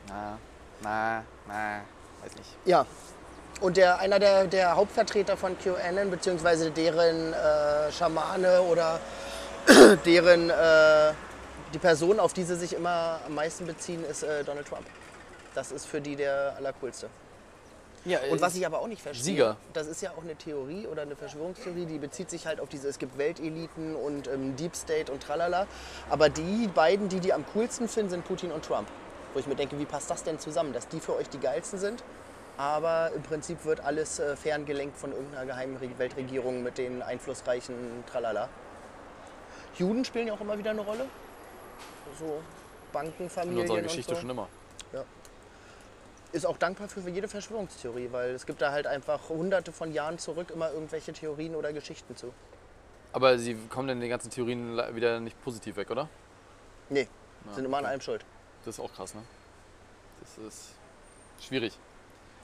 Na, 0.08 0.38
na, 0.82 1.24
na, 1.46 1.80
weiß 2.22 2.36
nicht. 2.36 2.50
Ja. 2.64 2.86
Und 3.60 3.76
der, 3.76 3.98
einer 3.98 4.18
der, 4.18 4.46
der 4.46 4.76
Hauptvertreter 4.76 5.36
von 5.36 5.56
QAnon, 5.58 6.10
beziehungsweise 6.10 6.70
deren 6.70 7.32
äh, 7.32 7.92
Schamane 7.92 8.60
oder 8.62 9.00
deren 10.04 10.50
äh, 10.50 11.12
die 11.72 11.78
Person, 11.78 12.20
auf 12.20 12.32
die 12.32 12.42
sie 12.44 12.56
sich 12.56 12.74
immer 12.74 13.20
am 13.26 13.34
meisten 13.34 13.66
beziehen, 13.66 14.04
ist 14.04 14.22
äh, 14.22 14.44
Donald 14.44 14.66
Trump. 14.66 14.86
Das 15.54 15.72
ist 15.72 15.86
für 15.86 16.00
die 16.00 16.16
der 16.16 16.54
allercoolste. 16.56 17.08
Ja, 18.04 18.18
Und 18.30 18.40
was 18.42 18.54
ich 18.54 18.66
aber 18.66 18.80
auch 18.80 18.86
nicht 18.86 19.00
verstehe, 19.00 19.24
Sieger. 19.24 19.56
das 19.72 19.86
ist 19.86 20.02
ja 20.02 20.10
auch 20.10 20.22
eine 20.22 20.36
Theorie 20.36 20.86
oder 20.86 21.02
eine 21.02 21.16
Verschwörungstheorie, 21.16 21.86
die 21.86 21.98
bezieht 21.98 22.28
sich 22.28 22.46
halt 22.46 22.60
auf 22.60 22.68
diese, 22.68 22.86
es 22.86 22.98
gibt 22.98 23.16
Welteliten 23.16 23.96
und 23.96 24.28
ähm, 24.28 24.56
Deep 24.56 24.76
State 24.76 25.10
und 25.10 25.22
tralala. 25.22 25.66
Aber 26.10 26.28
die 26.28 26.68
beiden, 26.68 27.08
die 27.08 27.20
die 27.20 27.32
am 27.32 27.46
coolsten 27.54 27.88
finden, 27.88 28.10
sind 28.10 28.24
Putin 28.26 28.52
und 28.52 28.62
Trump. 28.62 28.88
Wo 29.34 29.40
ich 29.40 29.46
mir 29.46 29.56
denke, 29.56 29.78
wie 29.78 29.84
passt 29.84 30.08
das 30.10 30.22
denn 30.22 30.38
zusammen, 30.38 30.72
dass 30.72 30.88
die 30.88 31.00
für 31.00 31.16
euch 31.16 31.28
die 31.28 31.38
geilsten 31.40 31.78
sind, 31.78 32.02
aber 32.56 33.10
im 33.14 33.22
Prinzip 33.22 33.64
wird 33.64 33.80
alles 33.80 34.20
äh, 34.20 34.36
ferngelenkt 34.36 34.96
von 34.96 35.10
irgendeiner 35.12 35.44
geheimen 35.44 35.76
Re- 35.76 35.98
Weltregierung 35.98 36.62
mit 36.62 36.78
den 36.78 37.02
einflussreichen 37.02 38.04
Tralala. 38.06 38.48
Juden 39.76 40.04
spielen 40.04 40.28
ja 40.28 40.34
auch 40.34 40.40
immer 40.40 40.56
wieder 40.56 40.70
eine 40.70 40.82
Rolle. 40.82 41.06
So 42.16 42.26
in 42.26 42.92
Bankenfamilien 42.92 43.62
unserer 43.62 43.78
und 43.78 43.82
Geschichte 43.82 44.14
so 44.14 44.20
schon 44.20 44.30
immer. 44.30 44.48
ist 46.30 46.46
auch 46.46 46.58
dankbar 46.58 46.86
für 46.88 47.00
jede 47.10 47.26
Verschwörungstheorie, 47.26 48.08
weil 48.12 48.30
es 48.30 48.46
gibt 48.46 48.62
da 48.62 48.70
halt 48.70 48.86
einfach 48.86 49.28
hunderte 49.28 49.72
von 49.72 49.92
Jahren 49.92 50.18
zurück 50.18 50.52
immer 50.52 50.70
irgendwelche 50.70 51.12
Theorien 51.12 51.56
oder 51.56 51.72
Geschichten 51.72 52.14
zu. 52.16 52.32
Aber 53.12 53.36
sie 53.38 53.56
kommen 53.68 53.88
dann 53.88 54.00
den 54.00 54.10
ganzen 54.10 54.30
Theorien 54.30 54.76
wieder 54.94 55.18
nicht 55.18 55.42
positiv 55.42 55.76
weg, 55.76 55.90
oder? 55.90 56.08
Nee, 56.88 57.08
Ja, 57.46 57.54
sind 57.54 57.64
immer 57.64 57.78
an 57.78 57.84
okay. 57.84 57.90
allem 57.92 58.00
schuld. 58.00 58.24
Das 58.64 58.78
ist 58.78 58.80
auch 58.84 58.92
krass, 58.92 59.14
ne? 59.14 59.22
Das 60.20 60.38
ist 60.38 60.70
schwierig. 61.40 61.78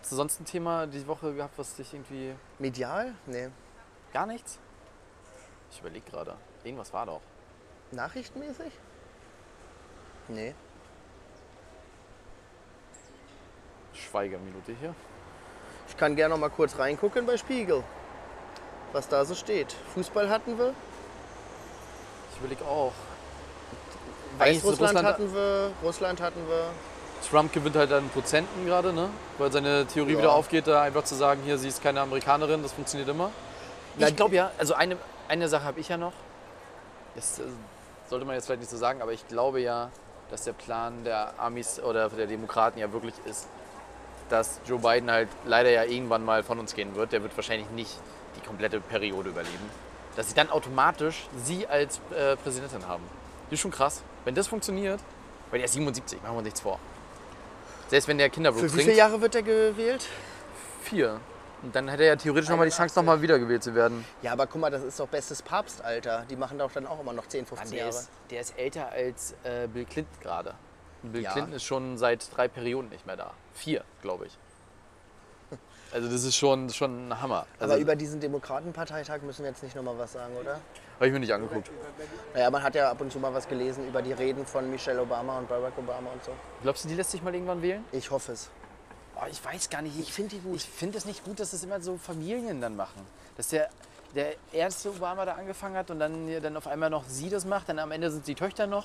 Hast 0.00 0.12
du 0.12 0.16
sonst 0.16 0.40
ein 0.40 0.44
Thema 0.44 0.86
die 0.86 1.06
Woche 1.06 1.34
gehabt, 1.34 1.58
was 1.58 1.74
dich 1.76 1.92
irgendwie. 1.92 2.34
Medial? 2.58 3.14
Nee. 3.26 3.48
Gar 4.12 4.26
nichts? 4.26 4.58
Ich 5.70 5.80
überlege 5.80 6.10
gerade. 6.10 6.36
Irgendwas 6.64 6.92
war 6.92 7.06
doch. 7.06 7.20
Nachrichtenmäßig? 7.92 8.72
Nee. 10.28 10.54
Schweigeminute 13.94 14.74
hier. 14.78 14.94
Ich 15.88 15.96
kann 15.96 16.16
gerne 16.16 16.34
noch 16.34 16.40
mal 16.40 16.50
kurz 16.50 16.78
reingucken 16.78 17.26
bei 17.26 17.36
Spiegel, 17.36 17.82
was 18.92 19.08
da 19.08 19.24
so 19.24 19.34
steht. 19.34 19.72
Fußball 19.94 20.30
hatten 20.30 20.56
wir, 20.58 20.74
Ich 22.32 22.38
überlege 22.38 22.64
auch. 22.64 22.92
Weißrussland 24.40 24.80
Russland- 24.96 25.06
hatten 25.08 25.34
wir, 25.34 25.70
Russland 25.82 26.20
hatten 26.20 26.48
wir. 26.48 26.64
Trump 27.28 27.52
gewinnt 27.52 27.76
halt 27.76 27.92
an 27.92 28.08
Prozenten 28.10 28.64
gerade, 28.66 28.92
ne? 28.92 29.10
Weil 29.38 29.52
seine 29.52 29.86
Theorie 29.86 30.12
Ja. 30.14 30.18
wieder 30.18 30.32
aufgeht, 30.32 30.66
da 30.66 30.82
einfach 30.82 31.04
zu 31.04 31.14
sagen, 31.14 31.42
hier, 31.44 31.58
sie 31.58 31.68
ist 31.68 31.82
keine 31.82 32.00
Amerikanerin, 32.00 32.62
das 32.62 32.72
funktioniert 32.72 33.08
immer. 33.10 33.30
Na, 33.98 34.08
Ich 34.08 34.16
glaube 34.16 34.34
ja, 34.34 34.50
also 34.58 34.74
eine, 34.74 34.96
eine 35.28 35.48
Sache 35.48 35.64
habe 35.64 35.80
ich 35.80 35.88
ja 35.88 35.96
noch. 35.98 36.12
Das 37.14 37.38
äh, 37.38 37.42
sollte 38.08 38.24
man 38.24 38.34
jetzt 38.36 38.46
vielleicht 38.46 38.60
nicht 38.62 38.70
so 38.70 38.76
sagen, 38.78 39.02
aber 39.02 39.12
ich 39.12 39.26
glaube 39.28 39.60
ja, 39.60 39.90
dass 40.30 40.44
der 40.44 40.52
Plan 40.52 41.04
der 41.04 41.34
Amis 41.38 41.78
oder 41.80 42.08
der 42.08 42.26
Demokraten 42.26 42.78
ja 42.78 42.90
wirklich 42.92 43.14
ist, 43.26 43.48
dass 44.30 44.60
Joe 44.64 44.78
Biden 44.78 45.10
halt 45.10 45.28
leider 45.44 45.70
ja 45.70 45.84
irgendwann 45.84 46.24
mal 46.24 46.42
von 46.42 46.58
uns 46.58 46.74
gehen 46.74 46.94
wird. 46.94 47.12
Der 47.12 47.22
wird 47.22 47.36
wahrscheinlich 47.36 47.68
nicht 47.70 47.98
die 48.36 48.46
komplette 48.46 48.80
Periode 48.80 49.30
überleben. 49.30 49.70
Dass 50.16 50.28
sie 50.28 50.34
dann 50.34 50.50
automatisch 50.50 51.28
sie 51.44 51.66
als 51.66 52.00
äh, 52.16 52.36
Präsidentin 52.36 52.86
haben. 52.88 53.02
Das 53.50 53.54
ist 53.54 53.60
schon 53.60 53.70
krass. 53.72 54.02
Wenn 54.24 54.34
das 54.34 54.48
funktioniert, 54.48 55.00
weil 55.50 55.58
der 55.60 55.64
ist 55.66 55.72
77, 55.74 56.20
machen 56.22 56.32
wir 56.34 56.38
uns 56.38 56.44
nichts 56.44 56.60
vor. 56.60 56.78
Selbst 57.88 58.06
wenn 58.08 58.18
der 58.18 58.30
Kinderblut 58.30 58.60
Für 58.62 58.66
wie 58.68 58.70
trinkt, 58.76 58.84
viele 58.84 58.96
Jahre 58.98 59.20
wird 59.20 59.34
er 59.34 59.42
gewählt? 59.42 60.06
vier. 60.82 61.20
Und 61.62 61.74
dann 61.76 61.88
hätte 61.88 62.04
er 62.04 62.08
ja 62.10 62.16
theoretisch 62.16 62.48
nochmal 62.48 62.66
die 62.66 62.70
Chance, 62.70 62.94
81. 62.94 62.96
nochmal 62.96 63.20
wiedergewählt 63.22 63.62
zu 63.62 63.74
werden. 63.74 64.04
Ja, 64.22 64.32
aber 64.32 64.46
guck 64.46 64.62
mal, 64.62 64.70
das 64.70 64.82
ist 64.82 64.98
doch 64.98 65.08
bestes 65.08 65.42
Papstalter. 65.42 66.24
Die 66.30 66.36
machen 66.36 66.58
doch 66.58 66.72
dann 66.72 66.86
auch 66.86 66.98
immer 67.00 67.12
noch 67.12 67.26
10, 67.26 67.44
15 67.44 67.70
der, 67.70 67.78
Jahre. 67.80 67.90
ist, 67.90 68.08
der 68.30 68.40
ist 68.40 68.58
älter 68.58 68.88
als 68.90 69.34
äh, 69.44 69.66
Bill 69.68 69.84
Clinton 69.84 70.20
gerade. 70.22 70.54
Bill 71.02 71.22
Ja. 71.22 71.32
Clinton 71.32 71.52
ist 71.52 71.64
schon 71.64 71.98
seit 71.98 72.34
drei 72.34 72.48
Perioden 72.48 72.88
nicht 72.88 73.06
mehr 73.06 73.16
da. 73.16 73.32
Vier, 73.52 73.84
glaube 74.00 74.26
ich. 74.26 74.38
Also 75.92 76.08
das 76.08 76.22
ist 76.22 76.36
schon, 76.36 76.70
schon 76.70 77.08
ein 77.08 77.20
Hammer. 77.20 77.46
Also, 77.58 77.74
Aber 77.74 77.82
über 77.82 77.96
diesen 77.96 78.20
Demokratenparteitag 78.20 79.22
müssen 79.22 79.42
wir 79.42 79.50
jetzt 79.50 79.62
nicht 79.64 79.74
nochmal 79.74 79.98
was 79.98 80.12
sagen, 80.12 80.34
oder? 80.40 80.60
Habe 81.00 81.08
ich 81.08 81.12
mir 81.14 81.20
nicht 81.20 81.32
angeguckt. 81.32 81.70
Naja, 82.34 82.50
man 82.50 82.62
hat 82.62 82.74
ja 82.74 82.90
ab 82.90 83.00
und 83.00 83.10
zu 83.10 83.18
mal 83.18 83.32
was 83.32 83.48
gelesen 83.48 83.88
über 83.88 84.02
die 84.02 84.12
Reden 84.12 84.44
von 84.44 84.70
Michelle 84.70 85.00
Obama 85.00 85.38
und 85.38 85.48
Barack 85.48 85.72
Obama 85.78 86.10
und 86.12 86.22
so. 86.22 86.32
Glaubst 86.62 86.84
du, 86.84 86.88
die 86.88 86.94
lässt 86.94 87.10
sich 87.12 87.22
mal 87.22 87.34
irgendwann 87.34 87.62
wählen? 87.62 87.82
Ich 87.90 88.10
hoffe 88.10 88.32
es. 88.32 88.50
Oh, 89.16 89.24
ich 89.30 89.42
weiß 89.42 89.70
gar 89.70 89.80
nicht. 89.80 89.98
Ich 89.98 90.12
finde 90.12 90.36
die 90.36 90.42
gut. 90.42 90.56
Ich 90.56 90.68
finde 90.68 90.98
es 90.98 91.06
nicht 91.06 91.24
gut, 91.24 91.40
dass 91.40 91.52
das 91.52 91.64
immer 91.64 91.80
so 91.80 91.96
Familien 91.96 92.60
dann 92.60 92.76
machen. 92.76 93.00
Dass 93.38 93.48
der, 93.48 93.70
der 94.14 94.34
erste 94.52 94.90
Obama 94.90 95.24
da 95.24 95.32
angefangen 95.32 95.74
hat 95.74 95.90
und 95.90 96.00
dann, 96.00 96.28
dann 96.42 96.54
auf 96.58 96.66
einmal 96.66 96.90
noch 96.90 97.04
sie 97.08 97.30
das 97.30 97.46
macht, 97.46 97.70
dann 97.70 97.78
am 97.78 97.92
Ende 97.92 98.10
sind 98.10 98.26
die 98.26 98.34
Töchter 98.34 98.66
noch. 98.66 98.84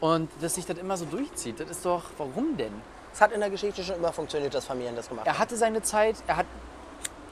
Und 0.00 0.28
dass 0.40 0.56
sich 0.56 0.66
das 0.66 0.76
immer 0.78 0.96
so 0.96 1.04
durchzieht, 1.04 1.60
das 1.60 1.70
ist 1.70 1.86
doch, 1.86 2.02
warum 2.18 2.56
denn? 2.56 2.72
Es 3.12 3.20
hat 3.20 3.30
in 3.30 3.38
der 3.38 3.50
Geschichte 3.50 3.84
schon 3.84 3.96
immer 3.96 4.12
funktioniert, 4.12 4.52
dass 4.52 4.64
Familien 4.64 4.96
das 4.96 5.08
gemacht 5.08 5.26
haben. 5.26 5.34
Er 5.34 5.38
hatte 5.38 5.56
seine 5.56 5.80
Zeit, 5.82 6.16
er 6.26 6.38
hat 6.38 6.46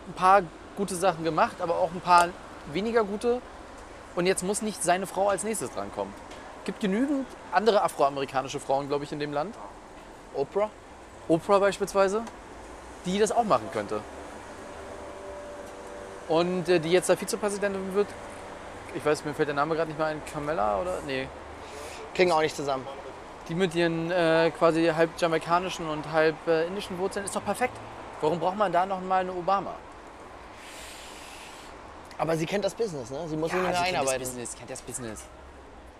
ein 0.07 0.15
paar 0.15 0.43
gute 0.77 0.95
Sachen 0.95 1.25
gemacht, 1.25 1.57
aber 1.61 1.79
auch 1.79 1.91
ein 1.91 2.01
paar 2.01 2.29
weniger 2.73 3.05
gute. 3.05 3.43
Und 4.15 4.27
jetzt 4.27 4.43
muss 4.43 4.63
nicht 4.63 4.83
seine 4.83 5.07
Frau 5.07 5.29
als 5.29 5.45
nächstes 5.45 5.71
drankommen. 5.73 6.15
gibt 6.65 6.81
genügend 6.81 7.27
andere 7.53 7.83
afroamerikanische 7.83 8.61
Frauen, 8.61 8.89
glaube 8.89 9.05
ich, 9.05 9.13
in 9.13 9.19
dem 9.19 9.33
Land. 9.33 9.55
Oprah? 10.35 10.71
Oprah 11.29 11.59
beispielsweise, 11.59 12.23
die 13.05 13.19
das 13.19 13.33
auch 13.33 13.45
machen 13.45 13.69
könnte. 13.73 14.01
Und 16.29 16.69
äh, 16.69 16.81
die 16.81 16.91
jetzt 16.91 17.09
da 17.09 17.17
Vizepräsidentin 17.17 17.95
wird, 17.95 18.09
ich 18.95 19.05
weiß, 19.05 19.25
mir 19.25 19.35
fällt 19.35 19.49
der 19.49 19.55
Name 19.55 19.75
gerade 19.75 19.89
nicht 19.89 19.99
mehr 19.99 20.07
ein, 20.07 20.23
Camilla 20.33 20.81
oder? 20.81 21.01
Nee. 21.07 21.29
Kriegen 22.15 22.33
auch 22.33 22.41
nicht 22.41 22.57
zusammen. 22.57 22.87
Die 23.49 23.55
mit 23.55 23.75
ihren 23.75 24.11
äh, 24.11 24.51
quasi 24.57 24.87
halb 24.87 25.11
jamaikanischen 25.19 25.89
und 25.89 26.13
halb 26.13 26.37
äh, 26.47 26.67
indischen 26.67 26.99
Wurzeln 26.99 27.25
ist 27.27 27.37
doch 27.37 27.45
perfekt. 27.45 27.75
Warum 28.21 28.39
braucht 28.39 28.57
man 28.57 28.73
da 28.73 28.87
noch 28.87 29.01
mal 29.03 29.21
eine 29.21 29.33
Obama? 29.33 29.75
Aber 32.19 32.37
sie 32.37 32.47
kennt 32.47 32.65
das 32.65 32.75
Business, 32.75 33.11
ne? 33.11 33.29
Sie 33.29 33.37
muss 33.37 33.53
mehr 33.53 33.61
sie 33.61 33.67
kennt 33.67 33.79
das 33.79 33.89
einarbeiten. 33.89 34.21
Business, 34.21 34.55
kennt 34.57 34.71
das 34.71 34.83
Business. 34.83 35.25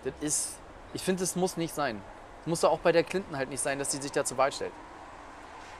Das 0.03 0.13
ist, 0.21 0.49
ich 0.93 1.01
finde, 1.01 1.21
das 1.21 1.35
muss 1.35 1.57
nicht 1.57 1.73
sein. 1.73 2.01
Muss 2.45 2.61
doch 2.61 2.71
auch 2.71 2.79
bei 2.79 2.91
der 2.91 3.03
Clinton 3.03 3.35
halt 3.37 3.49
nicht 3.49 3.61
sein, 3.61 3.79
dass 3.79 3.91
sie 3.91 4.01
sich 4.01 4.11
da 4.11 4.23
zur 4.23 4.37
Wahl 4.37 4.51
stellt. 4.51 4.71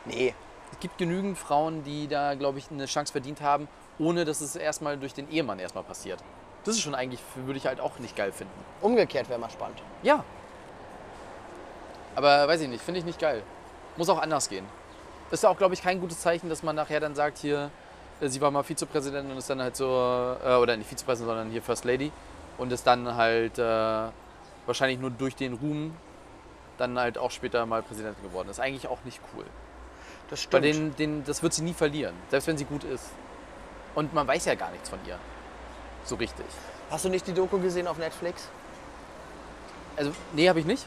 Nee. 0.06 0.34
Es 0.72 0.80
gibt 0.80 0.98
genügend 0.98 1.38
Frauen, 1.38 1.84
die 1.84 2.08
da, 2.08 2.34
glaube 2.34 2.58
ich, 2.58 2.70
eine 2.72 2.86
Chance 2.86 3.12
verdient 3.12 3.40
haben, 3.40 3.68
ohne 4.00 4.26
dass 4.26 4.42
es 4.42 4.56
erstmal 4.56 4.98
durch 4.98 5.14
den 5.14 5.30
Ehemann 5.30 5.60
erstmal 5.60 5.84
passiert. 5.84 6.20
Das 6.66 6.76
ist 6.76 6.82
schon 6.82 6.96
eigentlich, 6.96 7.22
würde 7.36 7.58
ich 7.58 7.68
halt 7.68 7.80
auch 7.80 8.00
nicht 8.00 8.16
geil 8.16 8.32
finden. 8.32 8.54
Umgekehrt 8.82 9.30
wäre 9.30 9.40
mal 9.40 9.52
spannend. 9.52 9.82
Ja. 10.02 10.24
Aber 12.16 12.48
weiß 12.48 12.62
ich 12.62 12.68
nicht, 12.68 12.84
finde 12.84 13.00
ich 13.00 13.06
nicht 13.06 13.20
geil. 13.20 13.44
Muss 13.96 14.10
auch 14.10 14.20
anders 14.20 14.50
gehen. 14.50 14.66
Ist 15.32 15.44
ja 15.44 15.50
auch, 15.50 15.58
glaube 15.58 15.76
ich, 15.76 15.82
kein 15.82 16.00
gutes 16.00 16.20
Zeichen, 16.22 16.50
dass 16.50 16.64
man 16.64 16.76
nachher 16.76 17.00
dann 17.00 17.16
sagt, 17.16 17.38
hier, 17.38 17.70
sie 18.22 18.42
war 18.42 18.52
mal 18.52 18.64
Vizepräsidentin 18.64 19.32
und 19.32 19.38
ist 19.38 19.50
dann 19.50 19.62
halt 19.62 19.76
so, 19.76 19.86
äh, 20.44 20.56
oder 20.56 20.78
nicht 20.78 20.90
Vizepräsidentin, 20.90 21.38
sondern 21.38 21.52
hier 21.52 21.62
First 21.62 21.86
Lady 21.86 22.12
und 22.58 22.72
ist 22.72 22.86
dann 22.88 23.16
halt 23.16 23.60
äh, 23.60 24.08
wahrscheinlich 24.66 25.00
nur 25.00 25.12
durch 25.12 25.36
den 25.36 25.54
Ruhm 25.54 25.96
dann 26.78 26.98
halt 27.00 27.18
auch 27.18 27.32
später 27.32 27.66
mal 27.66 27.82
Präsidentin 27.84 28.24
geworden. 28.24 28.50
ist 28.50 28.60
eigentlich 28.60 28.88
auch 28.88 29.04
nicht 29.06 29.20
cool. 29.36 29.46
Das 30.30 30.52
Weil 30.52 30.64
stimmt. 30.64 31.00
den, 31.00 31.20
den, 31.20 31.24
das 31.26 31.44
wird 31.44 31.54
sie 31.54 31.62
nie 31.62 31.74
verlieren, 31.74 32.16
selbst 32.30 32.48
wenn 32.48 32.58
sie 32.58 32.66
gut 32.66 32.84
ist. 32.84 33.06
Und 33.94 34.14
man 34.14 34.28
weiß 34.28 34.46
ja 34.46 34.56
gar 34.56 34.72
nichts 34.72 34.90
von 34.90 35.00
ihr. 35.08 35.18
So 36.04 36.16
richtig. 36.16 36.46
Hast 36.90 37.06
du 37.06 37.10
nicht 37.10 37.26
die 37.28 37.34
Doku 37.34 37.60
gesehen 37.60 37.88
auf 37.88 37.98
Netflix? 37.98 38.50
Also, 39.96 40.12
nee, 40.34 40.50
habe 40.50 40.60
ich 40.60 40.66
nicht. 40.66 40.86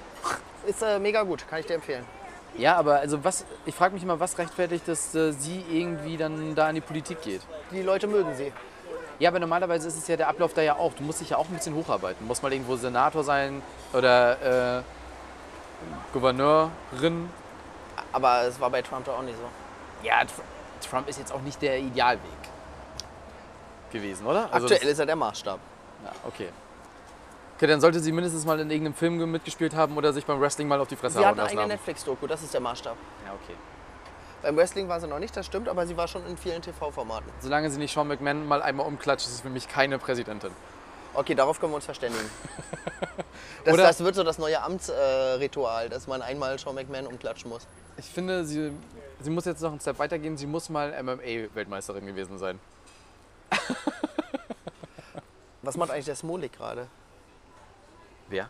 Ist 0.67 0.83
äh, 0.83 0.99
mega 0.99 1.23
gut, 1.23 1.49
kann 1.49 1.61
ich 1.61 1.67
dir 1.67 1.75
empfehlen. 1.75 2.05
Ja, 2.57 2.77
aber 2.77 2.97
also 3.01 3.23
was, 3.25 3.45
ich 3.67 3.75
frage 3.75 3.95
mich 3.95 4.03
immer, 4.03 4.19
was 4.19 4.37
rechtfertigt, 4.39 4.89
dass 4.89 5.15
äh, 5.15 5.33
sie 5.33 5.65
irgendwie 5.71 6.17
dann 6.17 6.55
da 6.55 6.69
in 6.69 6.75
die 6.77 6.81
Politik 6.81 7.23
geht. 7.23 7.43
Die 7.71 7.83
Leute 7.83 8.07
mögen 8.07 8.35
sie. 8.35 8.53
Ja, 9.21 9.31
aber 9.31 9.39
normalerweise 9.39 9.89
ist 9.89 9.97
es 9.97 10.09
ja 10.09 10.17
der 10.17 10.29
Ablauf 10.29 10.55
da 10.55 10.63
ja 10.63 10.77
auch. 10.77 10.93
Du 10.95 11.03
musst 11.03 11.21
dich 11.21 11.31
ja 11.31 11.37
auch 11.37 11.47
ein 11.49 11.55
bisschen 11.55 11.75
hocharbeiten. 11.75 12.19
Du 12.21 12.27
musst 12.27 12.43
mal 12.43 12.53
irgendwo 12.53 12.77
Senator 12.77 13.23
sein 13.23 13.63
oder 13.93 14.79
äh, 14.79 14.83
Gouverneurin. 16.13 17.29
Aber 18.13 18.43
es 18.45 18.59
war 18.61 18.71
bei 18.71 18.83
Trump 18.83 19.05
doch 19.05 19.19
auch 19.19 19.23
nicht 19.23 19.37
so. 19.37 20.07
Ja, 20.07 20.21
Tr- 20.23 20.89
Trump 20.89 21.09
ist 21.09 21.19
jetzt 21.19 21.33
auch 21.33 21.41
nicht 21.43 21.61
der 21.63 21.79
Idealweg 21.79 22.23
gewesen, 23.93 24.27
oder? 24.27 24.49
Also 24.53 24.67
Aktuell 24.69 24.89
ist 24.91 24.99
er 24.99 25.07
der 25.07 25.17
Maßstab. 25.17 25.59
Ja, 26.05 26.13
okay. 26.27 26.49
Okay, 27.59 27.67
dann 27.67 27.81
sollte 27.81 27.99
sie 27.99 28.13
mindestens 28.13 28.45
mal 28.47 28.61
in 28.61 28.71
irgendeinem 28.71 28.95
Film 28.95 29.33
mitgespielt 29.33 29.75
haben 29.75 29.97
oder 29.97 30.13
sich 30.13 30.25
beim 30.25 30.41
Wrestling 30.41 30.69
mal 30.69 30.81
auf 30.81 30.87
die 30.87 30.95
Fresse 30.95 31.19
Sie 31.19 31.27
hat 31.27 31.31
hauen 31.33 31.41
eine 31.41 31.43
lassen 31.49 31.59
haben. 31.59 31.69
Netflix-Doku, 31.69 32.29
das 32.29 32.41
ist 32.45 32.55
der 32.55 32.61
Maßstab. 32.61 32.97
Ja, 33.27 33.33
okay. 33.33 33.57
Beim 34.43 34.57
Wrestling 34.57 34.89
war 34.89 35.01
sie 35.01 35.09
noch 35.09 35.19
nicht, 35.19 35.37
das 35.37 35.45
stimmt, 35.45 35.69
aber 35.69 35.85
sie 35.85 35.97
war 35.97 36.07
schon 36.07 36.25
in 36.29 36.37
vielen 36.37 36.63
TV-Formaten. 36.63 37.29
Solange 37.41 37.69
sie 37.69 37.79
nicht 37.81 37.93
Sean 37.93 38.07
McMahon 38.07 38.47
mal 38.47 38.63
einmal 38.63 38.87
umklatscht, 38.87 39.27
ist 39.27 39.35
es 39.35 39.41
für 39.41 39.51
mich 39.51 39.67
keine 39.69 39.99
Präsidentin. 39.99 40.53
Okay, 41.15 41.35
darauf 41.35 41.59
können 41.59 41.73
wir 41.73 41.77
uns 41.77 41.85
verständigen. 41.85 42.25
Das, 43.65 43.75
Oder- 43.75 43.83
das 43.85 44.01
wird 44.05 44.15
so 44.15 44.23
das 44.23 44.39
neue 44.39 44.63
Amtsritual, 44.63 45.87
äh, 45.87 45.89
dass 45.89 46.07
man 46.07 46.23
einmal 46.23 46.59
Sean 46.61 46.77
McMahon 46.77 47.07
umklatschen 47.09 47.51
muss. 47.51 47.67
Ich 47.97 48.07
finde, 48.07 48.45
sie, 48.45 48.71
sie 49.21 49.31
muss 49.31 49.45
jetzt 49.47 49.61
noch 49.61 49.71
einen 49.73 49.81
Step 49.81 49.99
weitergehen. 49.99 50.37
Sie 50.37 50.47
muss 50.47 50.69
mal 50.69 50.93
MMA-Weltmeisterin 51.03 52.07
gewesen 52.07 52.39
sein. 52.39 52.61
Was 55.63 55.77
macht 55.77 55.91
eigentlich 55.91 56.07
der 56.07 56.15
Smolik 56.17 56.53
gerade? 56.53 56.87
Wer? 58.29 58.49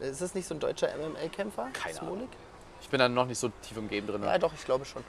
Ist 0.00 0.20
das 0.20 0.34
nicht 0.34 0.46
so 0.46 0.54
ein 0.54 0.60
deutscher 0.60 0.88
MMA-Kämpfer? 0.96 1.68
Keine 1.72 1.94
Smolik? 1.94 2.28
Ich 2.80 2.88
bin 2.88 2.98
da 2.98 3.08
noch 3.08 3.26
nicht 3.26 3.38
so 3.38 3.48
tief 3.62 3.76
im 3.76 3.88
Game 3.88 4.06
drin. 4.06 4.22
Ja, 4.24 4.36
doch, 4.38 4.52
ich 4.52 4.64
glaube 4.64 4.84
schon. 4.84 5.04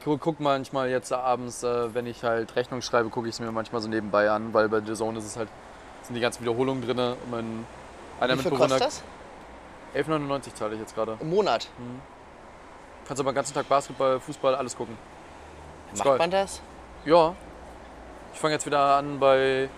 Ich 0.00 0.04
gu- 0.04 0.18
guck 0.18 0.40
manchmal 0.40 0.90
jetzt 0.90 1.12
abends, 1.12 1.62
äh, 1.62 1.94
wenn 1.94 2.06
ich 2.06 2.24
halt 2.24 2.56
Rechnung 2.56 2.82
schreibe, 2.82 3.08
gucke 3.10 3.28
ich 3.28 3.34
es 3.34 3.40
mir 3.40 3.52
manchmal 3.52 3.80
so 3.80 3.88
nebenbei 3.88 4.28
an, 4.30 4.52
weil 4.52 4.68
bei 4.68 4.80
The 4.80 4.94
Zone 4.94 5.18
ist 5.18 5.26
es 5.26 5.36
halt, 5.36 5.48
sind 6.02 6.14
die 6.16 6.20
ganzen 6.20 6.42
Wiederholungen 6.42 6.82
drin. 6.82 6.98
Und 6.98 7.30
mein 7.30 7.66
einer 8.18 8.34
Wie 8.34 8.38
viel 8.42 8.50
Mitbewohner. 8.50 8.78
kostet 8.80 9.02
das? 9.94 10.06
11,99 10.08 10.54
zahle 10.54 10.74
ich 10.74 10.80
jetzt 10.80 10.94
gerade. 10.94 11.16
Im 11.20 11.30
Monat. 11.30 11.68
Kannst 13.06 13.20
aber 13.20 13.30
den 13.30 13.36
ganzen 13.36 13.54
Tag 13.54 13.68
Basketball, 13.68 14.18
Fußball, 14.18 14.54
alles 14.56 14.76
gucken. 14.76 14.96
Macht 15.96 16.18
man 16.18 16.30
das? 16.30 16.60
Ja. 17.04 17.34
Ich 18.32 18.40
fange 18.40 18.54
jetzt 18.54 18.64
wieder 18.66 18.96
an 18.96 19.20
bei 19.20 19.68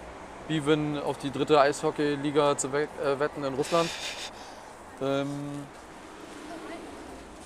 Bivin 0.48 0.98
auf 0.98 1.18
die 1.18 1.30
dritte 1.30 1.60
Eishockey-Liga 1.60 2.56
zu 2.56 2.68
äh, 2.68 2.86
wetten 3.18 3.44
in 3.44 3.54
Russland. 3.54 3.90
Ähm, 5.00 5.64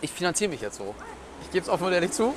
ich 0.00 0.12
finanziere 0.12 0.50
mich 0.50 0.60
jetzt 0.60 0.78
so. 0.78 0.94
Ich 1.42 1.50
gebe 1.50 1.64
es 1.64 1.68
offen 1.68 1.86
und 1.86 1.92
ehrlich 1.92 2.12
zu. 2.12 2.34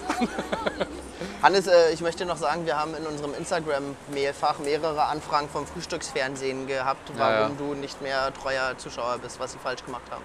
Hannes, 1.41 1.67
äh, 1.67 1.91
ich 1.91 2.01
möchte 2.01 2.25
noch 2.25 2.37
sagen, 2.37 2.65
wir 2.65 2.77
haben 2.77 2.95
in 2.95 3.05
unserem 3.05 3.33
Instagram-Mailfach 3.33 4.59
mehrere 4.59 5.03
Anfragen 5.03 5.49
vom 5.49 5.65
Frühstücksfernsehen 5.65 6.67
gehabt, 6.67 7.09
Ja, 7.09 7.15
warum 7.17 7.51
ja. 7.51 7.57
du 7.57 7.73
nicht 7.73 8.01
mehr 8.01 8.33
treuer 8.33 8.77
Zuschauer 8.77 9.17
bist, 9.19 9.39
was 9.39 9.51
sie 9.53 9.59
falsch 9.59 9.83
gemacht 9.83 10.03
haben. 10.11 10.23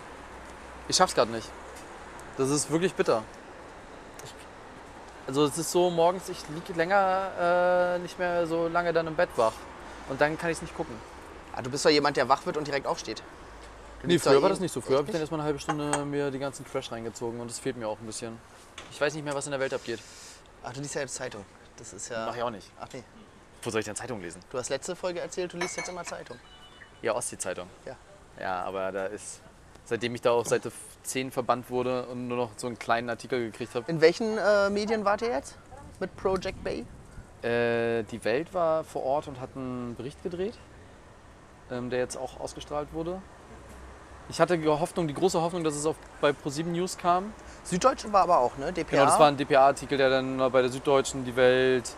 Ich 0.89 0.97
schaff's 0.97 1.14
gerade 1.14 1.32
nicht. 1.32 1.49
Das 2.37 2.51
ist 2.51 2.70
wirklich 2.70 2.95
bitter. 2.95 3.22
Also 5.26 5.45
es 5.45 5.59
ist 5.59 5.72
so, 5.72 5.91
morgens, 5.91 6.28
ich 6.28 6.39
liege 6.55 6.72
länger 6.74 7.97
äh, 7.97 7.99
nicht 7.99 8.18
mehr 8.18 8.47
so 8.47 8.68
lange 8.68 8.93
dann 8.93 9.09
im 9.09 9.16
Bett 9.16 9.30
wach. 9.37 9.55
Und 10.09 10.20
dann 10.20 10.38
kann 10.38 10.50
ich 10.50 10.57
es 10.59 10.62
nicht 10.62 10.76
gucken. 10.76 10.94
Ah, 11.54 11.62
du 11.62 11.70
bist 11.70 11.84
doch 11.84 11.90
jemand, 11.90 12.16
der 12.16 12.28
wach 12.28 12.44
wird 12.46 12.57
und 12.57 12.66
direkt 12.66 12.86
aufsteht. 12.86 13.22
Du 14.02 14.09
Nee, 14.09 14.18
früher 14.18 14.40
war 14.42 14.48
eh- 14.48 14.52
das 14.52 14.61
nicht 14.61 14.72
so. 14.72 14.80
Früher 14.80 14.98
habe 14.98 15.07
ich 15.07 15.12
dann 15.12 15.20
erstmal 15.20 15.40
eine 15.40 15.46
halbe 15.46 15.59
Stunde 15.59 16.04
mir 16.04 16.30
die 16.30 16.38
ganzen 16.38 16.66
Trash 16.66 16.92
reingezogen 16.92 17.40
und 17.40 17.50
das 17.50 17.59
fehlt 17.59 17.76
mir 17.76 17.88
auch 17.88 17.98
ein 17.98 18.07
bisschen. 18.07 18.38
Ich 18.92 19.00
weiß 19.00 19.14
nicht 19.14 19.24
mehr, 19.24 19.34
was 19.34 19.46
in 19.46 19.52
der 19.52 19.61
Welt 19.61 19.72
abgeht. 19.72 20.00
Ach, 20.62 20.72
du 20.72 20.80
liest 20.80 20.94
ja 20.94 21.00
jetzt 21.00 21.14
Zeitung. 21.14 21.44
Das 21.76 21.92
ist 21.92 22.09
ja. 22.11 22.26
Mach 22.26 22.36
ich 22.36 22.42
auch 22.42 22.50
nicht. 22.50 22.70
Ach 22.80 22.88
nee. 22.92 23.02
Wo 23.62 23.70
soll 23.70 23.80
ich 23.80 23.86
denn 23.86 23.96
Zeitung 23.96 24.20
lesen? 24.20 24.40
Du 24.50 24.59
hast 24.59 24.68
letzte 24.68 24.94
Folge 24.94 25.20
erzählt, 25.20 25.52
du 25.52 25.57
liest 25.57 25.76
jetzt 25.76 25.88
immer 25.88 26.04
Zeitung. 26.04 26.38
Ja, 27.02 27.14
Ostsee-Zeitung. 27.14 27.68
Ja. 27.84 27.96
Ja, 28.40 28.62
aber 28.64 28.92
da 28.92 29.07
ist, 29.07 29.40
seitdem 29.84 30.14
ich 30.14 30.20
da 30.20 30.30
auf 30.32 30.46
Seite 30.46 30.70
10 31.02 31.30
verbannt 31.32 31.68
wurde 31.70 32.07
und 32.07 32.28
nur 32.28 32.36
noch 32.36 32.50
so 32.57 32.66
einen 32.66 32.78
kleinen 32.78 33.09
Artikel 33.11 33.50
gekriegt 33.50 33.74
habe. 33.74 33.90
In 33.90 34.00
welchen 34.00 34.38
äh, 34.38 34.70
Medien 34.70 35.04
wart 35.04 35.22
ihr 35.22 35.30
jetzt? 35.30 35.57
Mit 36.00 36.14
Project 36.16 36.62
Bay? 36.62 36.84
Äh, 37.43 38.03
die 38.05 38.24
Welt 38.24 38.55
war 38.55 38.84
vor 38.84 39.05
Ort 39.05 39.28
und 39.28 39.41
hat 39.41 39.51
einen 39.55 39.95
Bericht 39.95 40.22
gedreht, 40.22 40.55
ähm, 41.70 41.91
der 41.91 41.99
jetzt 41.99 42.16
auch 42.16 42.41
ausgestrahlt 42.41 42.93
wurde. 42.93 43.20
Ich 44.28 44.41
hatte 44.41 44.59
die 44.59 44.66
Hoffnung, 44.66 45.07
die 45.07 45.14
große 45.14 45.41
Hoffnung, 45.41 45.62
dass 45.62 45.76
es 45.76 45.87
auf, 45.87 45.97
bei 46.20 46.32
ProSieben 46.32 46.72
News 46.72 46.99
kam. 46.99 47.32
Süddeutsche 47.62 48.12
war 48.12 48.22
aber 48.22 48.39
auch, 48.39 48.57
ne? 48.57 48.72
DPA. 48.72 48.91
Genau, 48.91 49.05
das 49.05 49.18
war 49.18 49.28
ein 49.28 49.37
DPA-Artikel, 49.37 49.99
der 49.99 50.11
dann 50.11 50.39
bei 50.51 50.62
der 50.62 50.70
Süddeutschen, 50.70 51.24
die 51.24 51.37
Welt, 51.37 51.95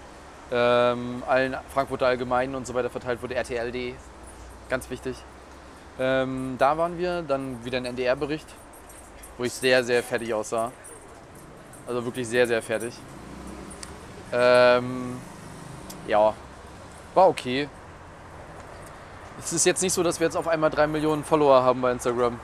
ähm, 0.50 1.22
allen 1.26 1.56
Frankfurter 1.72 2.06
Allgemeinen 2.06 2.54
und 2.54 2.66
so 2.66 2.74
weiter 2.74 2.90
verteilt 2.90 3.22
wurde, 3.22 3.34
RTLD, 3.34 3.94
ganz 4.68 4.90
wichtig. 4.90 5.16
Ähm, 5.98 6.56
da 6.58 6.76
waren 6.76 6.98
wir, 6.98 7.22
dann 7.22 7.64
wieder 7.64 7.78
ein 7.78 7.84
NDR-Bericht, 7.86 8.46
wo 9.36 9.44
ich 9.44 9.52
sehr, 9.52 9.82
sehr 9.82 10.02
fertig 10.02 10.32
aussah. 10.34 10.72
Also 11.86 12.04
wirklich 12.04 12.28
sehr, 12.28 12.46
sehr 12.46 12.62
fertig. 12.62 12.94
Ähm, 14.32 15.20
ja, 16.06 16.34
war 17.14 17.28
okay. 17.28 17.68
Es 19.38 19.52
ist 19.52 19.64
jetzt 19.64 19.82
nicht 19.82 19.92
so, 19.92 20.02
dass 20.02 20.18
wir 20.18 20.26
jetzt 20.26 20.36
auf 20.36 20.48
einmal 20.48 20.70
drei 20.70 20.86
Millionen 20.86 21.24
Follower 21.24 21.62
haben 21.62 21.80
bei 21.80 21.92
Instagram. 21.92 22.38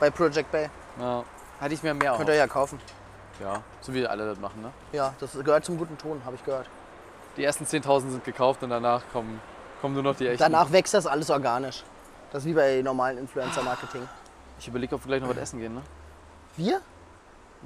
Bei 0.00 0.10
Project 0.10 0.50
Bay. 0.50 0.68
Ja, 0.98 1.24
hatte 1.60 1.74
ich 1.74 1.82
mir 1.82 1.94
mehr 1.94 2.14
Könnt 2.16 2.28
ihr 2.28 2.34
ja 2.34 2.46
kaufen. 2.46 2.80
Ja, 3.40 3.62
so 3.80 3.94
wie 3.94 4.06
alle 4.06 4.26
das 4.26 4.38
machen, 4.40 4.62
ne? 4.62 4.72
Ja, 4.92 5.14
das 5.20 5.32
gehört 5.32 5.64
zum 5.64 5.78
guten 5.78 5.96
Ton, 5.96 6.20
habe 6.24 6.34
ich 6.34 6.44
gehört. 6.44 6.66
Die 7.36 7.44
ersten 7.44 7.64
10.000 7.64 8.10
sind 8.10 8.24
gekauft 8.24 8.62
und 8.64 8.70
danach 8.70 9.02
kommen, 9.12 9.40
kommen 9.80 9.94
nur 9.94 10.02
noch 10.02 10.16
die 10.16 10.26
echten. 10.26 10.42
Danach 10.42 10.72
wächst 10.72 10.94
das 10.94 11.06
alles 11.06 11.30
organisch. 11.30 11.84
Das 12.32 12.42
ist 12.42 12.48
wie 12.48 12.54
bei 12.54 12.82
normalen 12.82 13.18
Influencer-Marketing. 13.18 14.08
Ich 14.58 14.66
überlege, 14.66 14.96
ob 14.96 15.04
wir 15.04 15.08
gleich 15.08 15.22
noch 15.22 15.28
was 15.28 15.36
essen 15.36 15.60
gehen, 15.60 15.74
ne? 15.74 15.82
Wir? 16.56 16.80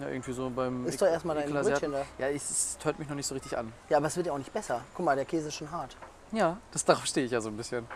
Ja, 0.00 0.08
irgendwie 0.08 0.32
so 0.32 0.48
beim. 0.50 0.86
Isst 0.86 1.00
doch 1.02 1.06
erstmal 1.06 1.36
dein. 1.36 1.50
Brötchen 1.52 1.92
da. 1.92 2.02
Ja, 2.18 2.28
es, 2.28 2.50
es 2.50 2.78
hört 2.82 2.98
mich 2.98 3.08
noch 3.08 3.16
nicht 3.16 3.26
so 3.26 3.34
richtig 3.34 3.56
an. 3.56 3.72
Ja, 3.90 3.98
aber 3.98 4.06
es 4.06 4.16
wird 4.16 4.26
ja 4.26 4.32
auch 4.32 4.38
nicht 4.38 4.52
besser. 4.52 4.80
Guck 4.94 5.04
mal, 5.04 5.14
der 5.16 5.24
Käse 5.26 5.48
ist 5.48 5.54
schon 5.54 5.70
hart. 5.70 5.96
Ja, 6.32 6.56
das, 6.70 6.84
darauf 6.84 7.04
stehe 7.04 7.26
ich 7.26 7.32
ja 7.32 7.40
so 7.40 7.50
ein 7.50 7.56
bisschen. 7.56 7.86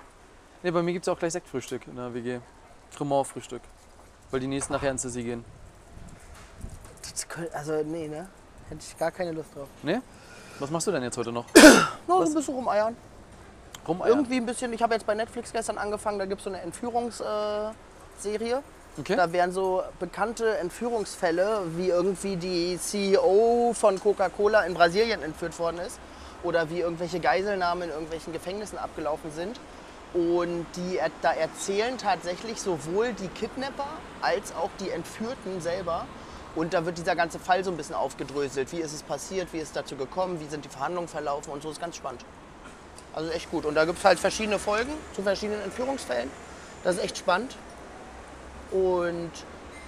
Ne, 0.63 0.73
bei 0.73 0.83
mir 0.83 0.93
gibt 0.93 1.07
es 1.07 1.13
auch 1.13 1.19
gleich 1.19 1.33
Sektfrühstück 1.33 1.87
in 1.87 1.97
der 1.97 2.13
WG. 2.13 2.41
Cremant-Frühstück. 2.97 3.63
Weil 4.31 4.41
die 4.41 4.47
nächsten 4.47 4.73
nachher 4.73 4.91
ins 4.91 5.03
Sissi 5.03 5.23
gehen. 5.23 5.45
Das 7.03 7.27
könnt- 7.29 7.53
Also, 7.55 7.83
nee, 7.85 8.09
ne? 8.09 8.29
Hätte 8.69 8.81
ich 8.87 8.99
gar 8.99 9.11
keine 9.11 9.33
Lust 9.33 9.55
drauf. 9.55 9.69
Ne? 9.83 10.03
Was 10.59 10.71
machst 10.71 10.87
du 10.87 10.91
denn 10.93 11.03
jetzt 11.03 11.17
heute 11.17 11.33
noch? 11.33 11.45
No, 12.09 12.25
so 12.25 12.31
ein 12.31 12.35
bisschen 12.35 12.55
rumeiern. 12.55 12.97
Rumeiern. 13.87 14.11
Irgendwie 14.11 14.37
ein 14.37 14.47
bisschen, 14.47 14.73
ich 14.73 14.83
habe 14.83 14.95
jetzt 14.95 15.07
bei 15.07 15.15
Netflix 15.15 15.53
gestern 15.53 15.79
angefangen, 15.79 16.19
da 16.19 16.27
gibt 16.27 16.41
es 16.41 16.45
so 16.45 16.51
eine 16.51 16.61
Entführungsserie. 16.61 17.73
Serie. 18.19 18.63
Okay. 18.99 19.15
Da 19.15 19.31
werden 19.31 19.53
so 19.53 19.83
bekannte 20.01 20.57
Entführungsfälle, 20.57 21.63
wie 21.77 21.89
irgendwie 21.89 22.37
die 22.37 22.79
CEO 22.79 23.75
von 23.75 24.01
Coca-Cola 24.01 24.63
in 24.63 24.73
Brasilien 24.73 25.23
entführt 25.23 25.59
worden 25.59 25.79
ist 25.81 25.99
oder 26.43 26.71
wie 26.71 26.81
irgendwelche 26.81 27.21
Geiselnahmen 27.21 27.85
in 27.85 27.91
irgendwelchen 27.91 28.33
Gefängnissen 28.33 28.79
abgelaufen 28.79 29.31
sind. 29.33 29.61
Und 30.15 30.65
die 30.77 30.99
da 31.21 31.33
erzählen 31.33 31.99
tatsächlich 31.99 32.61
sowohl 32.61 33.13
die 33.13 33.29
Kidnapper 33.29 33.89
als 34.23 34.55
auch 34.55 34.71
die 34.81 34.89
Entführten 34.89 35.61
selber. 35.61 36.07
Und 36.55 36.73
da 36.73 36.87
wird 36.87 36.97
dieser 36.97 37.15
ganze 37.15 37.39
Fall 37.39 37.65
so 37.65 37.71
ein 37.71 37.77
bisschen 37.77 37.97
aufgedröselt. 37.97 38.73
Wie 38.73 38.81
ist 38.81 38.95
es 38.95 39.03
passiert? 39.03 39.53
Wie 39.53 39.59
ist 39.59 39.69
es 39.69 39.73
dazu 39.73 39.97
gekommen? 39.97 40.41
Wie 40.41 40.47
sind 40.47 40.65
die 40.65 40.71
Verhandlungen 40.71 41.09
verlaufen? 41.09 41.53
Und 41.53 41.63
so 41.63 41.71
ist 41.71 41.81
ganz 41.81 41.97
spannend. 41.97 42.25
Also 43.15 43.31
echt 43.31 43.51
gut. 43.51 43.67
Und 43.67 43.75
da 43.75 43.85
gibt 43.85 43.99
es 43.99 44.05
halt 44.07 44.19
verschiedene 44.19 44.59
Folgen 44.59 44.93
zu 45.15 45.23
verschiedenen 45.23 45.61
Entführungsfällen. 45.61 46.31
Das 46.83 46.97
ist 46.97 47.05
echt 47.05 47.19
spannend. 47.19 47.57
Und 48.71 49.31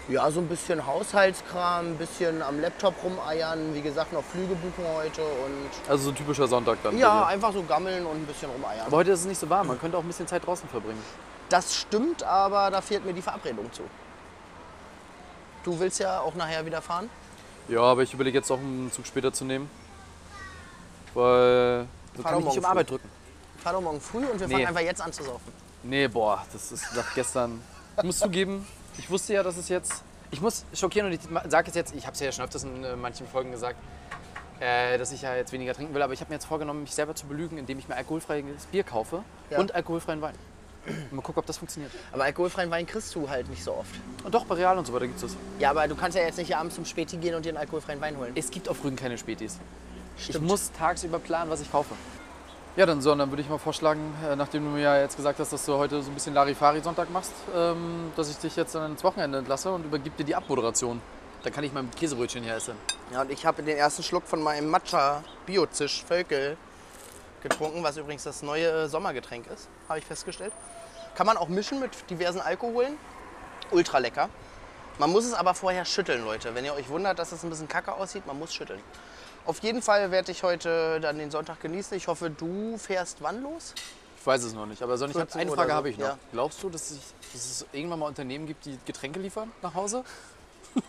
ja, 0.09 0.31
so 0.31 0.41
ein 0.41 0.49
bisschen 0.49 0.87
Haushaltskram, 0.87 1.89
ein 1.93 1.97
bisschen 1.99 2.41
am 2.43 2.61
Laptop 2.61 2.95
rumeiern. 3.05 3.75
Wie 3.75 3.83
gesagt, 3.83 4.13
noch 4.13 4.25
Flüge 4.25 4.55
buchen 4.55 4.85
heute. 4.97 5.23
Und 5.23 5.91
Also 5.91 6.05
so 6.05 6.11
ein 6.11 6.15
typischer 6.17 6.49
Sonntag 6.49 6.79
dann. 6.83 6.97
ja, 6.97 7.27
einfach 7.27 7.53
so 7.53 7.63
gammeln 7.63 8.07
und 8.07 8.17
ein 8.23 8.27
bisschen 8.27 8.51
rumeiern. 8.51 8.87
Aber 8.87 8.97
heute 8.99 9.11
ist 9.11 9.21
es 9.21 9.27
nicht 9.27 9.39
so 9.39 9.49
warm. 9.51 9.67
Man 9.67 9.79
könnte 9.79 9.99
auch 9.99 10.03
ein 10.03 10.07
bisschen 10.09 10.27
Zeit 10.27 10.47
draußen 10.47 10.69
verbringen. 10.69 11.03
Das 11.51 11.75
stimmt, 11.77 12.23
aber 12.23 12.71
da 12.71 12.81
fehlt 12.81 13.05
mir 13.05 13.13
die 13.13 13.23
Verabredung 13.23 13.71
zu. 13.73 13.83
Du 15.65 15.79
willst 15.79 15.99
ja 15.99 16.21
auch 16.21 16.35
nachher 16.35 16.65
wieder 16.65 16.81
fahren? 16.81 17.11
Ja, 17.69 17.81
aber 17.83 18.03
ich 18.03 18.15
überlege 18.15 18.39
jetzt 18.39 18.51
auch 18.51 18.59
einen 18.59 18.91
Zug 18.93 19.07
später 19.07 19.33
zu 19.33 19.45
nehmen. 19.45 19.69
Weil. 21.15 21.87
So 22.17 22.23
Fahr 22.23 22.33
kann 22.33 22.41
ich 22.41 22.47
nicht 22.47 22.59
um 22.59 22.65
Arbeit 22.65 22.91
drücken. 22.91 23.09
Fahr 23.63 23.73
doch 23.75 23.81
morgen 23.81 24.01
früh 24.01 24.25
und 24.25 24.41
wir 24.41 24.47
Nee. 24.47 24.55
fangen 24.55 24.67
einfach 24.69 24.81
jetzt 24.81 25.01
an 25.03 25.13
zu 25.13 25.23
saufen. 25.23 25.53
Nee, 25.83 26.09
boah, 26.09 26.45
das 26.53 26.73
ist 26.73 26.95
nach 26.95 27.15
gestern. 27.15 27.61
Ich 27.99 28.05
muss 28.05 28.19
zugeben, 28.19 28.67
ich 28.99 29.11
wusste 29.11 29.35
ja, 29.35 29.43
dass 29.43 29.57
es 29.57 29.69
jetzt. 29.69 30.03
Ich 30.31 30.41
muss 30.41 30.65
schockieren 30.75 31.09
und 31.09 31.15
ich 31.15 31.21
sage 31.51 31.69
es 31.71 31.75
jetzt, 31.75 31.95
ich 31.95 32.05
habe 32.07 32.15
es 32.15 32.21
ja 32.21 32.31
schon 32.33 32.45
öfters 32.45 32.65
in 32.65 32.85
äh, 32.85 32.97
manchen 32.97 33.27
Folgen 33.27 33.51
gesagt, 33.51 33.77
äh, 34.61 34.99
dass 34.99 35.11
ich 35.13 35.23
ja 35.23 35.35
jetzt 35.35 35.53
weniger 35.53 35.73
trinken 35.75 35.95
will, 35.95 36.03
aber 36.03 36.13
ich 36.13 36.21
habe 36.21 36.29
mir 36.31 36.35
jetzt 36.35 36.45
vorgenommen, 36.45 36.83
mich 36.83 36.95
selber 36.95 37.15
zu 37.15 37.27
belügen, 37.27 37.57
indem 37.57 37.79
ich 37.79 37.89
mir 37.89 37.97
alkoholfreies 37.97 38.67
Bier 38.71 38.85
kaufe 38.85 39.23
Ja. 39.51 39.59
und 39.59 39.75
alkoholfreien 39.75 40.21
Wein. 40.21 40.35
Mal 41.11 41.23
gucken, 41.23 41.41
ob 41.41 41.47
das 41.47 41.59
funktioniert. 41.59 41.93
Aber 42.13 42.25
alkoholfreien 42.25 42.71
Wein 42.71 42.87
kriegst 42.87 43.15
du 43.15 43.29
halt 43.29 43.49
nicht 43.51 43.63
so 43.65 43.75
oft. 43.75 43.91
Und 44.25 44.35
doch, 44.35 44.45
bei 44.45 44.55
Real 44.55 44.77
und 44.79 44.87
so 44.87 44.93
weiter 44.93 45.07
gibt 45.07 45.17
es 45.17 45.23
das. 45.33 45.37
Ja, 45.59 45.71
aber 45.71 45.87
du 45.89 45.95
kannst 45.97 46.17
ja 46.17 46.23
jetzt 46.25 46.39
nicht 46.39 46.55
abends 46.57 46.75
zum 46.77 46.85
Späti 46.85 47.17
gehen 47.17 47.35
und 47.35 47.45
dir 47.45 47.51
einen 47.51 47.59
alkoholfreien 47.59 48.01
Wein 48.01 48.17
holen. 48.17 48.33
Es 48.37 48.51
gibt 48.51 48.69
auf 48.69 48.83
Rügen 48.85 48.97
keine 48.97 49.17
Spätis. 49.19 49.59
Ich 50.17 50.25
Stimmt. 50.27 50.47
muss 50.47 50.73
tagsüber 50.73 51.19
planen, 51.19 51.51
was 51.51 51.61
ich 51.61 51.71
kaufe. 51.71 51.95
Ja, 52.79 52.87
dann 52.87 53.03
so, 53.03 53.13
dann 53.13 53.29
würde 53.29 53.43
ich 53.43 53.49
mal 53.49 53.59
vorschlagen, 53.59 54.15
äh, 54.25 54.37
nachdem 54.37 54.63
du 54.63 54.71
mir 54.71 54.83
ja 54.83 55.01
jetzt 55.01 55.17
gesagt 55.17 55.41
hast, 55.41 55.53
dass 55.53 55.67
du 55.67 55.75
heute 55.75 56.01
so 56.01 56.13
ein 56.13 56.15
bisschen 56.15 56.33
Larifari-Sonntag 56.33 57.11
machst, 57.11 57.33
ähm, 57.53 58.13
dass 58.15 58.31
ich 58.31 58.37
dich 58.37 58.55
jetzt 58.55 58.73
dann 58.73 58.93
ins 58.93 59.03
Wochenende 59.03 59.39
entlasse 59.39 59.73
und 59.73 59.85
übergib 59.85 60.17
dir 60.17 60.23
die 60.23 60.37
Abmoderation. 60.37 61.03
Dann 61.43 61.53
kann 61.53 61.65
ich 61.65 61.73
mein 61.73 61.91
Käsebrötchen 61.91 62.45
hier 62.45 62.55
essen. 62.55 62.77
Ja, 63.13 63.23
und 63.23 63.33
ich 63.33 63.45
habe 63.45 63.65
den 63.65 63.77
ersten 63.77 64.05
Schluck 64.05 64.29
von 64.29 64.41
meinem 64.41 64.71
Matcha 64.71 65.25
Biozisch 65.45 66.05
Völkel 66.05 66.57
getrunken, 67.43 67.83
was 67.83 67.97
übrigens 67.97 68.23
das 68.23 68.45
neue 68.45 68.89
Sommergetränk 68.89 69.49
ist, 69.49 69.69
habe 69.89 69.99
ich 69.99 70.05
festgestellt. 70.05 70.53
Kann 71.17 71.27
man 71.27 71.37
auch 71.37 71.49
mischen 71.49 71.81
mit 71.81 71.91
diversen 72.09 72.41
Alkoholen. 72.41 72.97
Ultra 73.73 73.99
lecker. 73.99 74.29
Man 75.01 75.11
muss 75.11 75.25
es 75.25 75.35
aber 75.35 75.55
vorher 75.55 75.85
schütteln, 75.85 76.25
Leute. 76.25 76.55
Wenn 76.55 76.65
ihr 76.65 76.75
euch 76.75 76.89
wundert, 76.89 77.19
dass 77.19 77.33
es 77.33 77.43
ein 77.43 77.51
bisschen 77.51 77.67
kacke 77.67 77.93
aussieht, 77.93 78.25
man 78.25 78.39
muss 78.39 78.55
schütteln. 78.55 78.81
Auf 79.49 79.61
jeden 79.63 79.81
Fall 79.81 80.11
werde 80.11 80.31
ich 80.31 80.43
heute 80.43 81.01
dann 81.01 81.17
den 81.17 81.31
Sonntag 81.31 81.59
genießen. 81.61 81.97
Ich 81.97 82.07
hoffe, 82.07 82.29
du 82.29 82.77
fährst 82.77 83.23
wann 83.23 83.43
los? 83.43 83.73
Ich 84.21 84.27
weiß 84.27 84.43
es 84.43 84.53
noch 84.53 84.67
nicht, 84.67 84.83
aber 84.83 84.99
sonst 84.99 85.15
ich 85.15 85.21
hab, 85.23 85.31
14 85.31 85.41
eine 85.41 85.51
Frage 85.53 85.71
so, 85.71 85.75
habe 85.75 85.89
ich 85.89 85.97
noch. 85.97 86.07
ja. 86.07 86.19
Glaubst 86.33 86.63
du, 86.63 86.69
dass, 86.69 86.91
ich, 86.91 87.01
dass 87.33 87.47
es 87.47 87.67
irgendwann 87.73 88.01
mal 88.01 88.09
Unternehmen 88.09 88.47
gibt, 88.47 88.67
die 88.67 88.79
Getränke 88.85 89.19
liefern 89.19 89.51
nach 89.63 89.75
Hause? 89.75 90.05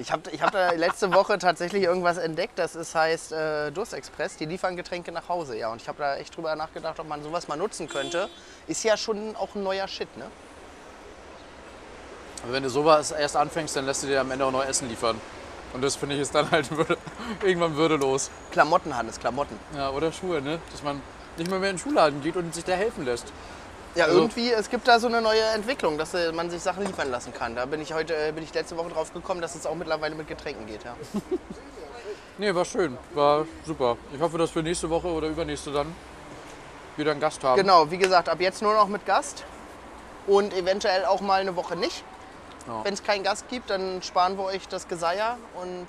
Ich 0.00 0.12
habe 0.12 0.30
ich 0.30 0.40
hab 0.40 0.52
da 0.52 0.70
letzte 0.70 1.12
Woche 1.12 1.38
tatsächlich 1.38 1.82
irgendwas 1.82 2.18
entdeckt, 2.18 2.56
das 2.56 2.76
ist, 2.76 2.94
heißt 2.94 3.32
äh, 3.32 3.72
Durstexpress. 3.72 4.36
Die 4.36 4.44
liefern 4.44 4.76
Getränke 4.76 5.10
nach 5.10 5.28
Hause. 5.28 5.58
Ja, 5.58 5.72
und 5.72 5.82
ich 5.82 5.88
habe 5.88 5.98
da 5.98 6.14
echt 6.14 6.36
drüber 6.36 6.54
nachgedacht, 6.54 7.00
ob 7.00 7.08
man 7.08 7.20
sowas 7.20 7.48
mal 7.48 7.56
nutzen 7.56 7.88
könnte. 7.88 8.28
Ist 8.68 8.84
ja 8.84 8.96
schon 8.96 9.34
auch 9.34 9.56
ein 9.56 9.64
neuer 9.64 9.88
Shit, 9.88 10.16
ne? 10.16 10.26
Aber 12.44 12.52
wenn 12.52 12.62
du 12.62 12.70
sowas 12.70 13.10
erst 13.10 13.34
anfängst, 13.34 13.74
dann 13.74 13.86
lässt 13.86 14.04
du 14.04 14.06
dir 14.06 14.20
am 14.20 14.30
Ende 14.30 14.44
auch 14.44 14.52
noch 14.52 14.64
Essen 14.64 14.88
liefern. 14.88 15.20
Und 15.74 15.82
das 15.82 15.96
finde 15.96 16.14
ich 16.14 16.22
ist 16.22 16.34
dann 16.34 16.50
halt 16.50 16.70
würde, 16.76 16.96
irgendwann 17.44 17.76
würdelos. 17.76 18.30
Klamotten, 18.50 18.96
Hannes, 18.96 19.18
Klamotten. 19.20 19.58
Ja, 19.76 19.90
oder 19.90 20.12
Schuhe, 20.12 20.40
ne? 20.40 20.58
Dass 20.72 20.82
man 20.82 21.00
nicht 21.36 21.50
mehr, 21.50 21.58
mehr 21.60 21.70
in 21.70 21.76
den 21.76 21.82
Schuhladen 21.82 22.22
geht 22.22 22.36
und 22.36 22.54
sich 22.54 22.64
da 22.64 22.72
helfen 22.72 23.04
lässt. 23.04 23.26
Ja, 23.94 24.04
Also- 24.06 24.18
irgendwie, 24.18 24.52
es 24.52 24.70
gibt 24.70 24.86
da 24.88 24.98
so 25.00 25.06
eine 25.08 25.20
neue 25.22 25.42
Entwicklung, 25.54 25.98
dass 25.98 26.14
äh, 26.14 26.32
man 26.32 26.50
sich 26.50 26.62
Sachen 26.62 26.84
liefern 26.86 27.10
lassen 27.10 27.32
kann. 27.32 27.54
Da 27.56 27.66
bin 27.66 27.80
ich 27.80 27.92
heute, 27.94 28.14
äh, 28.14 28.32
bin 28.32 28.44
ich 28.44 28.52
letzte 28.54 28.76
Woche 28.76 28.90
drauf 28.90 29.12
gekommen, 29.12 29.40
dass 29.40 29.54
es 29.54 29.66
auch 29.66 29.74
mittlerweile 29.74 30.14
mit 30.14 30.28
Getränken 30.28 30.66
geht, 30.66 30.84
ja. 30.84 30.94
Nee, 32.40 32.54
war 32.54 32.64
schön. 32.64 32.96
War 33.14 33.46
super. 33.66 33.96
Ich 34.14 34.20
hoffe, 34.20 34.38
dass 34.38 34.54
wir 34.54 34.62
nächste 34.62 34.88
Woche 34.88 35.08
oder 35.08 35.26
übernächste 35.26 35.72
dann 35.72 35.92
wieder 36.96 37.10
einen 37.10 37.18
Gast 37.20 37.42
haben. 37.42 37.60
Genau, 37.60 37.90
wie 37.90 37.98
gesagt, 37.98 38.28
ab 38.28 38.40
jetzt 38.40 38.62
nur 38.62 38.74
noch 38.74 38.86
mit 38.86 39.04
Gast 39.06 39.42
und 40.28 40.54
eventuell 40.54 41.04
auch 41.04 41.20
mal 41.20 41.40
eine 41.40 41.56
Woche 41.56 41.74
nicht. 41.74 42.04
Ja. 42.68 42.84
Wenn 42.84 42.94
es 42.94 43.02
keinen 43.02 43.24
Gast 43.24 43.48
gibt, 43.48 43.70
dann 43.70 44.02
sparen 44.02 44.36
wir 44.36 44.44
euch 44.44 44.68
das 44.68 44.86
Geseier 44.86 45.38
und 45.60 45.88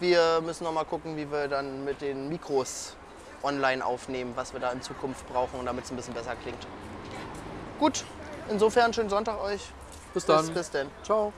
wir 0.00 0.40
müssen 0.42 0.64
noch 0.64 0.72
mal 0.72 0.84
gucken, 0.84 1.16
wie 1.16 1.30
wir 1.30 1.48
dann 1.48 1.84
mit 1.84 2.00
den 2.02 2.28
Mikros 2.28 2.94
online 3.42 3.84
aufnehmen, 3.84 4.32
was 4.36 4.52
wir 4.52 4.60
da 4.60 4.70
in 4.70 4.82
Zukunft 4.82 5.26
brauchen, 5.28 5.64
damit 5.64 5.84
es 5.84 5.90
ein 5.90 5.96
bisschen 5.96 6.14
besser 6.14 6.36
klingt. 6.36 6.66
Gut, 7.78 8.04
insofern 8.48 8.92
schönen 8.92 9.08
Sonntag 9.08 9.42
euch. 9.42 9.62
Bis 10.14 10.26
dann. 10.26 10.44
Bis, 10.46 10.54
bis 10.54 10.70
denn. 10.70 10.90
Ciao. 11.02 11.32